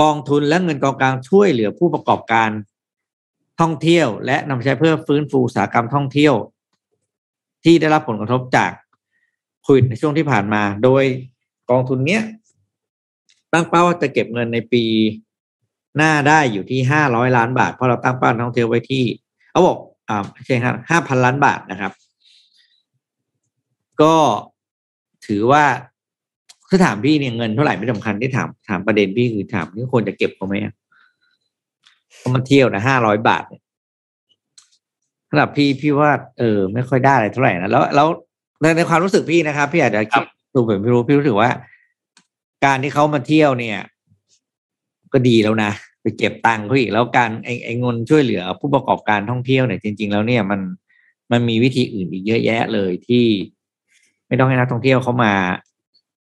[0.00, 2.50] กองทุนและเงินกองกลางช่วยเหลือผู้ประกอบการ
[3.60, 6.34] ท่องเที่ยว และนำไปใช้เพื่อฟื้นฟูอุตสาหกรรมท่องเที่ยว
[7.64, 8.70] ที่ได้รับผลกระทบจาก
[9.62, 11.04] โควิดในช่วงที่ผ่านมา โดย
[11.70, 12.22] กองทุนเนี้ย
[13.52, 14.84] ตั้งเป้าว่าจะเก็บเงินในปี
[15.96, 19.04] หน้าได้อยู่ที่ห้าร้อยล้านบาท เพราะเราตั้งเป้าท่องเที่ยวไว้ที่
[19.50, 19.76] เขาบอก
[20.08, 21.92] อ่าใช่ครับห้าพันล้านบาทนะครับ
[24.02, 24.14] ก็
[25.26, 25.64] ถือว่า
[26.68, 30.54] คือถามพี่เนี่ยเงินเท่าไหร่ไม่สำคัญที่ถามถามประเด็นพี่คือถามที่ควรจะเก็บเขาไหม
[32.16, 33.62] เพราะมันเที่ยวนะห้าร้อยบาทเนี่ย
[35.28, 38.06] สำหรับพี่พี่ว่าเออ ไม่ค่อยได้อะไรเท่าไหร่นะแล้วแล้ว
[38.60, 40.24] ในในความรู้สึกพี่นะครับ พี่อาจจะคิด
[40.58, 41.50] ดูผมไม่รู้พี่รู้สึกว่า
[42.64, 43.78] การที่เขามาเที่ยวเนี่ย
[45.12, 45.70] ก็ดีแล้วนะ
[46.02, 50.60] ไปเก็บตังค์เขาอีกแล้วการไอ้ไอ้เงินช่วยเหลือ ผู้ประกอบการท่องเที่ยวเนี่ยจริง ๆ แล้วเนี่ยมัน
[51.32, 53.24] มันมีวิธีอื่นอีกเยอะแยะเลยที่
[54.26, 55.32] ไม่ต้องให้นักท่องเที่ยวเขามา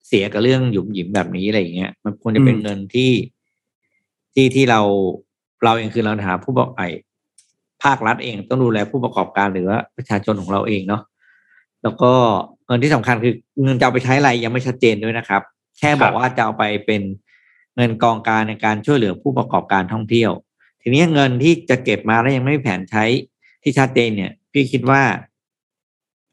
[0.07, 3.11] เสียกับเรื่องหยุมหยิมแบบนี้อะไรอย่างเงี้ยมันควรจะเป็นเงินที่
[4.33, 4.81] ที่ที่เรา
[5.63, 6.81] เราเองคือเราหาผู้ประกอบไอ
[7.83, 11.01] ภาครัฐเองต้องดูแลผู้ประกอบการหรือว่าประชาชนของเราเองเนาะ
[11.83, 12.13] แล้วก็
[12.67, 13.33] เงินที่สำคัญคือ
[13.63, 15.41] เงินจะเอาไปใช้อะไรยังไม่ชัดเจนด้วยนะครับ
[15.79, 17.01] แค่บอกว่าจะเอาไปเป็น
[17.75, 20.31] เงินกองกลารในการช่วยเหลือผู้ประกอบการท่องเที่ยว
[20.81, 23.03] ทีนี้เงินที่จะเก็บมาแล้วยังไม่มีแผนใช้
[23.63, 25.01] ที่ชัดเจนเนี่ย พี่คิดว่า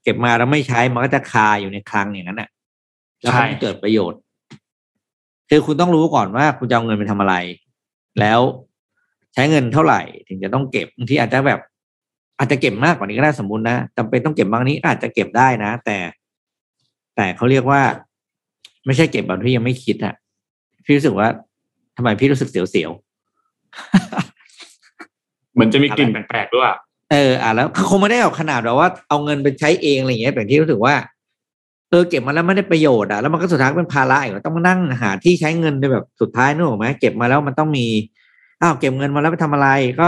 [0.02, 2.50] เก็บมาแล้วไม่ใช้มันก็จะคาอยู่ในคลังอย่างนั้นน่ะ
[3.22, 4.20] แล้วก็ไม่เกิดประโยชน์
[5.48, 7.34] คือคุณต้องรู้ก่อนว่าคุณจะเอาเงินไปทำอะไร
[8.20, 8.40] แล้ว
[9.34, 11.60] ใช้เงินเท่าไหร่ ถึงจะต้องเก็บบางทีอาจจะแบบ
[12.38, 15.98] อาจจะเก็บมากกว่านี้ก็ได้สมมุตินะจำเป็นต้องเก็บบางนี้อาจจะเก็บได้นะ แต่
[17.20, 17.82] แต่เขาเรียกว่า
[18.86, 20.14] ไม่ใช่เก็บแบบที่ยังไม่คิดอะ
[20.84, 21.28] พี่รู้สึกว่า
[21.96, 26.78] ทำไมพี่รู้สึกเสียวๆเหมือนจะมีกลิ่นแปลกๆด้วยอะ
[27.10, 30.94] เอออะแล้วคงไม่ได้เอาขนาดแบบว่าเอาเงินไปใช้เองอะไรอย่างเงี้ยแบบที่รู้สึกว่า
[31.90, 37.86] เออเก็บมาแล้วไม่ได้ประโยชน์อะแล้วมันก็สุดท้ายเป็นภาระอีกต้องมานั่งหาที่ใช้เงินในแบบสุดท้ายนึกออกไหมเก็บมาแล้วมันต้องมี
[38.60, 39.68] อ้าวเก็บเงินมาแล้วไปทำอะไร
[40.00, 40.06] ก็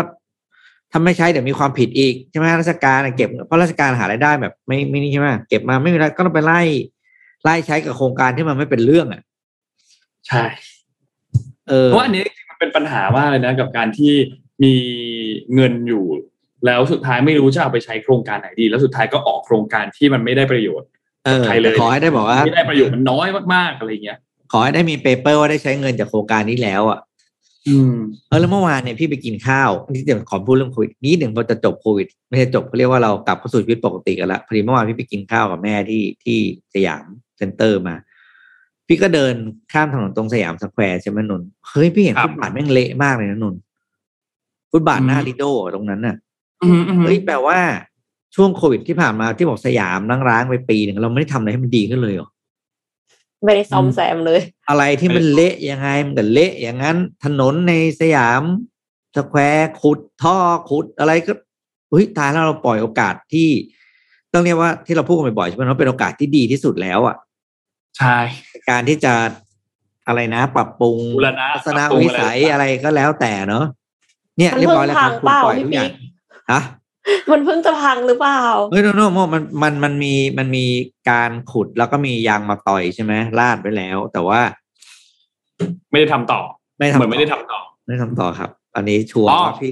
[0.92, 6.60] ถ้าไม่ใช้เดี๋ยวมีความผิดอีกใช่ไหมราชการอะเก็บเพราะราชการหารายได้แบบ ไม่ไม่นี่ใช่ไหมเก็บมาไม่มีอะไรก็ต้องไปไล่
[7.44, 9.22] ไล่ใช้กับโครงการที่มันไม่เป็นเรื่องอะ
[10.28, 10.44] ใช่
[11.68, 14.14] เออเพราะว่าอันนี้จริงๆมันเป็นปัญหามากเลยนะ กับการที่
[14.64, 14.74] มี
[15.54, 16.04] เงินอยู่
[16.66, 20.88] แล้วสุดท้ายไม่รู้จะเอาไปใช้โครงการไหนดี แล้วสุดท้ายก็ออกโครงการที่มันไม่ได้ประโยชน์
[21.26, 24.18] เออใครเลยแต่ขอให้ได้บอกว่าที่ได้ประโยชน์มันน้อยมากๆอะไรเงี้ย
[24.52, 27.00] ขอให้ได้มี paper ว่าได้ใช้เงินจากโครงการนี้แล้วอะ
[27.68, 27.96] อืม
[28.28, 36.38] เออแล้วเมื่อวานเนี่ยพี่ไปกินข้าวนี่เดี๋ยวขอพูดเรื่องโควิดนิดหนึ่งพอจะจบโควิด ไม่ใช่จบเขาเรียกว่าเรากลับเข้าสู่ชีวิตปกติกันละพอดีเมื่อวานพี่ไปกินข้าวกับแม่ที่ที่
[36.74, 37.04] สยาม
[37.38, 37.94] เซ็นเตอร์มา
[38.86, 39.34] พี่ก็เดิน
[39.72, 43.60] ข้ามถนนตรงสยามสแควร์ใช่ไหมนนท์เฮ้ยพี่เห็นครับฟุตบาทแม่งเละมากเลยนะนนท์
[44.70, 46.16] ฟุตบาทหน้าอืมลิโดตรงนั้นน่ะ
[46.62, 47.58] อืมอืมเฮ้ยแปลว่า
[48.34, 52.28] ช่วงโควิดที่ผ่านมาที่บอกสยามนั่งร้างไปปีหนึ่งเราไม่ได้ทำอะไรให้มันดีขึ้นเลยเหรอ
[53.44, 58.42] ไม่ได้ซ่อมแซมเลย อะไรที่มันเละยังไงมันก็เละอย่างนั้น ถนนในสยาม
[59.16, 60.36] สแควร์ขุดท่อ
[60.70, 61.32] ขุดอะไรก็
[61.90, 63.48] เฮ้ยตายแล้วเราปล่อยโอกาสที่
[64.32, 67.16] ต้องเรียกว่าที่เราพูดกันบ่อยๆใช่ไหมว่าเป็นโอกาสที่ดีที่สุดแล้วอะ
[67.98, 68.16] ใช่
[68.70, 69.12] การที่จะ
[70.06, 73.64] อะไรนะ ปรับปรุงบูรณะทัศนปรับปรุงวิสัยอะไรอะไรก็แล้วแต่เนาะ
[74.38, 75.92] เนี่ยมันเรียบร้อยแล้วครับเพิ่งพังคุณปล่อยเปล่าทุกอย่างพี่ปิ๊ก
[76.52, 76.60] ฮะ
[77.30, 80.66] มันเพิ่งจะพังหรือเปล่าเฮ้ยโนโนโมมันมันมันมีมันมี
[81.10, 84.40] การขุดแล้วก็มียางมาต่อยใช่ไหมลาดไว้แล้ว แต่ว่า
[85.90, 86.40] ไม่ได้ทำต่อ
[86.78, 89.70] ไม่ทำเหมือนไม่ได้ต่อทำต่อ ไม่ทำต่อครับ อันนี้ชัวร์อ๋อว่าพี่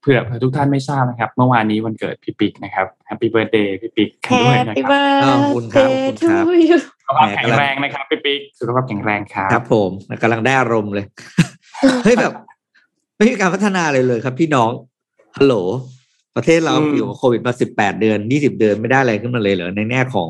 [0.00, 9.90] เผื่อเผื่อทุกท่านไม่ทราบนะครับ เมื่อวานนี้วันเกิดพี่ปิ๊กนะครับแฮปปี้เบิร์ดเดย์พี่ปิ๊กกันด้วยนะ Happy ครับอ้าวขอบคุณครับขอบ birthday คุณ to ครับ you สุขภาพแข็งแรงนะครับพี่ปิ๊กสุขภาพแข็งแรงครับครับผม
[10.22, 11.06] กำลังได้อารมณ์เลย
[12.04, 12.32] เฮ้ยแบบ
[13.16, 14.70] ไม่มีการพัฒนาเลยเลยครับ พี่น้อง
[15.36, 15.54] ฮัลโหล
[16.36, 20.28] ประเทศเราอืมอยู่กับโควิดมาสิบแปดเดือนยี่สิบเดือนไม่ได้อะไรขึ้นมาเลยเหรอในแง่ของ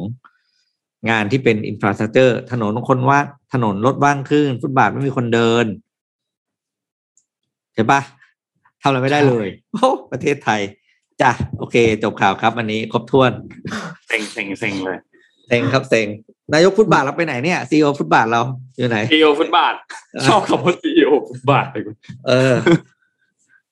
[1.10, 5.66] งานที่เป็นอินฟราสตรักเจอร์ถนนคนว่างถนนรถว่างขึ้น ฟุตบาทไม่มีคนเดิน
[7.74, 8.00] ใช่ปะ
[8.82, 10.60] ทำอะไรไม่ได้เลยโอ้ประเทศไทย
[11.22, 13.32] จ้ะโอเค จบข่าวครับอันนี้ครบถ้วน
[14.08, 14.98] เซ็งเซ็งเซ็งเลย
[15.48, 16.06] เซ็งครับเซ็ง
[16.54, 18.42] นายกฟุตบาทเราไปไหนเนี่ย CEO ฟุตบาทเรา
[18.76, 19.74] อยู่ไหน CEO ฟุตบาท
[20.26, 21.82] ชอบคำว่า CEO ฟุตบาทเลย
[22.28, 22.54] เออ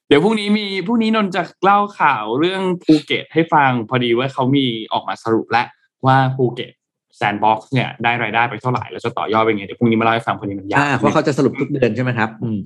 [0.08, 5.66] เดี๋ยวพรุ่งนี้มีพรุ่งนี้นนท์จะเล่าข่าวเรื่องภูเก็ตให้ฟังพอดีว่าเขามีออกมาสรุปแล้ว
[6.06, 6.72] ว่าภูเก็ต
[7.16, 12.58] Sandbox เนี่ยได้รายได้ไปเท่าไหร่แล้วจะต่อยอดเป็นไงเดี๋ยวพรุ่งนี้มาเล่าให้ฟังพอดีมันยาวอ่าเพราะเขาจะสรุปทุกเดือนใช่ไหมครับ อืม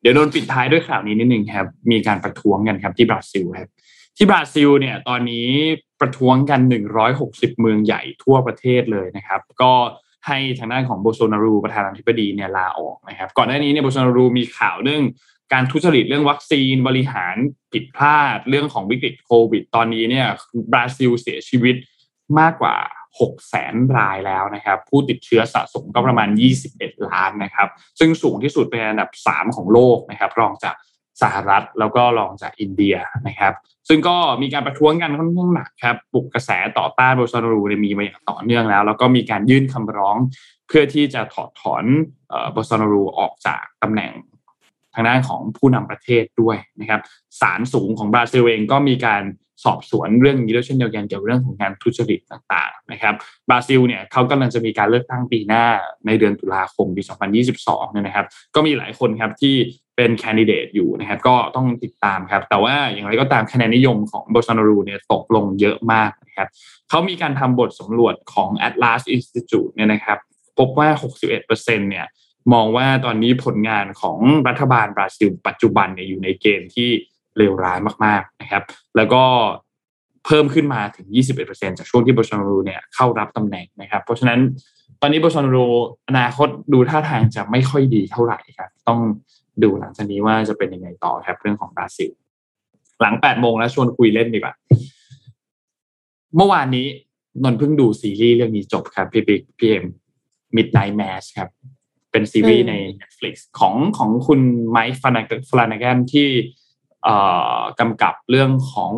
[0.00, 3.70] เดี๋ยวโดนปิดท้ายด้วยข่าวนี้นิดนึงครับ มีการประท้วงกันครับที่บราซิลครับ
[4.16, 5.48] ที่บราซิลเนี่ยตอนนี้
[6.00, 6.60] ประท้วงกัน
[7.10, 9.72] 160 เมืองใหญ่ทั่วประเทศเลยนะครับ ก็
[10.26, 15.02] ให้ทางด้านของโบโซนารูประธานาธิบดีเนี่ยลาออกนะครับ ก่อนหน้านี้เนี่ยโบโซนารูมีข่าวเรื่อง
[15.52, 17.36] การทุจริตเรื่องวัคซีนบริหาร
[17.72, 20.26] ผิดพลาดเรื่องของวิกฤตโควิด ตอนนี้เนี่ย
[20.72, 21.76] บราซิลเสียชีวิต
[22.38, 22.76] มากกว่า
[23.18, 26.28] 6แสนรายแล้วนะครับ ผู้ติดเชื้อสะสมก็ประมาณ
[26.70, 30.74] 21 ล้านนะครับ ซึ่งสูงที่สุดเป็นอันดับ 3 ของโลกนะครับ รองจาก
[31.22, 32.96] สหรัฐแล้วก็รองจากอินเดีย
[33.28, 33.52] นะครับ
[33.88, 40.16] ซึ่งก็มีการประท้วงกันค่อนข้างหนักครับปลุกกระแสต่อต้านโบซารูมีมาอย่างต่อเนื่องแล้ว แล้วก็มีการยื่นคำร้อง
[40.68, 41.84] เพื่อที่จะถอดถอน
[42.52, 44.10] โบซารูออกจากตำแหน่ง
[44.94, 47.00] ทางด้านของผู้นำประเทศด้วยนะครับ
[47.40, 49.22] ศาลสูงของบราซิลเองก็มีการ
[49.64, 53.14] สอบสวนเรื่องนี้ด้วยเช่นเดียวกันเกี่ยวกับเรื่องของการทุจริตต่างๆนะครับ
[53.48, 55.64] บราซิลเนี่ยเขากำลังจะมีการเลือกตั้งปีหน้า
[56.06, 57.02] ในเดือนตุลาคมปี
[57.46, 59.56] 2022เนี่ยนะครับ ก็มีหลายคนครับที่
[59.96, 66.48] เป็นแคนดิเดตอยู่นะครับก็ต้องติดตามครับ แต่ว่าอย่างไรก็ตามคะแนนนิยมของโบซานารูเนี่ยตกลงเยอะมากนะครับ
[66.88, 70.18] เขามีการทำบทสำรวจของ Atlas Institute เนี่ยนะครับ
[70.58, 70.88] พบว่า
[71.22, 72.06] 61%เนี่ย
[72.52, 74.18] มองว่าตอนนี้ผลงานของ
[74.48, 76.88] รัฐบาลบราซิล ปัจจุบันเนี่ยอยู่ในเกณฑ์ที่
[77.36, 78.62] เลวร้ายมากๆนะครับ
[78.96, 79.22] แล้วก็
[80.26, 81.06] เพิ่มขึ้นมาถึง
[81.42, 84.40] 21%จากช่วงที่โบซานารูเนี่ยเข้ารับตำแหน่งนะครับ เพราะฉะนั้น
[85.00, 85.66] ตอนนี้โบซานารู
[86.08, 89.00] อนาคตดูท่าทางจะไม่ค่อยดีเท่าไหร่ครับต้อง
[89.62, 92.10] ดูหลังจากนี้ว่าจะเป็นยังไงต่อครับเรื่องของบราซิล
[93.00, 94.54] หลัง 8 โมงแล้วชวนคุยเล่นดีกว่า
[96.36, 96.86] เมื่อวานนี้
[97.44, 99.84] นนเพิ่งดูซีรีส์เรื่องนี้จบครับ พี่บิ๊กพี่เอ็ม
[100.56, 101.48] Midnight Mass ครับ
[102.12, 104.40] เป็นซีรีส์ใน Netflix ของของคุณ
[104.70, 106.28] ไมค์ฟลานาแกนที่
[107.04, 107.16] เอ่
[107.58, 108.92] อกำกับเรื่องของ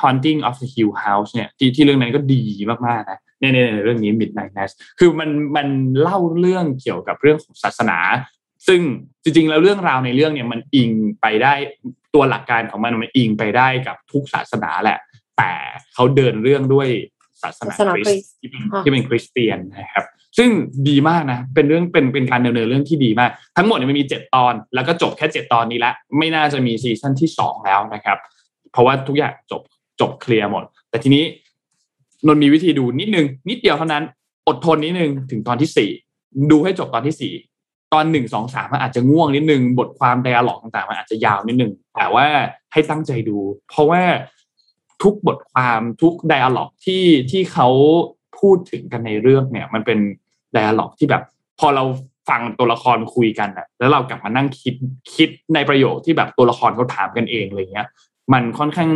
[0.00, 2.42] Haunting of the Hill House เนี่ยที่ที่เรื่องนั้นก็ดี
[2.86, 5.68] มากๆนะเนี่ยเนี่ยเรื่องนี้ Midnight Mass คือมันมัน
[6.00, 7.98] เล่าเรื่องเกี่ยวกับเรื่องของศาสนา
[8.68, 8.80] ซึ่ง
[9.22, 11.54] จริง ๆ แล้วเรื่องราวในเรื่องเนี่ยมันอิงไปได้
[12.14, 14.98] ตัวหลักการของมันมันอิงไปได้กับทุกศาสนาแหละ
[15.36, 15.50] แต่
[15.94, 16.88] เขาเดินเรื่องด้วย
[17.42, 20.04] ศาสนาศาสนาคริคริสสต์ต์ที่เป็นค่ะที่เป็นคริสเตียนนะครับ
[20.38, 20.50] ซึ่ง
[20.88, 28.18] ดีมากนะเป็นเรื่องเป็นเป็นการดำเนินเรื่องที่ดีมาก ทั้งหมดเนี่ยมันมีเจ็ดตอน แล้วก็จบแค่เจ็ดตอนนี้ละไม่น่าจะมีซีซั่นที่สองแล้วนะครับ
[28.72, 29.62] เพราะว่าทุกอย่างจบ
[30.00, 31.24] จบเคลียร์หมด แต่ทีนี้
[32.26, 34.02] นนท์มีวิธีดูนิดนึง นิดเดียวเท่านั้น
[34.48, 35.90] อดทนนิดนึงถึงตอนที่สี่
[36.50, 37.32] ดูให้จบตอนที่สี่
[37.92, 42.26] ตอนหนึ่งสองสามมันอาจจะง่วงนิดนึง บทความไดอะล็อกต่างๆมันอาจจะยาวนิดนึง แต่ว่า
[42.72, 44.02] ให้ตั้งใจดู เพราะว่า
[45.02, 47.68] ทุกบทความทุกไดอะล็อกที่ที่เขา
[48.38, 49.98] พูดถึงกันในเรื่องเนี่ย มันเป็น
[50.52, 51.22] ไดอะล็อกที่แบบ
[51.60, 51.84] พอเรา
[52.28, 54.74] ฟังตัวละครคุยกันอะแล้วเรากลับมานั่งคิด
[55.14, 57.88] คิดในประโยคที่แบบตัวละครเขาถามกันเองอะไรเงี้ย
[58.32, 58.90] มันค่อนข้าง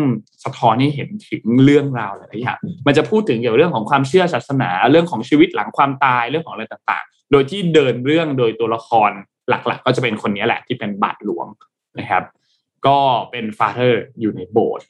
[0.44, 9.10] สะท้อนให้เห็นถึงเรื่องราวหลายอย่างมันจะพูดถึงเกี่ยวกับเรื่องของความเชื่อศาสนาเรื่องของชีวิตหลังความตายเรื่องของอะไรต่างๆ โดยที่เดินเรื่องโดยตัวละคร
[9.48, 11.46] หลักๆ ก็จะเป็นคนนี้แหละที่เป็นบาทหลวง
[11.98, 12.22] นะครับ
[12.86, 12.98] ก็
[13.30, 14.86] เป็นฟาเธอร์อยู่ในโบสถ์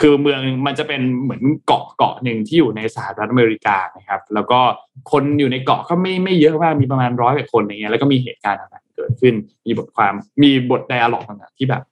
[0.00, 4.60] คือเมืองมันจะเป็นเหมือนเกาะเกาะหนึ่งที่อยู่ในสหรัฐอเมริกานะครับ แล้วก็
[5.12, 9.34] คนอยู่ในเกาะก็ไม่ไม่เยอะมากมีประมาณร้อยกว่าคนอย่างเงี้ยแล้วก็มีเหตุการณ์ต่างๆเกิดขึ้น
[9.66, 11.82] มีบทความมีบทไดอะล็อกต่างๆที่แบบ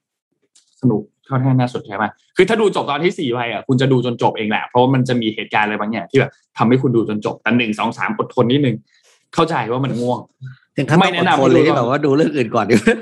[0.81, 8.77] สนุกค่อนข้างน่าสนใจมากคือถ้าดูจบตอนที่สี่ไปอะคุณจะดูจนจบเองแหละ เพราะว่ามันจะมีเหตุการณ์อะไรบางอย่างที่แบบทำให้คุณดูจนจบแต่หนึ่งสองสามอดทนนิดนึง
[9.35, 10.21] เข้าใจว่ามันง่วง
[10.77, 12.97] ถึงขั้นไม่ต้องแนะอดนำทนเลยให้ดูที่แบบว่าดูเรื่องอื่นก่อนดีกว่า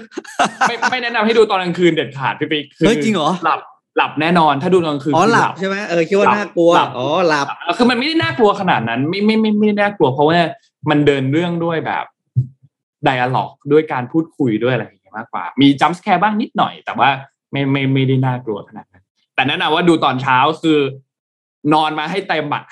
[0.68, 3.60] ไม่ไม่แนะนำให้ดูตอนกลางคืนเด็ดขาดพี่ปิ๊กคืเฮ้ยจริงเหรอหลับ
[3.96, 10.38] หลับแน่นอน ถ้าดูตอนกลางคืนอ๋อคือหลับใช่ไหมเออคิดว่าหลับน่ากลัวหลับอ๋อหลับหลับคือมันไม่ได้น่ากลัวขนาดนั้น ไม่ไม่ไม่ไม่ได้น่ากลัว เพราะว่า
[10.90, 12.04] มันเดินเรื่องด้วยแบบ
[13.04, 17.08] dialogue ด้วยการพูดคุยด้วยอะไรอย่างเงี้ยมากกว่า มี jump scare บ้างนิดหน่อย แต่ว่า
[17.52, 20.78] ไม่ไม่ไม่ได้น่ากลัวขนาดนั้น แต่แนะนำว่าดูตอนเช้าคือ
[21.72, 22.64] นอนมาให้เต็มแบต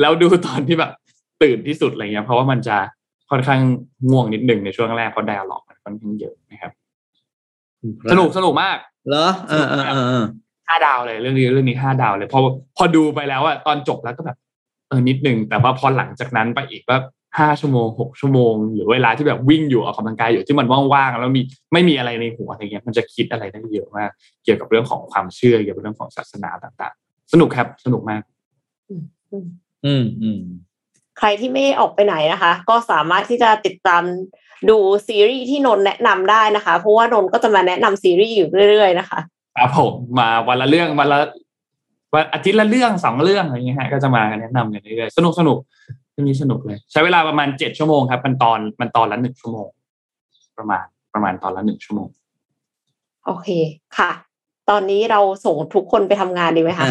[0.00, 0.92] แล้วดูตอนที่แบบ
[1.42, 2.76] ตื่นที่สุดอะไรเงี้ยเพราะว่ามันจะ
[3.30, 3.60] ค่อนข้าง
[4.10, 6.72] ง่วงนิดหนึ่งในช่วงแรกเพราะ dialogue มันค่อนข้างเยอะนะครับ
[8.12, 8.76] สนุกสนุกมาก
[9.08, 10.24] เหรอเออเออเออเออ
[10.68, 12.40] ห้าดาวเลยเรื่องนี้เรื่องนี้ห้าดาวเลยพอ
[12.76, 14.36] พอดูไปแล้วอะตอนจบแล้วก็แบบ
[14.88, 16.98] เออนิดนึงแต่ว่าพอหลังจากนั้นไปอีกว่า
[17.38, 21.42] ห้าชั่วโมงหกชั่วโมง หรือเวลาที่แบบวิ่งอยู่ออกกำลังกายอยู่ที่มันว่างๆแล้วมี
[21.72, 24.10] ไม่มีอะไรในหัวอะไรเงี้ยมันจะคิดอะไรได้เยอะมาก
[24.44, 28.22] เกี่ยวกับเรื่องของความเชื่อเกี่ยวกับเรื่องของศาสนาต่างๆ สนุกครับสนุกมาก
[28.90, 30.40] อืมอืม
[31.18, 34.02] ใครที่ไม่ออกไปไหนนะคะ ก็สามารถที่จะติดตาม
[34.70, 39.20] ดูซีรีส์ที่นนท์แนะนำได้นะคะ เพราะว่านนท์ก็จะมาแนะนำซีรีส์อยู่เรื่อยๆนะคะ
[39.56, 41.20] ครับผมมาวันละเรื่องวันละ
[42.14, 45.58] วันอาทิตย์ละเรื่องสองเรื่องอะไรเงี้ยฮะก็จะมาแนะนำกันเรื่อยๆสนุกสนุก
[46.12, 49.68] เรื่องนี้สนุกเลย ใช้เวลาประมาณเจ็ดชั่วโมงครับมันตอนมันตอนละหนึ่งชั่วโมง
[50.58, 50.84] ประมาณ
[51.14, 52.08] ประมาณตอนละหนึ่งชั่วโมง
[53.26, 53.48] โอเค
[53.98, 54.10] ค่ะ
[54.70, 56.86] ตอนนี้เราส่งทุกคนไปทำงานดีไหมคะ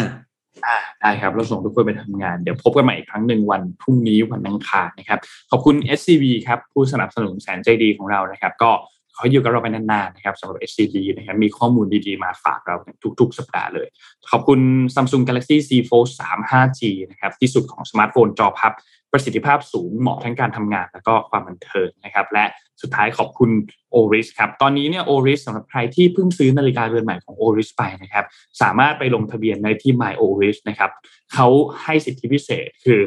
[0.66, 5.18] อ่าได้ครับ เราส่งทุกคนไปทำงาน เดี๋ยวพบกันใหม่อีกครั้งหนึ่งวันพรุ่งนี้วันอังคารนะครับ
[5.50, 8.70] ขอบคุณ SCB ครับ ผู้สนับสนุนแสนใจดีของเรานะครับ ก็
[9.16, 12.76] ขออยู่กับเราไปนานๆนะครับสำหรับ SCB นะครับมีข้อมูลดีๆ มาฝากเรา
[13.20, 13.88] ทุกๆ สัปดาห์เลย
[14.30, 14.60] ขอบคุณ
[14.94, 16.80] Samsung Galaxy Z Fold 3 5G
[17.10, 18.72] นะครับที่สุดของสมาร์ทโฟนจอพับ
[19.14, 22.44] ประสิทธิภาพสูงเหมาะทั้งการทำงาน แล้วก็ความบันเทิงนะครับและ
[22.82, 23.50] สุดท้ายขอบคุณ
[23.94, 28.24] Oris ครับ ตอนนี้เนี่ย Oris สำหรับใครที่เพิ่งซื้อนาฬิกาเรือนใหม่ของ Oris ไปนะครับ
[28.62, 30.90] สามารถไปลงทะเบียนในที่ My Oris นะครับ
[31.32, 31.48] เขา
[31.82, 33.00] ให้สิทธิพิเศษคือ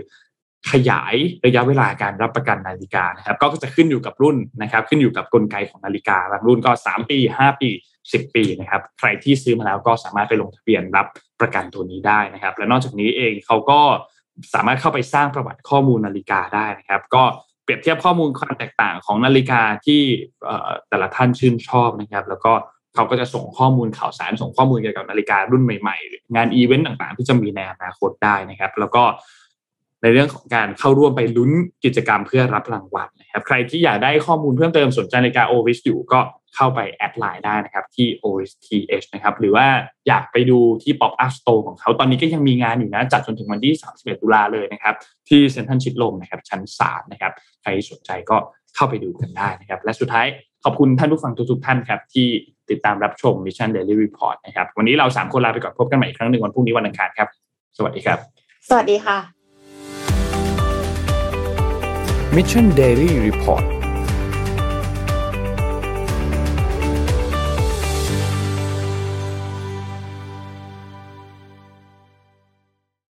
[0.72, 7.70] ขยายระยะเวลาการรับประกันนาฬิกานะครับ ก็จะขึ้นอยู่กับรุ่นนะครับ ขึ้นอยู่กับกลไกของนาฬิกาบางรุ่นก็ 3 ปี 5 ปี
[8.03, 11.08] 10 ปีนะครับ ใครที่ซื้อมาแล้วก็สามารถไปลงทะเบียนรับ
[11.39, 13.82] ประกันตัวนี้ได้นะครับ และนอกจากนี้เองเขาก็
[14.54, 17.24] สามารถเข้าไปสร้างประวัติข้อมูลนาฬิกาได้นะครับ ก็
[17.64, 20.02] เปรียบเทียบข้อมูลความแตกต่างของนาฬิกาที่
[20.90, 22.54] แต่ละท่านชื่นชอบนะครับ แล้วก็
[22.96, 29.04] เขาก็จะส่งข้อมูลข่าวสารส่งข้อมูลเกี่ยวกับนาฬิการุ่นใหม่ๆ งานอีเวนต์ต่างๆ ที่จะมีในอนาคตได้นะครับ แล้วก็
[30.02, 31.52] ในเรื่องของการเข้าร่วมไปลุ้น
[31.86, 36.20] กิจกรรมเพื่อรับรางวัลนะครับ ใครที่อยากได้ข้อมูลเพิ่มเติมสนใจนาฬิกา Oris อยู่ก็
[36.55, 39.67] เข้าไปแอดไลน์ได้นะครับที่ Oris TH นะครับหรือว่า
[40.07, 44.95] อยากไปดูที่ Pop Up Store ของเขาตอนนี้ก็ยังมีงานอยู่นะ จัดจนถึงวันที่ 31 ตุลาเลยนะครับ
[45.29, 48.37] ที่เซ็นทรัลชิดลมนะครับชั้น 3 นะครับ ใครสนใจก็
[48.75, 50.25] เข้าไปดูกันได้นะครับ และสุดท้าย
[50.63, 52.28] ขอบคุณท่านผู้ฟังทุกๆท่านครับ ที่
[52.69, 57.28] ติดตามรับชม Mission Daily Report นะครับ วันนี้เราสามคนลาไปก่อนพบกันใหม่อีกครั้งหนึ่งวันพรุ่งนี้วันอังคารครับ
[57.78, 58.19] สวัสดีครับ
[58.69, 59.17] สวัสดีค่ะ
[62.36, 63.76] Mission Daily Report